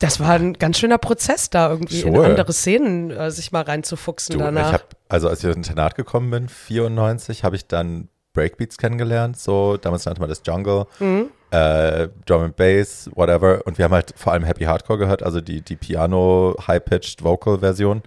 [0.00, 2.26] das war ein ganz schöner Prozess da irgendwie in Sure.
[2.26, 4.66] andere Szenen äh, sich mal reinzufuchsen Du, danach.
[4.68, 9.38] ich habe, also als ich ins Internat gekommen bin, 94, habe ich dann Breakbeats kennengelernt.
[9.38, 11.26] So, damals nannte man das Jungle, Mhm.
[11.50, 13.62] Äh, Drum and Bass, whatever.
[13.66, 17.58] Und wir haben halt vor allem Happy Hardcore gehört, also die, die Piano High-Pitched Vocal
[17.58, 18.02] Version,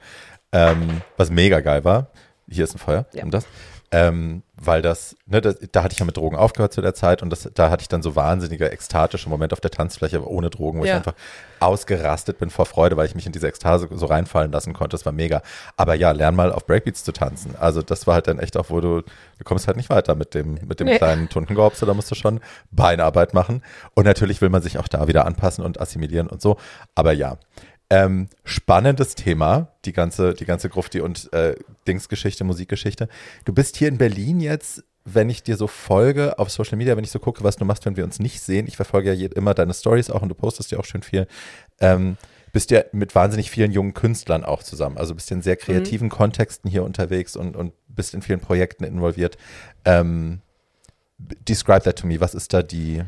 [0.51, 2.07] ähm, was mega geil war.
[2.49, 3.23] Hier ist ein Feuer, Ja.
[3.23, 3.45] um das.
[3.93, 7.21] Ähm, weil das, ne, das, da hatte ich ja mit Drogen aufgehört zu der Zeit
[7.21, 10.49] und das, da hatte ich dann so wahnsinnige ekstatische Momente auf der Tanzfläche aber ohne
[10.49, 10.95] Drogen, wo ich Ja.
[10.97, 11.13] einfach
[11.59, 14.95] ausgerastet bin vor Freude, weil ich mich in diese Ekstase so reinfallen lassen konnte.
[14.95, 15.41] Das war mega.
[15.77, 17.55] Aber ja, lern mal auf Breakbeats zu tanzen.
[17.59, 20.33] Also das war halt dann echt auch, wo du, du kommst halt nicht weiter mit
[20.33, 20.97] dem, mit dem Nee.
[20.97, 22.39] kleinen Tuntengorbs, da musst du schon
[22.71, 23.61] Beinarbeit machen.
[23.93, 26.57] Und natürlich will man sich auch da wieder anpassen und assimilieren und so.
[26.95, 27.37] Aber ja.
[27.91, 31.55] Ähm, spannendes Thema, die ganze, die ganze Grufti und äh,
[31.89, 33.09] Dingsgeschichte, Musikgeschichte.
[33.43, 37.03] Du bist hier in Berlin jetzt, wenn ich dir so folge auf Social Media, wenn
[37.03, 38.65] ich so gucke, was du machst, wenn wir uns nicht sehen.
[38.65, 41.27] Ich verfolge ja immer deine Stories auch und du postest ja auch schön viel.
[41.81, 42.15] Ähm,
[42.53, 44.97] bist ja mit wahnsinnig vielen jungen Künstlern auch zusammen.
[44.97, 49.37] Also bist in sehr kreativen Kontexten hier unterwegs und, und bist in vielen Projekten involviert.
[49.83, 50.39] Ähm,
[51.17, 52.21] describe that to me.
[52.21, 53.03] Was ist da die,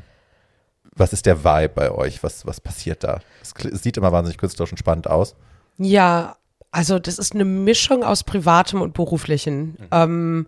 [0.95, 2.23] was ist der Vibe bei euch?
[2.23, 3.19] Was, was passiert da?
[3.41, 5.35] Es, sieht immer wahnsinnig künstlerisch und spannend aus.
[5.77, 6.37] Ja,
[6.71, 9.77] also das ist eine Mischung aus privatem und beruflichen.
[9.91, 10.47] Ähm,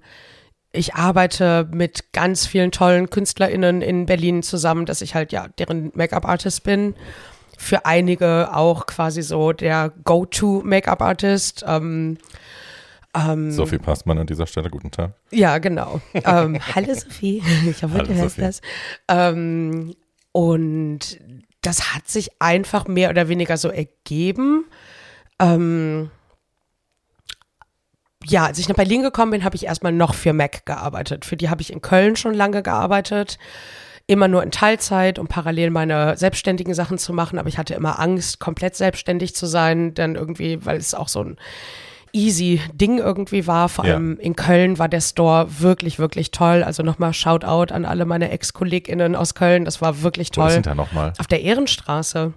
[0.71, 5.91] ich arbeite mit ganz vielen tollen KünstlerInnen in Berlin zusammen, dass ich halt ja deren
[5.95, 6.95] Make-up-Artist bin.
[7.57, 11.63] Für einige auch quasi so der Go-To-Make-up-Artist.
[11.67, 12.17] Ähm,
[13.49, 15.13] Sophie Passmann an dieser Stelle, guten Tag.
[15.31, 16.01] ja, genau.
[16.13, 18.41] ähm, hallo Sophie, ich hoffe, Hallo du hörst Sophie.
[18.41, 18.61] das.
[19.07, 19.95] Ähm,
[20.35, 21.17] und
[21.61, 24.65] das hat sich einfach mehr oder weniger so ergeben.
[25.39, 26.11] Ähm,
[28.21, 31.23] ja, als ich nach Berlin gekommen bin, habe ich erstmal noch für Mac gearbeitet.
[31.23, 33.37] Für die habe ich in Köln schon lange gearbeitet.
[34.07, 37.39] Immer nur in Teilzeit, um parallel meine selbstständigen Sachen zu machen.
[37.39, 39.93] Aber ich hatte immer Angst, komplett selbstständig zu sein.
[39.93, 41.37] Dann irgendwie, weil es auch so ein
[42.15, 43.69] easy Ding irgendwie war.
[43.69, 44.23] Vor allem ja.
[44.23, 46.63] in Köln war der Store wirklich, wirklich toll.
[46.63, 49.65] Also nochmal Shoutout an alle meine Ex-KollegInnen aus Köln.
[49.65, 50.47] Das war wirklich toll.
[50.47, 51.13] Wo sind da nochmal?
[51.19, 52.33] Auf der Ehrenstraße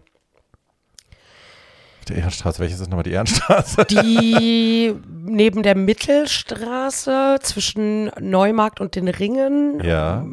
[2.10, 3.84] der Ehrenstraße, welches ist nochmal die Ehrenstraße?
[3.84, 4.94] Die
[5.28, 9.82] neben der Mittelstraße zwischen Neumarkt und den Ringen.
[9.84, 10.24] Ja.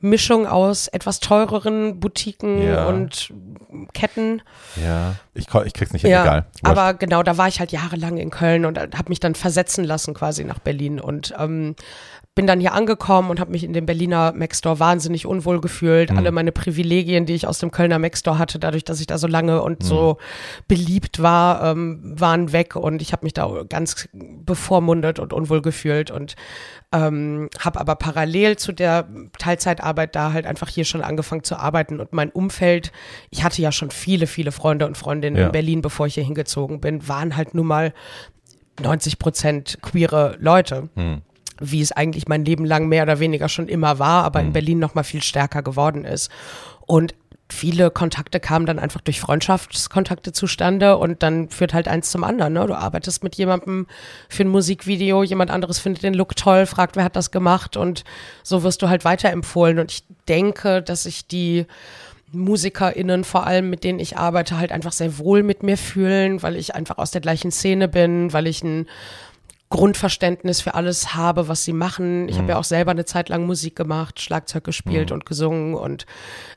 [0.00, 2.86] Mischung aus etwas teureren Boutiquen ja.
[2.86, 3.32] und
[3.92, 4.42] Ketten.
[4.76, 6.46] Ja, ich, ich krieg's nicht hin, ja, egal.
[6.62, 6.64] Wurscht.
[6.64, 10.14] Aber genau, da war ich halt jahrelang in Köln und habe mich dann versetzen lassen
[10.14, 11.74] quasi nach Berlin und ähm,
[12.38, 16.12] bin dann hier angekommen und habe mich in dem Berliner Mac Store wahnsinnig unwohl gefühlt.
[16.12, 16.18] Mhm.
[16.18, 19.18] Alle meine Privilegien, die ich aus dem Kölner Mac Store hatte, dadurch, dass ich da
[19.18, 19.84] so lange und mhm.
[19.84, 20.18] so
[20.68, 26.12] beliebt war, ähm, waren weg und ich habe mich da ganz bevormundet und unwohl gefühlt
[26.12, 26.36] und
[26.92, 29.08] ähm, habe aber parallel zu der
[29.40, 32.92] Teilzeitarbeit da halt einfach hier schon angefangen zu arbeiten und mein Umfeld,
[33.30, 35.46] ich hatte ja schon viele, viele Freunde und Freundinnen ja.
[35.46, 37.92] in Berlin, bevor ich hier hingezogen bin, waren halt nun mal
[38.80, 40.88] 90 Prozent queere Leute.
[40.94, 41.22] Mhm
[41.60, 44.46] wie es eigentlich mein Leben lang mehr oder weniger schon immer war, aber mhm.
[44.46, 46.30] in Berlin noch mal viel stärker geworden ist.
[46.86, 47.14] Und
[47.50, 52.52] viele Kontakte kamen dann einfach durch Freundschaftskontakte zustande und dann führt halt eins zum anderen.
[52.52, 52.66] Ne?
[52.66, 53.86] Du arbeitest mit jemandem
[54.28, 58.04] für ein Musikvideo, jemand anderes findet den Look toll, fragt, wer hat das gemacht und
[58.42, 59.78] so wirst du halt weiterempfohlen.
[59.78, 61.66] Und ich denke, dass ich die
[62.32, 66.56] MusikerInnen vor allem, mit denen ich arbeite, halt einfach sehr wohl mit mir fühlen, weil
[66.56, 68.86] ich einfach aus der gleichen Szene bin, weil ich ein
[69.70, 72.28] Grundverständnis für alles habe, was sie machen.
[72.28, 72.40] Ich mhm.
[72.40, 75.14] habe ja auch selber eine Zeit lang Musik gemacht, Schlagzeug gespielt mhm.
[75.14, 76.06] und gesungen und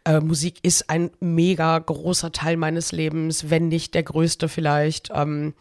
[0.06, 5.10] äh, Musik ist ein mega großer Teil meines Lebens, wenn nicht der größte vielleicht.
[5.14, 5.54] Ähm,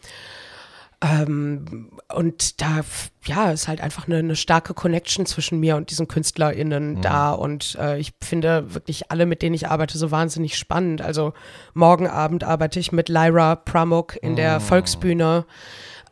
[1.02, 2.82] ähm, und da,
[3.24, 7.00] ja, ist halt einfach eine, eine, starke Connection zwischen mir und diesen KünstlerInnen mhm.
[7.00, 7.32] da.
[7.32, 11.00] Und äh, ich finde wirklich alle, mit denen ich arbeite, so wahnsinnig spannend.
[11.00, 11.32] Also
[11.72, 14.64] morgen Abend arbeite ich mit Lyra Pramuk in der mhm.
[14.64, 15.46] Volksbühne.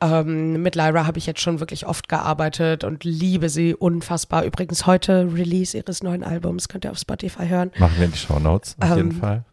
[0.00, 4.44] Ähm, mit Lyra habe ich jetzt schon wirklich oft gearbeitet und liebe sie unfassbar.
[4.44, 7.70] Übrigens heute Release ihres neuen Albums, könnt ihr auf Spotify hören.
[7.78, 9.44] Machen wir in die Show Notes auf ähm, jeden Fall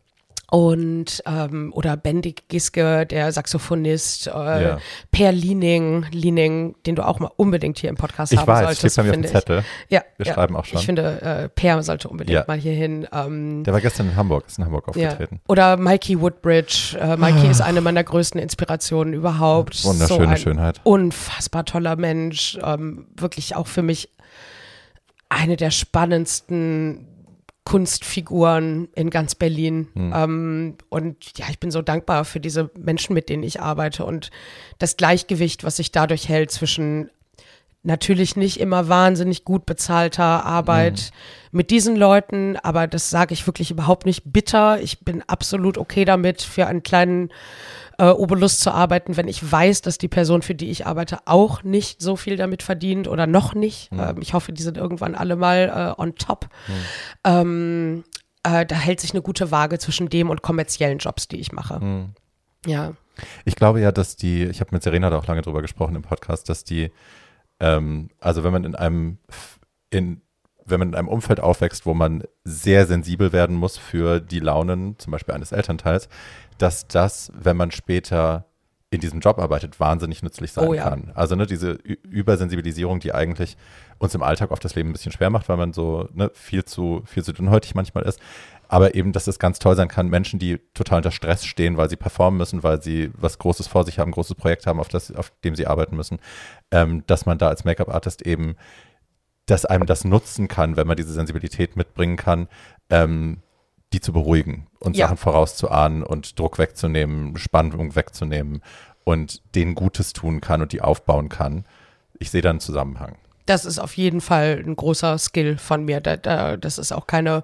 [0.52, 4.78] und ähm, oder Bendig Giske, der Saxophonist, äh, ja.
[5.12, 8.98] Per Liening, Liening, den du auch mal unbedingt hier im Podcast ich haben weiß, solltest.
[8.98, 9.64] Ich weiß, steht Zettel.
[9.89, 10.34] Ja, wir ja.
[10.34, 10.80] schreiben auch schon.
[10.80, 12.43] Ich finde, äh, Per sollte unbedingt ja.
[12.48, 13.08] mal hier hin.
[13.12, 15.41] Ähm, der war gestern in Hamburg, ist in Hamburg aufgetreten.
[15.48, 16.98] Oder Mikey Woodbridge.
[17.00, 17.52] Äh, Mikey ah.
[17.52, 19.84] ist eine meiner größten Inspirationen überhaupt.
[19.84, 20.80] Wunderschöne so Schönheit.
[20.84, 22.58] Unfassbar toller Mensch.
[22.64, 24.10] Ähm, wirklich auch für mich
[25.30, 27.08] eine der spannendsten
[27.66, 29.88] Kunstfiguren in ganz Berlin.
[29.95, 30.13] Mhm.
[30.16, 34.30] Ähm, und ja, ich bin so dankbar für diese Menschen, mit denen ich arbeite und
[34.78, 37.09] das Gleichgewicht, was sich dadurch hält zwischen
[37.86, 41.11] natürlich nicht immer wahnsinnig gut bezahlter Arbeit
[41.51, 41.57] mhm.
[41.57, 44.82] mit diesen Leuten, aber das sage ich wirklich überhaupt nicht bitter.
[44.82, 47.32] Ich bin absolut okay damit, für einen kleinen
[47.98, 51.64] äh, Obolus zu arbeiten, wenn ich weiß, dass die Person, für die ich arbeite, auch
[51.64, 53.91] nicht so viel damit verdient oder noch nicht.
[53.91, 54.00] Mhm.
[54.00, 56.50] Ähm, ich hoffe, die sind irgendwann alle mal äh, on top.
[56.68, 56.74] Mhm.
[57.24, 58.04] Ähm,
[58.43, 61.80] äh, da hält sich eine gute Waage zwischen dem und kommerziellen Jobs, die ich mache.
[61.80, 62.10] Mhm.
[62.66, 62.93] Ja.
[63.46, 66.02] Ich glaube ja, dass die, ich habe mit Serena da auch lange drüber gesprochen im
[66.02, 66.91] Podcast, dass die,
[67.60, 69.20] ähm, also wenn man in einem,
[69.89, 70.22] in,
[70.66, 74.98] wenn man in einem Umfeld aufwächst, wo man sehr sensibel werden muss für die Launen,
[75.00, 76.10] zum Beispiel eines Elternteils,
[76.58, 78.45] dass das, wenn man später
[78.91, 80.89] in diesem Job arbeitet, wahnsinnig nützlich sein oh, ja.
[80.89, 81.12] kann.
[81.16, 83.58] Also ne, diese Ü Übersensibilisierung, die eigentlich
[83.97, 86.66] uns im Alltag oft das Leben ein bisschen schwer macht, weil man so ne, viel
[86.66, 88.20] zu viel zu dünnhäutig manchmal ist.
[88.68, 91.89] Aber eben, dass es ganz toll sein kann, Menschen, die total unter Stress stehen, weil
[91.89, 94.88] sie performen müssen, weil sie was Großes vor sich haben, ein großes Projekt haben, auf,
[94.88, 96.20] das, auf dem sie arbeiten müssen,
[96.72, 98.56] ähm, dass man da als Make-up-Artist eben,
[99.45, 102.47] dass einem das nutzen kann, wenn man diese Sensibilität mitbringen kann,
[102.89, 103.43] ähm,
[103.93, 105.05] die zu beruhigen und ja.
[105.05, 108.61] Sachen vorauszuahnen und Druck wegzunehmen, Spannung wegzunehmen
[109.03, 111.65] und denen Gutes tun kann und die aufbauen kann.
[112.19, 113.17] Ich sehe da einen Zusammenhang.
[113.45, 116.01] Das ist auf jeden Fall ein großer Skill von mir.
[116.01, 117.43] Da, da, das ist auch keine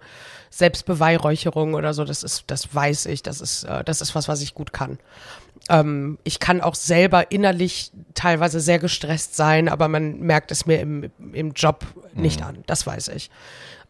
[0.49, 2.03] Selbstbeweihräucherung oder so.
[2.03, 3.21] Das ist, das weiß ich.
[3.21, 4.97] Das ist, äh, das ist was, was ich gut kann.
[5.69, 10.79] Ähm, ich kann auch selber innerlich teilweise sehr gestresst sein, aber man merkt es mir
[10.79, 12.47] im, im Job nicht mhm.
[12.47, 12.63] an.
[12.65, 13.29] Das weiß ich.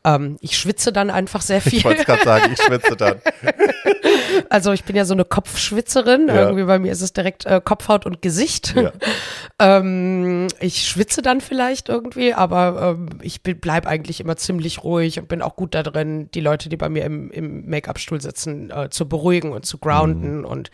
[0.03, 1.71] Ähm, ich schwitze dann einfach sehr viel.
[1.81, 3.21] Ich wollte gerade sagen, ich schwitze dann.
[4.49, 6.27] Also ich bin ja so eine Kopfschwitzerin.
[6.27, 6.43] Ja.
[6.43, 8.75] Irgendwie bei mir ist es direkt äh, Kopfhaut und Gesicht.
[8.75, 8.91] Ja.
[9.59, 15.27] ähm, ich schwitze dann vielleicht irgendwie, aber ähm, ich bleibe eigentlich immer ziemlich ruhig und
[15.27, 18.89] bin auch gut da drin, die Leute, die bei mir im, im Make-up-Stuhl sitzen, äh,
[18.89, 20.39] zu beruhigen und zu grounden.
[20.39, 20.45] Mhm.
[20.45, 20.71] Und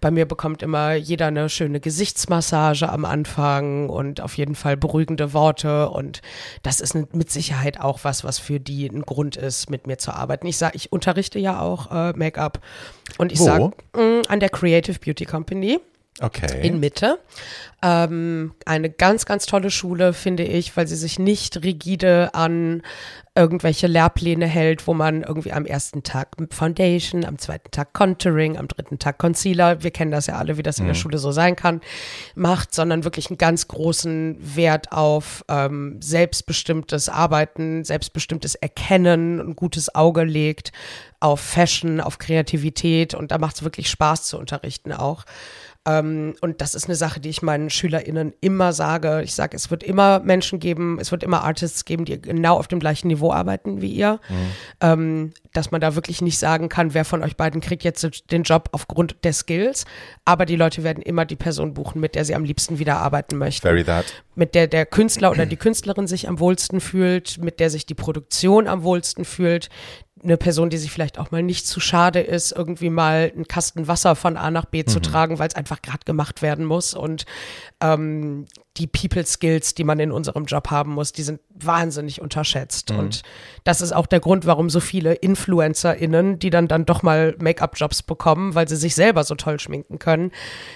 [0.00, 5.32] bei mir bekommt immer jeder eine schöne Gesichtsmassage am Anfang und auf jeden Fall beruhigende
[5.32, 5.90] Worte.
[5.90, 6.22] Und
[6.62, 10.12] das ist mit Sicherheit auch was, was für die ein Grund ist, mit mir zu
[10.12, 10.46] arbeiten.
[10.46, 12.60] Ich sage, ich unterrichte ja auch äh, Make-up
[13.18, 15.80] und ich sage mm, an der Creative Beauty Company.
[16.20, 16.66] Okay.
[16.66, 17.18] In Mitte.
[17.82, 22.82] Ähm, eine ganz, ganz tolle Schule, finde ich, weil sie sich nicht rigide an
[23.34, 28.68] irgendwelche Lehrpläne hält, wo man irgendwie am ersten Tag Foundation, am zweiten Tag Contouring, am
[28.68, 30.98] dritten Tag Concealer, wir kennen das ja alle, wie das in der mhm.
[30.98, 31.80] Schule so sein kann,
[32.34, 39.94] macht, sondern wirklich einen ganz großen Wert auf ähm, selbstbestimmtes Arbeiten, selbstbestimmtes Erkennen, ein gutes
[39.94, 40.72] Auge legt
[41.20, 45.24] auf Fashion, auf Kreativität und da macht es wirklich Spaß zu unterrichten auch.
[45.84, 49.22] Ähm, und das ist eine Sache, die ich meinen SchülerInnen immer sage.
[49.22, 52.68] Ich sage, es wird immer Menschen geben, es wird immer Artists geben, die genau auf
[52.68, 54.20] dem gleichen Niveau arbeiten wie ihr.
[54.28, 54.36] Mhm.
[54.80, 58.44] Ähm, dass man da wirklich nicht sagen kann, wer von euch beiden kriegt jetzt den
[58.44, 59.84] Job aufgrund der Skills.
[60.24, 63.36] Aber die Leute werden immer die Person buchen, mit der sie am liebsten wieder arbeiten
[63.36, 63.66] möchten.
[63.66, 64.22] Very that.
[64.34, 67.94] Mit der der Künstler oder die Künstlerin sich am wohlsten fühlt, mit der sich die
[67.94, 69.68] Produktion am wohlsten fühlt,
[70.22, 73.88] eine Person, die sich vielleicht auch mal nicht zu schade ist, irgendwie mal einen Kasten
[73.88, 74.86] Wasser von A nach B mhm.
[74.86, 76.94] zu tragen, weil es einfach gerade gemacht werden muss.
[76.94, 77.26] Und
[77.80, 78.46] ähm,
[78.76, 82.90] die People Skills, die man in unserem Job haben muss, die sind wahnsinnig unterschätzt.
[82.90, 82.98] Mhm.
[82.98, 83.22] Und
[83.64, 88.02] das ist auch der Grund, warum so viele InfluencerInnen, die dann dann doch mal Make-up-Jobs
[88.02, 90.30] bekommen, weil sie sich selber so toll schminken können,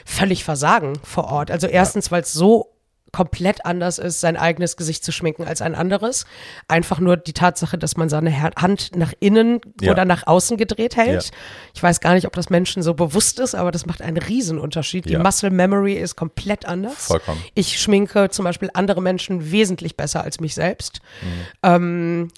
[0.05, 1.51] völlig versagen vor Ort.
[1.51, 2.13] Also erstens, ja.
[2.13, 2.76] weil es so
[3.17, 6.27] komplett anders ist, sein eigenes Gesicht zu schminken als ein anderes.
[6.69, 9.93] Einfach nur die Tatsache, dass man seine Hand nach innen ja.
[9.93, 11.25] oder nach außen gedreht hält.
[11.25, 11.31] Ja.
[11.75, 15.07] Ich weiß gar nicht, ob das Menschen so bewusst ist, aber das macht einen Riesenunterschied.
[15.07, 15.17] Ja.
[15.17, 17.07] Die Muscle Memory ist komplett anders.
[17.07, 17.43] Vollkommen.
[17.55, 21.01] Ich schminke zum Beispiel andere Menschen wesentlich besser als mich selbst.
[21.23, 21.29] Mhm.
[21.63, 22.29] Ähm,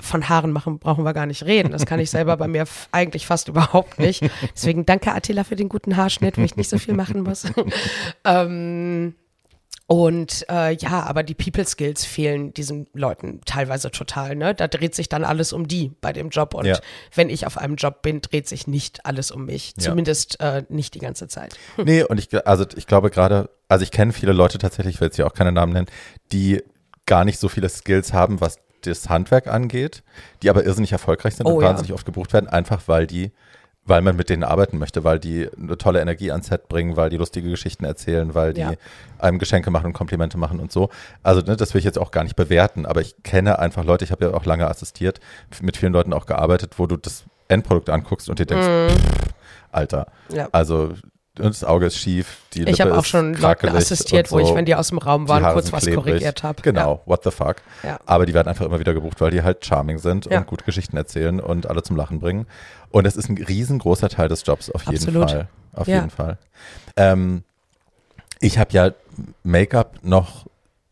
[0.00, 1.70] von Haaren machen brauchen wir gar nicht reden.
[1.70, 4.24] Das kann ich selber bei mir eigentlich fast überhaupt nicht.
[4.56, 7.44] Deswegen danke Attila für den guten Haarschnitt, wo ich nicht so viel machen muss.
[8.24, 9.14] ähm,
[9.88, 14.34] und äh, ja, aber die People Skills fehlen diesen Leuten teilweise total.
[14.34, 14.52] Ne?
[14.52, 16.54] Da dreht sich dann alles um die bei dem Job.
[16.54, 16.78] Und ja.
[17.14, 19.74] wenn ich auf einem Job bin, dreht sich nicht alles um mich.
[19.76, 19.84] Ja.
[19.84, 21.56] Zumindest äh, nicht die ganze Zeit.
[21.76, 21.84] Hm.
[21.96, 25.06] Nee, und ich, also ich glaube gerade, also ich kenne viele Leute tatsächlich, ich will
[25.06, 25.86] jetzt hier auch keine Namen nennen,
[26.32, 26.64] die
[27.06, 30.02] gar nicht so viele Skills haben, was das Handwerk angeht,
[30.42, 31.94] die aber irrsinnig erfolgreich sind oh, und wahnsinnig ja.
[31.94, 33.30] oft gebucht werden, einfach weil die
[33.86, 37.08] weil man mit denen arbeiten möchte, weil die eine tolle Energie ans Set bringen, weil
[37.08, 38.72] die lustige Geschichten erzählen, weil die ja.
[39.18, 40.90] einem Geschenke machen und Komplimente machen und so.
[41.22, 44.04] Also ne, das will ich jetzt auch gar nicht bewerten, aber ich kenne einfach Leute,
[44.04, 45.20] ich habe ja auch lange assistiert,
[45.62, 48.88] mit vielen Leuten auch gearbeitet, wo du das Endprodukt anguckst und dir denkst, mm.
[48.88, 49.34] pff,
[49.70, 50.48] Alter, ja.
[50.50, 50.94] also
[51.36, 54.36] das Auge ist schief, die Ich habe auch schon Leuten assistiert, so.
[54.36, 56.04] wo ich, wenn die aus dem Raum waren, kurz was klebrig.
[56.04, 56.62] korrigiert habe.
[56.62, 57.00] Genau, ja.
[57.04, 57.56] what the fuck.
[57.82, 57.98] Ja.
[58.06, 60.38] Aber die werden einfach immer wieder gebucht, weil die halt charming sind ja.
[60.38, 62.46] und gut Geschichten erzählen und alle zum Lachen bringen.
[62.90, 65.30] Und das ist ein riesengroßer Teil des Jobs, auf jeden Absolut.
[65.30, 65.48] Fall.
[65.74, 66.38] Auf jeden Fall.
[66.96, 67.42] Ähm,
[68.40, 68.92] ich habe ja
[69.42, 70.46] Make-up noch,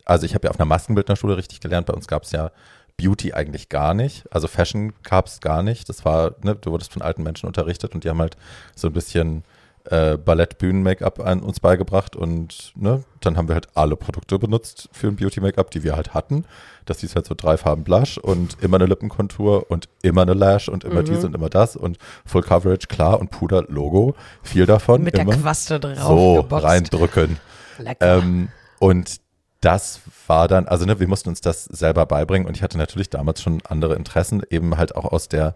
[0.04, 1.86] also ich habe ja auf einer Maskenbildnerschule richtig gelernt.
[1.86, 2.50] Bei uns gab es ja
[2.96, 4.24] Beauty eigentlich gar nicht.
[4.30, 5.88] Also Fashion gab es gar nicht.
[5.88, 8.36] Das war, ne, du wurdest von alten Menschen unterrichtet und die haben halt
[8.76, 9.42] so ein bisschen
[9.90, 15.08] äh, Ballett-Bühnen-Make-up an uns beigebracht und ne, dann haben wir halt alle Produkte benutzt für
[15.08, 16.44] ein Beauty-Make-up, die wir halt hatten.
[16.86, 20.68] Das hieß halt so drei Farben Blush und immer eine Lippenkontur und immer eine Lash
[20.68, 21.06] und immer mhm.
[21.06, 25.02] dies und immer das und Full Coverage, klar und Puder, Logo, viel davon.
[25.02, 25.32] Mit immer.
[25.32, 25.98] der Quaste drauf.
[25.98, 26.64] So, geboxt.
[26.64, 27.38] reindrücken.
[27.78, 28.18] Lecker.
[28.18, 28.48] Ähm,
[28.78, 29.20] und
[29.60, 33.10] das war dann, also ne, wir mussten uns das selber beibringen und ich hatte natürlich
[33.10, 35.54] damals schon andere Interessen, eben halt auch aus der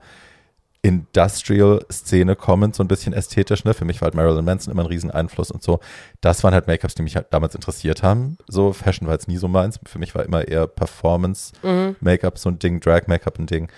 [0.82, 3.64] Industrial-Szene kommend, so ein bisschen ästhetisch.
[3.64, 3.74] Ne?
[3.74, 5.80] Für mich war halt Marilyn Manson immer ein Rieseneinfluss und so.
[6.20, 8.38] Das waren halt Make-ups, die mich halt damals interessiert haben.
[8.46, 9.80] So, Fashion war jetzt nie so meins.
[9.86, 12.38] Für mich war immer eher Performance-Make-up mhm.
[12.38, 13.68] so ein Ding, Drag-Make-up ein Ding.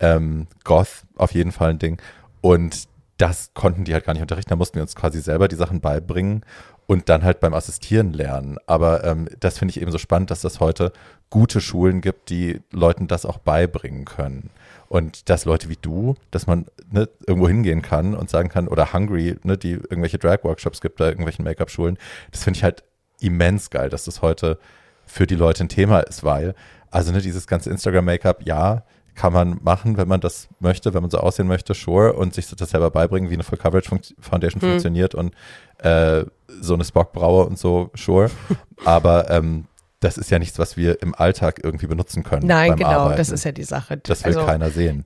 [0.00, 2.00] Ähm, Goth auf jeden Fall ein Ding.
[2.42, 4.50] Und das konnten die halt gar nicht unterrichten.
[4.50, 6.44] Da mussten wir uns quasi selber die Sachen beibringen
[6.86, 8.58] und dann halt beim Assistieren lernen.
[8.66, 10.92] Aber ähm, das finde ich eben so spannend, dass das heute
[11.30, 14.50] gute Schulen gibt, die Leuten das auch beibringen können.
[14.90, 18.92] Und dass Leute wie du, dass man ne, irgendwo hingehen kann und sagen kann, oder
[18.92, 21.96] Hungry, ne, die irgendwelche Drag-Workshops gibt, da irgendwelchen Make-up-Schulen,
[22.32, 22.82] das finde ich halt
[23.20, 24.58] immens geil, dass das heute
[25.06, 26.56] für die Leute ein Thema ist, weil,
[26.90, 28.82] also ne, dieses ganze Instagram-Make-up, ja,
[29.14, 32.48] kann man machen, wenn man das möchte, wenn man so aussehen möchte, sure, und sich
[32.48, 34.70] das selber beibringen, wie eine Full Coverage Foundation hm.
[34.70, 35.34] funktioniert und
[35.78, 36.24] äh,
[36.60, 38.28] so eine Spock-Braue und so, sure.
[38.84, 39.66] Aber ähm,
[40.00, 42.46] das ist ja nichts, was wir im Alltag irgendwie benutzen können.
[42.46, 43.18] Nein, genau, Arbeiten.
[43.18, 43.98] das ist ja die Sache.
[43.98, 45.04] Das will also, keiner sehen.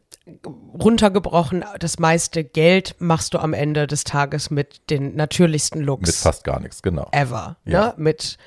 [0.72, 6.06] Runtergebrochen, das meiste Geld machst du am Ende des Tages mit den natürlichsten Looks.
[6.06, 7.08] Mit fast gar nichts, genau.
[7.12, 7.56] Ever.
[7.64, 7.88] Ja.
[7.88, 7.94] Ne?
[7.98, 8.38] Mit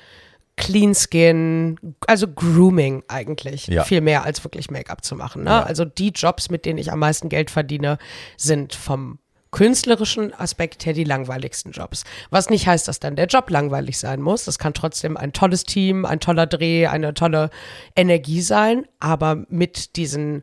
[0.56, 3.68] Clean Skin, also Grooming eigentlich.
[3.68, 3.84] Ja.
[3.84, 5.44] Viel mehr als wirklich Make-up zu machen.
[5.44, 5.50] Ne?
[5.50, 5.62] Ja.
[5.62, 7.98] Also die Jobs, mit denen ich am meisten Geld verdiene,
[8.36, 9.20] sind vom
[9.50, 12.04] künstlerischen Aspekt her die langweiligsten Jobs.
[12.30, 14.44] Was nicht heißt, dass dann der Job langweilig sein muss.
[14.44, 17.50] Das kann trotzdem ein tolles Team, ein toller Dreh, eine tolle
[17.96, 18.86] Energie sein.
[19.00, 20.42] Aber mit diesen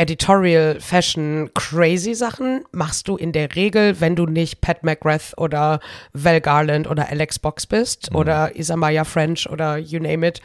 [0.00, 5.78] Editorial, Fashion, crazy Sachen machst du in der Regel, wenn du nicht Pat McGrath oder
[6.14, 8.16] Val Garland oder Alex Box bist mhm.
[8.16, 10.40] oder Isamaya French oder you name it,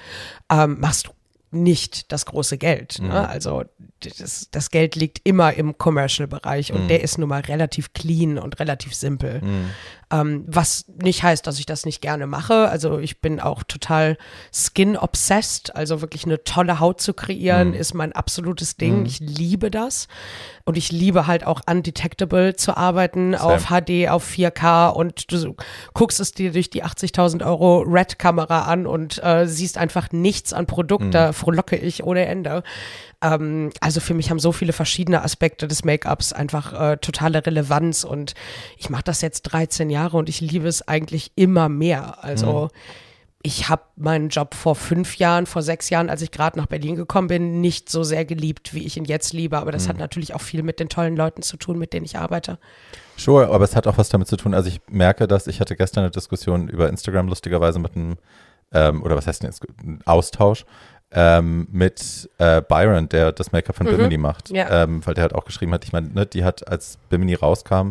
[0.51, 1.11] ähm, machst du
[1.51, 2.99] nicht das große Geld.
[2.99, 3.07] Ne?
[3.07, 3.13] Mhm.
[3.13, 3.63] Also
[3.99, 6.87] das, das, Geld liegt immer im Commercial-Bereich und mhm.
[6.89, 9.41] der ist nun mal relativ clean und relativ simpel.
[9.41, 9.69] Mhm.
[10.11, 12.69] Ähm, was nicht heißt, dass ich das nicht gerne mache.
[12.69, 14.17] Also ich bin auch total
[14.53, 15.75] skin-obsessed.
[15.75, 17.73] Also wirklich eine tolle Haut zu kreieren, mhm.
[17.75, 18.99] ist mein absolutes Ding.
[18.99, 19.05] Mhm.
[19.05, 20.07] Ich liebe das.
[20.65, 23.53] Und ich liebe halt auch undetectable zu arbeiten Same.
[23.53, 25.55] auf HD, auf 4K und du
[25.93, 30.65] guckst es dir durch die 80.000 Euro Red-Kamera an und äh, siehst einfach nichts an
[30.65, 31.05] Produkt.
[31.05, 31.11] Mhm.
[31.11, 32.63] Da frohlocke ich ohne Ende.
[33.21, 38.03] Ähm, also für mich haben so viele verschiedene Aspekte des Make-ups einfach äh, totale Relevanz
[38.03, 38.33] und
[38.77, 42.23] ich mache das jetzt 13 Jahre und ich liebe es eigentlich immer mehr.
[42.23, 43.04] Also mhm.
[43.45, 46.95] Ich habe meinen Job vor fünf Jahren, vor sechs Jahren, als ich gerade nach Berlin
[46.95, 49.59] gekommen bin, nicht so sehr geliebt, wie ich ihn jetzt liebe.
[49.59, 49.89] Aber das mhm.
[49.89, 52.57] hat natürlich auch viel mit den tollen Leuten zu tun, mit denen ich arbeite.
[53.17, 54.55] Sure, aber es hat auch was damit zu tun.
[54.55, 58.17] Also ich merke, dass ich hatte gestern eine Diskussion über Instagram lustigerweise mit einem,
[58.73, 60.65] ähm, oder was heißt denn jetzt, ein Austausch
[61.11, 63.91] ähm, mit äh, Byron, der das Make-up von mhm.
[63.91, 64.49] Bimini macht.
[64.49, 64.83] Ja.
[64.83, 67.89] Ähm, weil der halt auch geschrieben hat, ich meine, ne, die hat, als Bimini rauskam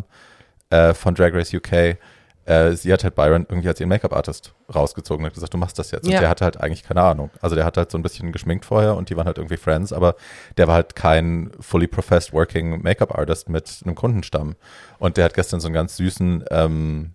[0.69, 1.97] äh, von Drag Race UK,
[2.45, 5.79] äh, sie hat halt Byron irgendwie als ihren Make-up-Artist rausgezogen und hat gesagt, du machst
[5.79, 6.07] das jetzt.
[6.07, 6.15] Ja.
[6.15, 7.31] Und der hatte halt eigentlich keine Ahnung.
[7.41, 9.91] Also der hat halt so ein bisschen geschminkt vorher und die waren halt irgendwie Friends,
[9.91, 10.15] aber
[10.57, 14.55] der war halt kein fully professed working Make-up-Artist mit einem Kundenstamm.
[14.99, 17.11] Und der hat gestern so einen ganz süßen ähm,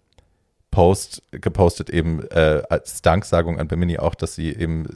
[0.71, 4.89] Post gepostet, eben äh, als Danksagung an Bimini auch, dass sie eben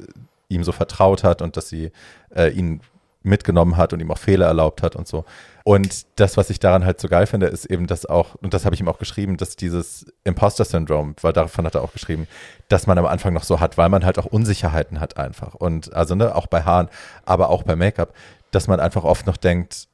[0.48, 1.90] ihm so vertraut hat und dass sie
[2.34, 2.80] äh, ihn
[3.24, 5.24] mitgenommen hat und ihm auch Fehler erlaubt hat und so.
[5.64, 8.66] Und das, was ich daran halt so geil finde, ist eben, dass auch, und das
[8.66, 12.28] habe ich ihm auch geschrieben, dass dieses Imposter-Syndrom, weil davon hat er auch geschrieben,
[12.68, 15.54] dass man am Anfang noch so hat, weil man halt auch Unsicherheiten hat einfach.
[15.54, 16.88] Und also, ne, auch bei Haaren,
[17.24, 18.12] aber auch bei Make-up,
[18.50, 19.88] dass man einfach oft noch denkt,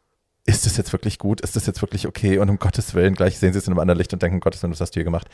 [0.45, 1.41] ist das jetzt wirklich gut?
[1.43, 2.39] Ist das jetzt wirklich okay?
[2.39, 4.41] Und um Gottes Willen, gleich sehen sie es in einem anderen Licht und denken, um
[4.41, 5.29] Gottes Willen, was hast du hier gemacht?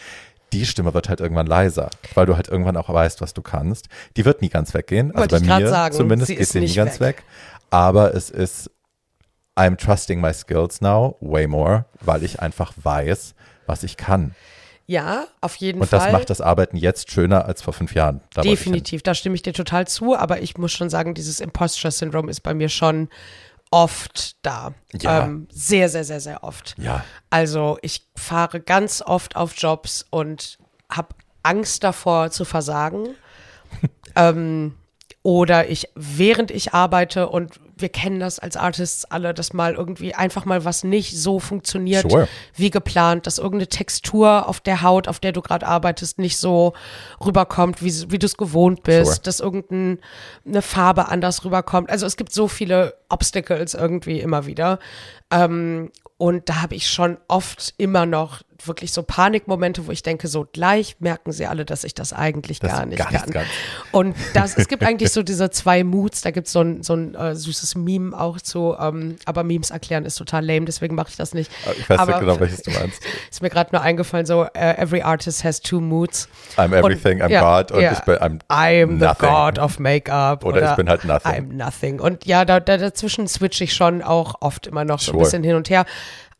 [0.52, 3.88] die Stimme wird halt irgendwann leiser, weil du halt irgendwann auch weißt, was du kannst.
[4.16, 5.10] Die wird nie ganz weggehen.
[5.14, 7.18] Also Wollte bei mir sagen, zumindest geht sie nie ganz weg.
[7.18, 7.24] weg.
[7.70, 8.70] Aber es ist,
[9.56, 13.34] I'm trusting my skills now way more, weil ich einfach weiß,
[13.66, 14.34] was ich kann.
[14.86, 15.86] Ja, auf jeden Fall.
[15.86, 18.20] Und das macht das Arbeiten jetzt schöner als vor fünf Jahren.
[18.34, 20.16] Da Definitiv, da stimme ich dir total zu.
[20.16, 23.08] Aber ich muss schon sagen, dieses Imposture-Syndrom ist bei mir schon
[23.70, 24.74] oft da.
[25.00, 25.24] Ja.
[25.24, 26.76] Ähm, sehr, sehr, sehr, sehr oft.
[26.78, 27.04] Ja.
[27.30, 31.08] Also ich fahre ganz oft auf Jobs und habe
[31.42, 33.08] Angst davor zu versagen.
[34.14, 34.74] ähm,
[35.26, 40.14] oder ich, während ich arbeite und wir kennen das als Artists alle, dass mal irgendwie
[40.14, 42.28] einfach mal was nicht so funktioniert sure.
[42.54, 46.74] wie geplant, dass irgendeine Textur auf der Haut, auf der du gerade arbeitest, nicht so
[47.24, 49.20] rüberkommt, wie, wie du es gewohnt bist, sure.
[49.24, 49.98] dass irgendeine
[50.62, 51.90] Farbe anders rüberkommt.
[51.90, 54.78] Also es gibt so viele Obstacles irgendwie immer wieder.
[55.32, 60.28] Ähm, und da habe ich schon oft immer noch wirklich so Panikmomente, wo ich denke,
[60.28, 63.30] so gleich merken sie alle, dass ich das eigentlich das gar nicht gar kann.
[63.30, 63.46] Ganz.
[63.92, 66.94] Und das, es gibt eigentlich so diese zwei Moods, da gibt so es ein, so
[66.94, 71.08] ein äh, süßes Meme auch zu, ähm, aber Memes erklären ist total lame, deswegen mache
[71.10, 71.50] ich das nicht.
[71.66, 73.02] Ah, ich weiß aber, nicht genau, welches du meinst.
[73.30, 76.28] Ist mir gerade nur eingefallen, so uh, every artist has two moods.
[76.56, 79.78] I'm everything, und, I'm ja, God und ja, ich bin I'm, I'm the God of
[79.78, 80.44] Make-up.
[80.44, 81.32] Oder, oder, ich bin halt nothing.
[81.32, 82.00] I'm nothing.
[82.00, 85.16] Und ja, da, da dazwischen switche ich schon auch oft immer noch sure.
[85.16, 85.84] so ein bisschen hin und her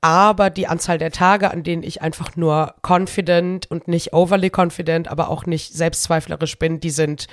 [0.00, 5.08] aber die Anzahl der Tage, an denen ich einfach nur confident und nicht overly confident,
[5.08, 7.26] aber auch nicht selbstzweiflerisch bin, die sind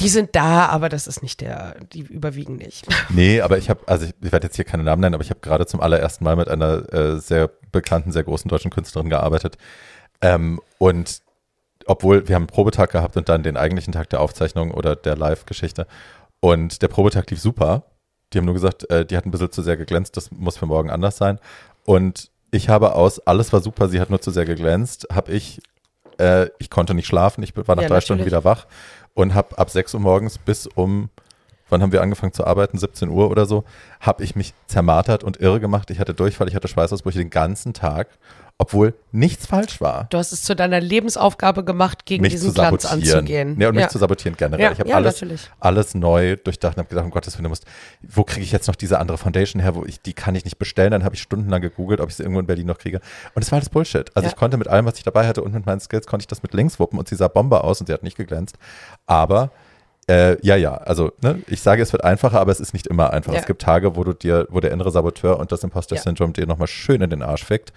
[0.00, 2.86] die sind da, aber das ist nicht der, die überwiegen nicht.
[3.10, 5.30] Nee, aber ich habe, also ich, ich werde jetzt hier keine Namen nennen, aber ich
[5.30, 9.58] habe gerade zum allerersten Mal mit einer äh, sehr bekannten, sehr großen deutschen Künstlerin gearbeitet.
[10.20, 11.20] Ähm, und
[11.86, 15.16] obwohl wir haben einen Probetag gehabt und dann den eigentlichen Tag der Aufzeichnung oder der
[15.16, 15.86] Live-Geschichte.
[16.40, 17.84] Und der Probetag lief super.
[18.32, 20.66] Die haben nur gesagt, äh, die hat ein bisschen zu sehr geglänzt, das muss für
[20.66, 21.38] morgen anders sein.
[21.84, 25.60] Und ich habe aus, alles war super, sie hat nur zu sehr geglänzt, habe ich,
[26.18, 28.04] äh, ich konnte nicht schlafen, ich war nach ja, drei natürlich.
[28.04, 28.66] Stunden wieder wach
[29.14, 31.10] und habe ab 6 Uhr morgens bis um
[31.68, 32.78] wann haben wir angefangen zu arbeiten?
[32.78, 33.64] 17 Uhr oder so,
[34.00, 35.90] habe ich mich zermartert und irre gemacht.
[35.90, 38.08] Ich hatte Durchfall, ich hatte Schweißausbrüche den ganzen Tag,
[38.60, 40.08] obwohl nichts falsch war.
[40.10, 43.58] Du hast es zu deiner Lebensaufgabe gemacht, gegen mich diesen Glanz anzugehen.
[43.60, 44.64] Ja, und mich zu sabotieren generell.
[44.64, 45.48] Ja, ich habe ja, alles, natürlich.
[45.60, 47.66] alles neu durchdacht und habe gedacht, um Gottes Willen, du musst,
[48.02, 50.58] wo kriege ich jetzt noch diese andere Foundation her, wo ich, die kann ich nicht
[50.58, 50.90] bestellen.
[50.90, 53.00] Dann habe ich stundenlang gegoogelt, ob ich sie irgendwo in Berlin noch kriege.
[53.34, 54.10] Und es war alles Bullshit.
[54.16, 54.32] Also Ja.
[54.32, 56.42] ich konnte mit allem, was ich dabei hatte und mit meinen Skills, konnte ich das
[56.42, 58.56] mit links wuppen und sie sah Bombe aus und sie hat nicht geglänzt.
[59.06, 59.52] Aber
[60.08, 63.12] äh, ja, ja, also ne, ich sage, es wird einfacher, aber es ist nicht immer
[63.12, 63.34] einfach.
[63.34, 63.38] Ja.
[63.40, 65.66] Es gibt Tage, wo du dir, wo der innere Saboteur und das Ja.
[65.68, 67.72] Imposter-Syndrom dir nochmal schön in den Arsch fickt.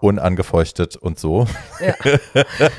[0.00, 1.46] Unangefeuchtet und so.
[1.80, 1.94] Ja.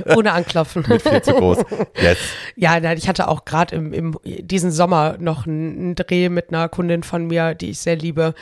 [0.15, 0.83] Ohne anklopfen.
[0.87, 1.59] Mit viel zu groß.
[2.01, 2.17] Yes.
[2.55, 6.67] Ja, nein, ich hatte auch gerade im, im diesen Sommer noch einen, Dreh mit einer
[6.69, 8.33] Kundin von mir, die ich sehr liebe.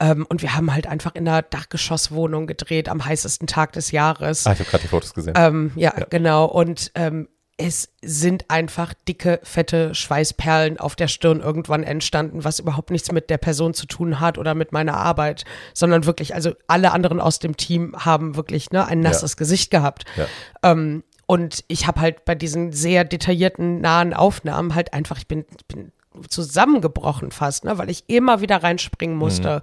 [0.00, 4.46] Ähm, und wir haben halt einfach in einer Dachgeschosswohnung gedreht am heißesten Tag des Jahres.
[4.46, 5.34] Ah, ich habe gerade die Fotos gesehen.
[5.36, 6.46] Ähm, ja, genau.
[6.46, 7.28] Und ähm,
[7.64, 13.30] es sind einfach dicke, fette Schweißperlen auf der Stirn irgendwann entstanden, was überhaupt nichts mit
[13.30, 17.38] der Person zu tun hat oder mit meiner Arbeit, sondern wirklich, also alle anderen aus
[17.38, 20.04] dem Team haben wirklich ne, ein nasses Gesicht gehabt.
[20.16, 20.26] Ja.
[20.62, 25.44] Ähm, und ich habe halt bei diesen sehr detaillierten, nahen Aufnahmen halt einfach, ich bin,
[25.56, 25.92] ich bin
[26.28, 29.62] zusammengebrochen fast, ne, weil ich immer wieder reinspringen musste.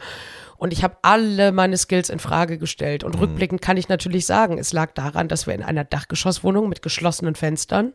[0.60, 3.06] Und ich habe alle meine Skills in Frage gestellt.
[3.06, 6.82] Und rückblickend kann ich natürlich sagen, es lag daran, dass wir in einer Dachgeschosswohnung mit
[6.82, 7.94] geschlossenen Fenstern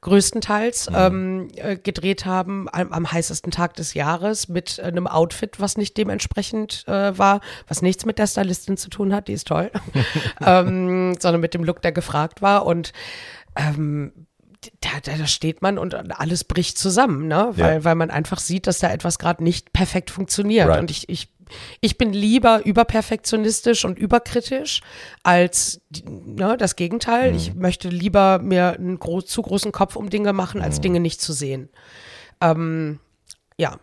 [0.00, 5.76] größtenteils ähm, äh, gedreht haben am, am heißesten Tag des Jahres mit einem Outfit, was
[5.76, 9.70] nicht dementsprechend äh, war, was nichts mit der Stylistin zu tun hat, die ist toll,
[10.44, 12.64] ähm, sondern mit dem Look, der gefragt war.
[12.64, 12.92] Und
[13.54, 14.12] ähm,
[14.80, 17.50] da, da, da steht man und alles bricht zusammen, ne?
[17.56, 17.84] Weil, Ja.
[17.84, 20.68] weil man einfach sieht, dass da etwas gerade nicht perfekt funktioniert.
[20.68, 20.80] Right.
[20.80, 21.32] Und ich, ich,
[21.80, 24.80] ich bin lieber überperfektionistisch und überkritisch
[25.22, 27.34] als ne, das Gegenteil.
[27.34, 31.20] Ich möchte lieber mir einen gro zu großen Kopf um Dinge machen, als Dinge nicht
[31.20, 31.68] zu sehen.
[32.40, 33.00] Ähm,
[33.56, 33.78] ja.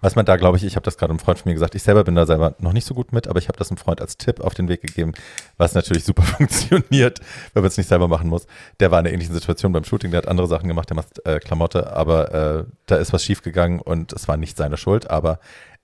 [0.00, 1.82] Was man da, glaube ich, ich habe das gerade einem Freund von mir gesagt, ich
[1.82, 4.00] selber bin da selber noch nicht so gut mit, aber ich habe das einem Freund
[4.00, 5.12] als Tipp auf den Weg gegeben,
[5.56, 7.20] was natürlich super funktioniert,
[7.54, 8.46] wenn man es nicht selber machen muss.
[8.80, 11.24] Der war in einer ähnlichen Situation beim Shooting, der hat andere Sachen gemacht, der macht
[11.24, 15.38] äh, Klamotte, aber äh, da ist was schiefgegangen und es war nicht seine Schuld, aber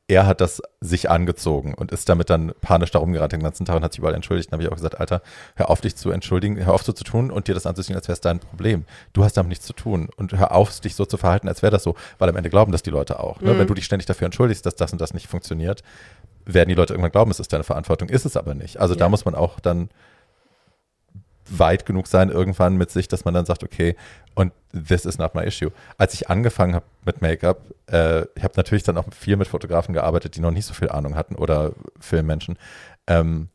[0.06, 3.76] er hat das sich angezogen und ist damit dann panisch darum gerannt den ganzen Tag
[3.76, 4.51] und hat sich überall entschuldigt.
[4.52, 5.22] Dann habe ich auch gesagt, Alter,
[5.56, 8.06] hör auf dich zu entschuldigen, hör auf so zu tun und dir das anzusehen, als
[8.06, 8.85] wäre es dein Problem.
[9.14, 11.70] Du hast damit nichts zu tun und hör auf, dich so zu verhalten, als wäre
[11.72, 13.40] das so, weil am Ende glauben das die Leute auch.
[13.40, 13.59] Ne?
[13.59, 15.82] Wenn du dich ständig dafür entschuldigst, dass das und das nicht funktioniert,
[16.44, 18.78] werden die Leute irgendwann glauben, es ist deine Verantwortung, ist es aber nicht.
[18.78, 19.09] Also da Ja.
[19.09, 19.89] muss man auch dann
[21.51, 23.97] weit genug sein irgendwann mit sich, dass man dann sagt, okay,
[24.35, 25.71] und this is not my issue.
[25.99, 27.61] Als ich angefangen habe mit Make-up,
[27.91, 30.89] äh, ich habe natürlich dann auch viel mit Fotografen gearbeitet, die noch nicht so viel
[30.91, 32.57] Ahnung hatten oder Filmmenschen.
[33.07, 33.49] Ähm,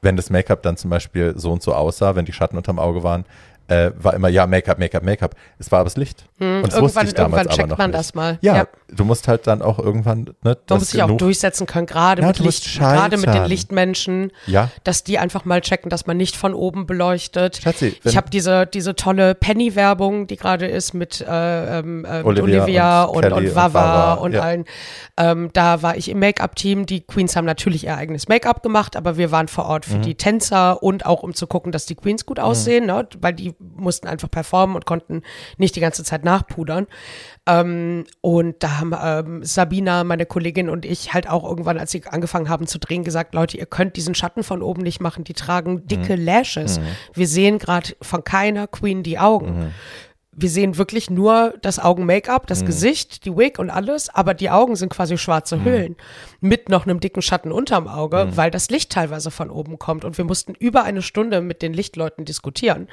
[0.00, 3.02] wenn das Make-up dann zum Beispiel so und so aussah, wenn die Schatten unterm Auge
[3.02, 3.24] waren,
[3.68, 5.34] äh, war immer, ja, Make-up, Make-up, Make-up.
[5.58, 6.24] Es war aber das Licht.
[6.40, 7.98] und das wusste Hm, ich damals irgendwann aber checkt noch man nicht.
[7.98, 8.38] das mal.
[8.40, 8.66] Ja, Ja.
[8.94, 12.28] Du musst halt dann auch irgendwann, ne, Man muss sich auch durchsetzen können, gerade Ja,
[12.28, 13.44] mit Licht, gerade mit den.
[13.46, 14.70] Lichtmenschen, Ja.
[14.84, 17.60] dass die einfach mal checken, dass man nicht von oben beleuchtet.
[17.62, 22.26] Schatzi, ich habe diese, diese tolle Penny-Werbung, die gerade ist mit, äh, ähm, äh, mit
[22.26, 24.40] Olivia Olivia, und und, und, und Vava Vava, und, ja.
[24.42, 24.64] allen.
[25.16, 26.86] Ähm, da war ich im Make-up-Team.
[26.86, 30.02] Die Queens haben natürlich ihr eigenes Make-up gemacht, aber wir waren vor Ort für Mhm.
[30.02, 33.06] die Tänzer und auch um zu gucken, dass die Queens gut aussehen, ne?
[33.20, 35.22] weil die mussten einfach performen und konnten
[35.58, 36.86] nicht die ganze Zeit nachpudern.
[37.46, 42.04] Ähm, und da haben ähm, Sabina, meine Kollegin und ich halt auch irgendwann, als sie
[42.06, 45.32] angefangen haben zu drehen, gesagt, Leute, ihr könnt diesen Schatten von oben nicht machen, die
[45.32, 46.80] tragen dicke Lashes.
[47.14, 49.72] Wir sehen gerade von keiner Queen die Augen.
[50.34, 54.76] Wir sehen wirklich nur das Augen-Make-up, das Gesicht, die Wig und alles, aber die Augen
[54.76, 55.94] sind quasi schwarze Hüllen
[56.40, 60.06] mit noch einem dicken Schatten unterm Auge, weil das Licht teilweise von oben kommt.
[60.06, 62.88] Und wir mussten über eine Stunde mit den Lichtleuten diskutieren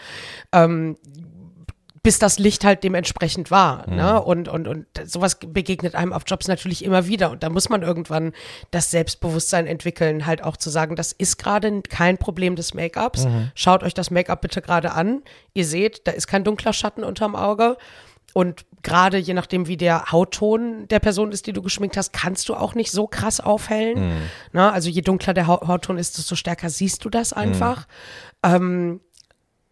[2.01, 3.89] bis das Licht halt dementsprechend war.
[3.89, 4.21] Ne?
[4.21, 7.29] Und, und, und sowas begegnet einem auf Jobs natürlich immer wieder.
[7.31, 8.31] Und da muss man irgendwann
[8.71, 13.27] das Selbstbewusstsein entwickeln, halt auch zu sagen, das ist gerade kein Problem des Make-ups.
[13.55, 15.23] Schaut euch das Make-up bitte gerade an.
[15.53, 17.75] Ihr seht, da ist kein dunkler Schatten unterm Auge.
[18.33, 22.47] Und gerade je nachdem, wie der Hautton der Person ist, die du geschminkt hast, kannst
[22.47, 24.13] du auch nicht so krass aufhellen.
[24.53, 27.87] Na, also je dunkler der Hau- Hautton ist, desto stärker siehst du das einfach.
[28.43, 29.01] Ähm,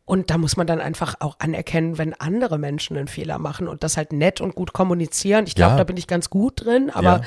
[0.07, 3.83] und da muss man dann einfach auch anerkennen, wenn andere Menschen einen Fehler machen und
[3.83, 5.45] das halt nett und gut kommunizieren.
[5.45, 5.77] Ich glaube, Ja.
[5.77, 7.21] da bin ich ganz gut drin, aber Ja.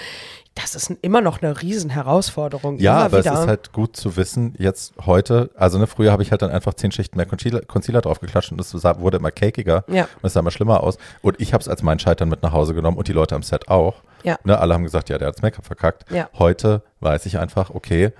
[0.54, 2.78] das ist immer noch eine Riesenherausforderung.
[2.78, 3.34] Ja, aber wieder.
[3.34, 6.50] es ist halt gut zu wissen, jetzt heute, also ne, früher habe ich halt dann
[6.50, 10.04] einfach zehn Schichten mehr Concealer, Concealer draufgeklatscht und es wurde immer cakiger Ja.
[10.04, 10.96] und es sah immer schlimmer aus.
[11.22, 13.42] Und ich habe es als mein Scheitern mit nach Hause genommen und die Leute am
[13.42, 13.96] Set auch.
[14.22, 14.36] Ja.
[14.44, 16.10] Ne, alle haben gesagt, ja, der hat das Make-up verkackt.
[16.10, 16.28] Ja.
[16.38, 18.12] Heute weiß ich einfach, okay,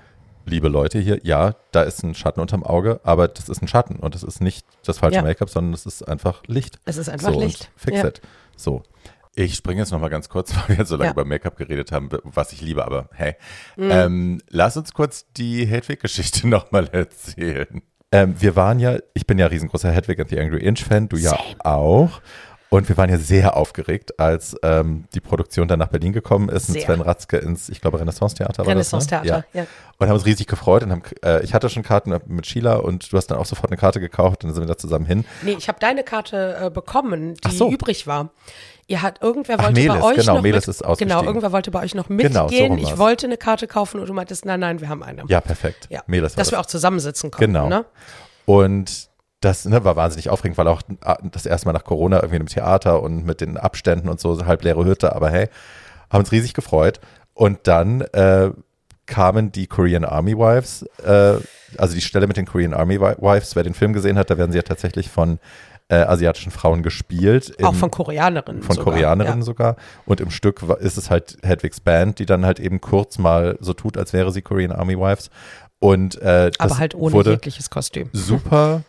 [0.45, 3.95] liebe Leute hier, ja, da ist ein Schatten unterm Auge, aber das ist ein Schatten
[3.97, 5.21] und das ist nicht das falsche Ja.
[5.23, 6.79] Make-up, sondern es ist einfach Licht.
[6.85, 7.71] Es ist einfach so, Licht.
[7.75, 8.07] Fix Ja.
[8.07, 8.21] it.
[8.55, 8.83] So.
[9.33, 11.11] Ich springe jetzt noch mal ganz kurz, weil wir jetzt so lange Ja.
[11.13, 13.35] über Make-up geredet haben, was ich liebe, aber hey.
[13.77, 13.89] Mhm.
[13.91, 17.81] Ähm, lass uns kurz die Hedwig-Geschichte noch mal erzählen.
[18.11, 21.29] Ähm, wir waren ja, ich bin ja riesengroßer Hedwig and the Angry Inch-Fan, du ja
[21.29, 21.55] Same.
[21.63, 22.21] auch.
[22.73, 26.69] Und wir waren ja sehr aufgeregt, als ähm, die Produktion dann nach Berlin gekommen ist
[26.69, 26.83] und Sehr.
[26.83, 28.71] Sven Ratzke ins, ich glaube, Renaissance-Theater war das, ne?
[28.71, 29.65] Renaissance-Theater, ja.
[29.97, 33.11] Und haben uns riesig gefreut und haben, äh, ich hatte schon Karten mit Sheila und
[33.11, 35.25] du hast dann auch sofort eine Karte gekauft und dann sind wir da zusammen hin.
[35.41, 37.69] Nee, ich habe deine Karte äh, bekommen, die Ach so.
[37.69, 38.29] übrig war.
[38.87, 41.51] Ihr hat irgendwer Ach, wollte bei Melis, euch genau, noch Melis mit, ist genau, irgendwer
[41.51, 42.77] wollte bei euch noch Genau, so mitgehen.
[42.77, 45.23] ich wollte eine Karte kaufen und du meintest, nein, nein, wir haben eine.
[45.27, 45.87] Ja, perfekt.
[45.89, 46.03] Ja.
[46.07, 46.51] Melis Dass das.
[46.53, 47.53] wir auch zusammensitzen konnten.
[47.53, 47.67] Genau.
[47.67, 47.83] Ne?
[48.45, 49.10] Und
[49.41, 52.45] das ne, war wahnsinnig aufregend, weil auch äh, das erste Mal nach Corona irgendwie im
[52.47, 55.49] Theater und mit den Abständen und so, halb leere Hütte, aber hey,
[56.09, 56.99] haben uns riesig gefreut.
[57.33, 58.51] Und dann äh,
[59.07, 61.35] kamen die Korean Army Wives, äh,
[61.77, 64.37] also die Stelle mit den Korean Army Wi- Wives, wer den Film gesehen hat, da
[64.37, 65.39] werden sie ja tatsächlich von
[65.89, 67.53] äh, asiatischen Frauen gespielt.
[67.63, 68.61] Auch im- von Koreanerinnen.
[68.61, 68.93] von sogar.
[68.93, 69.45] Koreanerinnen Ja.
[69.45, 69.75] sogar.
[70.05, 73.73] Und im Stück ist es halt Hedwigs Band, die dann halt eben kurz mal so
[73.73, 75.29] tut, als wäre sie Korean Army Wives.
[75.79, 78.09] Und äh, Aber halt ohne wurde jegliches Kostüm.
[78.13, 78.83] super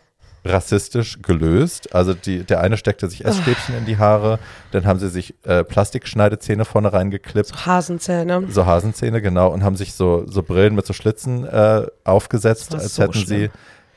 [0.45, 1.93] rassistisch gelöst.
[1.95, 4.39] Also die, der eine steckte sich Essstäbchen in die Haare,
[4.71, 7.65] dann haben sie sich äh, Plastikschneidezähne vorne reingeklippt.
[7.65, 8.45] Hasenzähne.
[8.49, 12.95] So Hasenzähne, genau, und haben sich so, so Brillen mit so Schlitzen äh, aufgesetzt, als
[12.95, 13.51] so hätten schlimm.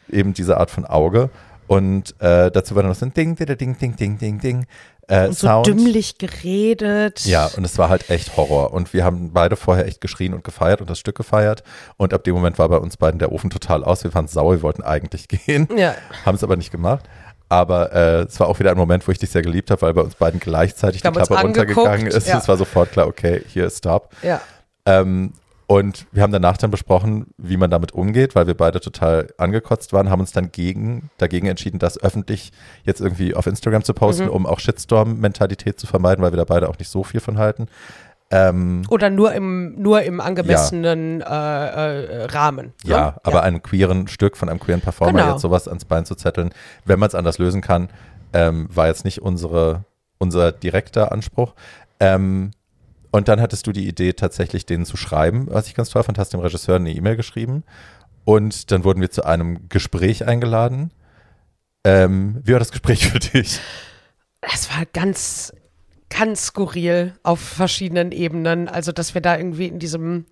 [0.09, 1.31] sie eben diese Art von Auge.
[1.67, 4.67] Und äh, dazu war dann noch so ein Ding, Ding, Ding, Ding, Ding, Ding, Ding.
[5.09, 5.67] Äh, Und so Sound.
[5.69, 7.25] dümmlich geredet.
[7.27, 8.73] Ja, und es war halt echt Horror.
[8.73, 11.63] Und wir haben beide vorher echt geschrien und gefeiert und das Stück gefeiert.
[11.97, 14.03] Und ab dem Moment war bei uns beiden der Ofen total aus.
[14.05, 15.95] Wir waren sauer, wir wollten eigentlich gehen, Ja.
[16.25, 17.05] haben es aber nicht gemacht.
[17.49, 19.95] Aber äh, es war auch wieder ein Moment, wo ich dich sehr geliebt habe, weil
[19.95, 22.27] bei uns beiden gleichzeitig die Klappe runtergegangen ist.
[22.27, 22.39] ja.
[22.39, 24.11] Es war sofort klar, okay, hier ist Stop.
[24.23, 24.41] ja.
[24.85, 25.33] Ähm,
[25.69, 29.93] und wir haben danach dann besprochen, wie man damit umgeht, weil wir beide total angekotzt
[29.93, 32.53] waren, haben uns dann gegen, dagegen entschieden, das öffentlich
[32.85, 33.97] jetzt irgendwie auf Instagram zu Mhm.
[33.97, 37.39] posten, um auch Shitstorm-Mentalität zu vermeiden, weil wir da beide auch nicht so viel von
[37.39, 37.67] halten.
[38.31, 42.67] Ähm, Oder nur im, nur im angemessenen äh, äh, Rahmen.
[42.85, 42.91] ne?
[42.91, 45.33] ja, aber einem queeren Stück von einem queeren Performer Genau.
[45.33, 46.51] jetzt sowas ans Bein zu zetteln,
[46.85, 47.89] wenn man es anders lösen kann,
[48.33, 49.85] ähm, war jetzt nicht unsere,
[50.19, 51.55] unser direkter Anspruch.
[52.01, 52.51] Ähm,
[53.11, 56.19] und dann hattest du die Idee, tatsächlich denen zu schreiben, was ich ganz toll fand,
[56.19, 57.65] hast dem Regisseur eine E-Mail geschrieben.
[58.25, 60.91] Und dann wurden wir zu einem Gespräch eingeladen.
[61.85, 63.61] Ähm, wie war das Gespräch für dich?
[64.41, 65.53] Es war ganz,
[66.11, 68.69] ganz skurril auf verschiedenen Ebenen.
[68.69, 70.27] Also, dass wir da irgendwie in diesem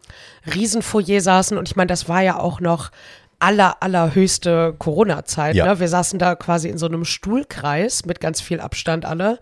[0.52, 2.90] Riesenfoyer saßen und ich meine, das war ja auch noch
[3.38, 5.54] aller, allerhöchste Corona-Zeit.
[5.54, 5.66] Ja.
[5.66, 5.80] Ne?
[5.80, 9.38] Wir saßen da quasi in so einem Stuhlkreis mit ganz viel Abstand alle.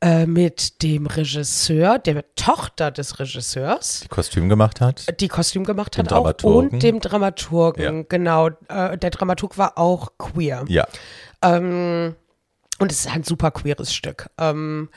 [0.00, 5.20] Äh, mit dem Regisseur, der Tochter des Regisseurs, Die Kostüm gemacht hat?
[5.20, 6.70] die Kostüm gemacht Dem hat auch Dramaturgen.
[6.74, 8.04] und dem Dramaturgen, Ja.
[8.08, 8.48] genau.
[8.68, 10.64] Äh, der Dramaturg war auch queer.
[10.68, 10.86] Ja.
[11.42, 12.14] Ähm,
[12.78, 14.30] und es ist ein super queeres Stück.
[14.38, 14.88] Ähm,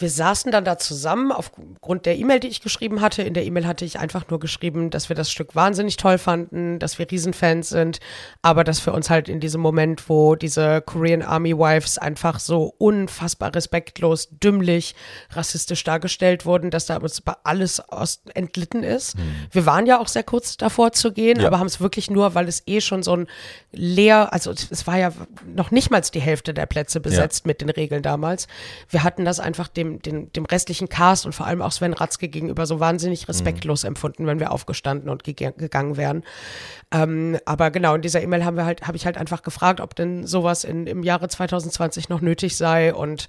[0.00, 3.22] wir saßen dann da zusammen aufgrund der E-Mail, die ich geschrieben hatte.
[3.22, 6.78] In der E-Mail hatte ich einfach nur geschrieben, dass wir das Stück wahnsinnig toll fanden,
[6.78, 8.00] dass wir Riesenfans sind,
[8.42, 12.74] aber dass für uns halt in diesem Moment, wo diese Korean Army Wives einfach so
[12.78, 14.94] unfassbar respektlos, dümmlich,
[15.30, 19.16] rassistisch dargestellt wurden, dass da uns alles aus entlitten ist.
[19.52, 21.46] Wir waren ja auch sehr kurz davor zu gehen, Ja.
[21.46, 23.26] aber haben es wirklich nur, weil es eh schon so ein
[23.72, 25.12] leer, also es es war ja
[25.46, 28.46] noch nicht mal die Hälfte der Plätze besetzt mit den Regeln damals.
[28.88, 32.28] Wir hatten das einfach dem, dem, dem restlichen Cast und vor allem auch Sven Ratzke
[32.28, 36.22] gegenüber so wahnsinnig respektlos empfunden, wenn wir aufgestanden und gege- gegangen wären.
[36.92, 39.94] Ähm, aber genau, in dieser E-Mail haben wir halt, habe ich halt einfach gefragt, ob
[39.96, 43.28] denn sowas in, im Jahre 2020 noch nötig sei und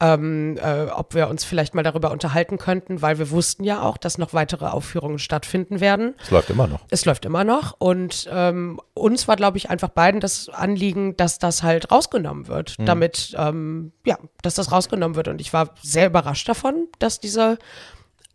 [0.00, 3.96] ähm, äh, ob wir uns vielleicht mal darüber unterhalten könnten, weil wir wussten ja auch,
[3.96, 6.14] dass noch weitere Aufführungen stattfinden werden.
[6.22, 6.80] Es läuft immer noch.
[6.90, 11.38] Es läuft immer noch und ähm, uns war, glaube ich, einfach beiden das Anliegen, dass
[11.38, 15.28] das halt rausgenommen wird, damit, ähm, ja, dass das rausgenommen wird.
[15.28, 17.58] Und ich war sehr überrascht davon, dass diese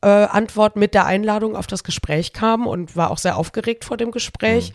[0.02, 3.98] äh, Antwort mit der Einladung auf das Gespräch kam und war auch sehr aufgeregt vor
[3.98, 4.74] dem Gespräch.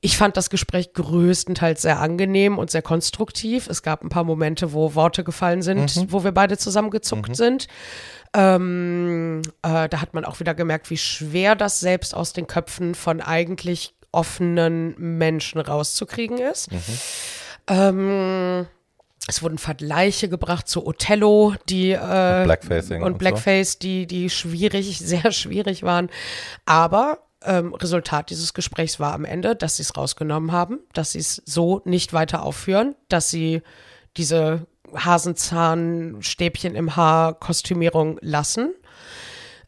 [0.00, 3.66] Ich fand das Gespräch größtenteils sehr angenehm und sehr konstruktiv.
[3.68, 7.66] Es gab ein paar Momente, wo Worte gefallen sind, wo wir beide zusammengezuckt sind.
[8.32, 12.94] Ähm, äh, da hat man auch wieder gemerkt, wie schwer das selbst aus den Köpfen
[12.94, 16.68] von eigentlich offenen Menschen rauszukriegen ist.
[17.66, 18.66] Ähm,
[19.28, 23.18] es wurden Vergleiche gebracht zu Othello, die äh, Blackfacing und und so.
[23.18, 26.08] Blackface, die, die schwierig, sehr schwierig waren.
[26.64, 31.18] Aber ähm, Resultat dieses Gesprächs war am Ende, dass sie es rausgenommen haben, dass sie
[31.18, 33.62] es so nicht weiter aufführen, dass sie
[34.16, 38.72] diese Hasenzahnstäbchen im Haar Kostümierung lassen,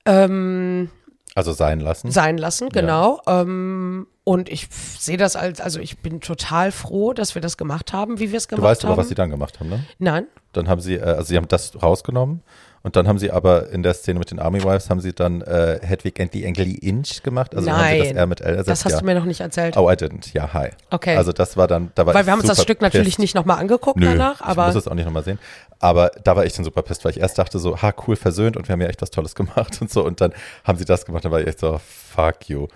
[0.06, 0.90] ähm,
[1.34, 2.10] Also sein lassen.
[2.10, 3.20] sein lassen, genau.
[3.26, 7.92] Ähm, und ich sehe das als, also ich bin total froh, dass wir das gemacht
[7.92, 8.92] haben, wie wir es Du gemacht weißt haben.
[8.92, 9.84] aber, was sie dann gemacht haben, ne?
[9.98, 12.42] Nein, Dann haben sie, äh, also sie haben das rausgenommen
[12.82, 15.42] Und dann haben sie aber in der Szene mit den Army Wives haben sie dann
[15.42, 17.54] äh, Hedwig and the Angry Inch gemacht.
[17.54, 18.16] Also dann haben sie das Nein.
[18.16, 18.68] R mit L ersetzt.
[18.68, 18.98] Das hast ja.
[19.00, 19.76] du mir noch nicht erzählt.
[19.76, 20.32] Oh, I didn't.
[20.32, 20.70] Ja, hi.
[20.90, 21.14] Okay.
[21.16, 23.18] Also das war dann, da war Weil ich wir haben uns das Stück natürlich pissed.
[23.18, 25.38] nicht nochmal angeguckt Nö, danach, ich aber muss es auch nicht nochmal sehen.
[25.78, 28.56] Aber da war ich dann super pisst, weil ich erst dachte so, ha, cool, versöhnt
[28.56, 30.02] und wir haben ja echt was Tolles gemacht und so.
[30.02, 30.32] Und dann
[30.64, 32.66] haben sie das gemacht, dann war ich echt so, fuck you.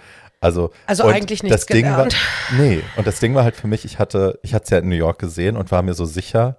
[0.40, 2.16] Also, Also eigentlich nichts das Ding war, gelernt.
[2.58, 4.90] Nee, und das Ding war halt für mich, ich hatte, ich hatte es ja in
[4.90, 6.58] New York gesehen und war mir so sicher,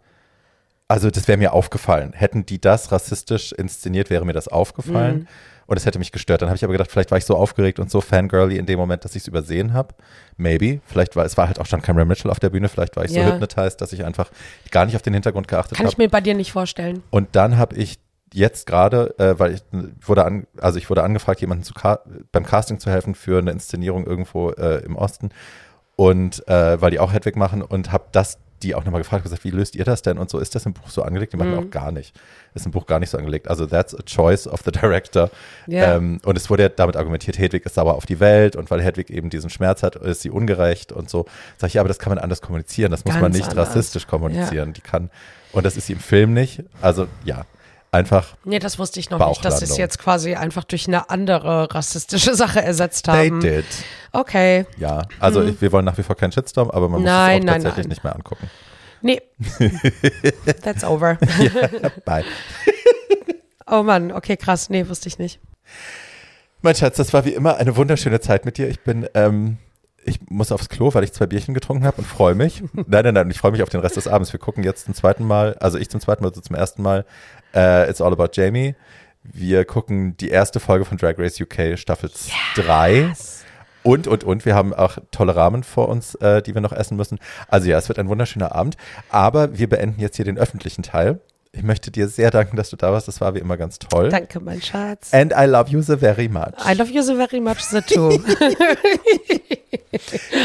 [0.87, 2.13] also das wäre mir aufgefallen.
[2.13, 5.19] Hätten die das rassistisch inszeniert, wäre mir das aufgefallen.
[5.19, 5.27] Mhm.
[5.67, 6.43] Und es hätte mich gestört.
[6.43, 8.77] Dann habe ich aber gedacht, vielleicht war ich so aufgeregt und so fangirly in dem
[8.77, 9.95] Moment, dass ich es übersehen habe.
[10.37, 10.79] Maybe.
[10.85, 12.69] Vielleicht war es war halt auch schon Cameron Mitchell auf der Bühne.
[12.69, 13.31] Vielleicht war ich so Ja.
[13.31, 14.29] hypnotized, dass ich einfach
[14.69, 16.03] gar nicht auf den Hintergrund geachtet kann ich habe.
[16.03, 17.01] mir bei dir nicht vorstellen.
[17.09, 17.97] Und dann habe ich
[18.31, 19.63] jetzt gerade, äh, weil ich
[20.05, 21.99] wurde an, also ich wurde angefragt, jemanden zu ca
[22.31, 25.29] beim Casting zu helfen für eine Inszenierung irgendwo äh, im Osten.
[25.95, 29.43] Und äh, weil die auch Hedwig machen und habe das die auch nochmal gefragt, gesagt,
[29.43, 30.17] wie löst ihr das denn?
[30.17, 31.33] Und so ist das im Buch so angelegt?
[31.33, 31.59] Die machen Mhm.
[31.59, 32.13] auch gar nicht.
[32.53, 33.47] Ist im Buch gar nicht so angelegt.
[33.47, 35.29] Also that's a choice of the director.
[35.67, 35.95] Ja.
[35.95, 38.81] Ähm, und es wurde ja damit argumentiert, Hedwig ist sauer auf die Welt und weil
[38.81, 41.25] Hedwig eben diesen Schmerz hat, ist sie ungerecht und so.
[41.57, 42.91] Sag ich, ja, aber das kann man anders kommunizieren.
[42.91, 43.69] Das muss man Ganz nicht anders.
[43.69, 44.73] rassistisch kommunizieren.
[44.73, 45.09] Die kann,
[45.51, 46.63] und das ist sie im Film nicht.
[46.81, 47.43] Also ja,
[47.95, 51.09] einfach Nee, das wusste ich noch nicht, dass sie es jetzt quasi einfach durch eine
[51.09, 53.39] andere rassistische Sache ersetzt They haben.
[53.39, 53.65] did.
[54.11, 54.65] Okay.
[54.77, 57.41] Ja, also ich, wir wollen nach wie vor keinen Shitstorm, aber man muss Nein, es
[57.41, 57.89] auch nein, tatsächlich nein.
[57.89, 58.49] nicht mehr angucken.
[59.01, 59.21] Nee.
[60.63, 61.17] That's over.
[62.05, 62.23] Bye.
[63.67, 64.69] Oh Mann, okay, krass.
[64.69, 65.39] Nee, wusste ich nicht.
[66.61, 68.69] Mein Schatz, das war wie immer eine wunderschöne Zeit mit dir.
[68.69, 69.57] Ich bin, ähm,
[70.03, 72.61] ich muss aufs Klo, weil ich zwei Bierchen getrunken habe und freue mich.
[72.73, 74.31] nein, nein, nein, ich freue mich auf den Rest des Abends.
[74.33, 77.05] Wir gucken jetzt zum zweiten Mal, also ich zum zweiten Mal, du zum ersten Mal,
[77.55, 78.75] äh, It's All About Jamie.
[79.23, 82.11] Wir gucken die erste Folge von Drag Race UK Staffel
[82.55, 83.13] 3.
[83.83, 86.97] Und, und, und, wir haben auch tolle Rahmen vor uns, äh, die wir noch essen
[86.97, 87.19] müssen.
[87.47, 88.77] Also ja, es wird ein wunderschöner Abend.
[89.09, 91.19] Aber wir beenden jetzt hier den öffentlichen Teil.
[91.51, 93.07] Ich möchte dir sehr danken, dass du da warst.
[93.07, 94.09] Das war wie immer ganz toll.
[94.09, 95.13] Danke, mein Schatz.
[95.13, 96.53] And I love you so very much.
[96.67, 98.19] I love you so very much, the too.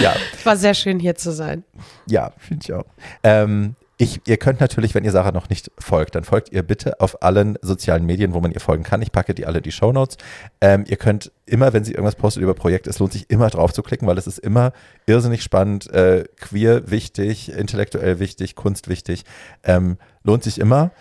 [0.00, 0.14] Ja,
[0.44, 1.64] War sehr schön hier zu sein.
[2.06, 2.84] ja, finde ich auch.
[3.24, 7.00] Ähm, ich, ihr könnt natürlich, wenn ihr Sarah noch nicht folgt, dann folgt ihr bitte
[7.00, 9.02] auf allen sozialen Medien, wo man ihr folgen kann.
[9.02, 10.16] Ich packe die alle in die Shownotes.
[10.62, 13.74] Ähm, ihr könnt immer, wenn sie irgendwas postet über Projekte, es lohnt sich immer drauf
[13.74, 14.72] zu klicken, weil es ist immer
[15.04, 19.24] irrsinnig spannend, äh, queer wichtig, intellektuell wichtig, Kunst wichtig.
[19.64, 20.92] Ähm, lohnt sich immer.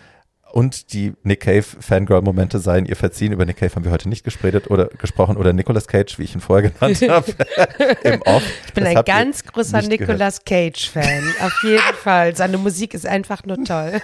[0.51, 3.31] Und die Nick Cave Fangirl-Momente seien ihr verziehen.
[3.31, 6.33] Über Nick Cave haben wir heute nicht gesprochen oder gesprochen oder Nicolas Cage, wie ich
[6.33, 7.31] ihn vorher genannt habe,
[8.03, 8.43] im Off.
[8.65, 9.81] Ich bin Das ein ganz großer.
[9.83, 11.23] Nicolas Cage-Fan.
[11.41, 12.35] Auf jeden Fall.
[12.35, 14.01] Seine Musik ist einfach nur toll.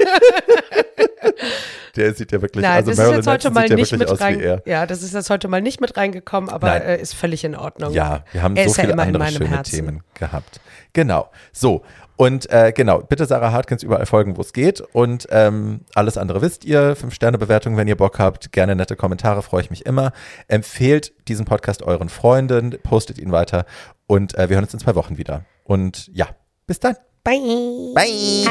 [1.95, 4.09] Der sieht ja wirklich, Nein, also das ist Marilyn jetzt heute mal ja nicht mit
[4.09, 4.61] aus rein.
[4.65, 7.93] Ja, das ist jetzt heute mal nicht mit reingekommen, aber äh, ist völlig in Ordnung.
[7.93, 9.75] Ja, wir haben Er so ist ja viele immer in andere meinem schöne Herzen.
[9.75, 10.59] Themen gehabt.
[10.93, 11.29] Genau.
[11.53, 11.83] So.
[12.17, 14.81] Und äh, genau, bitte Sarah Hartkins überall folgen, wo es geht.
[14.81, 16.95] Und ähm, alles andere wisst ihr.
[16.95, 18.51] Fünf-Sterne-Bewertung, wenn ihr Bock habt.
[18.51, 20.11] Gerne nette Kommentare, freue ich mich immer.
[20.47, 23.65] Empfehlt diesen Podcast euren Freunden, postet ihn weiter.
[24.07, 25.43] Und äh, wir hören uns in zwei Wochen wieder.
[25.63, 26.27] Und ja,
[26.67, 26.95] bis dann.
[27.23, 27.93] Bye.
[27.95, 28.45] Bye.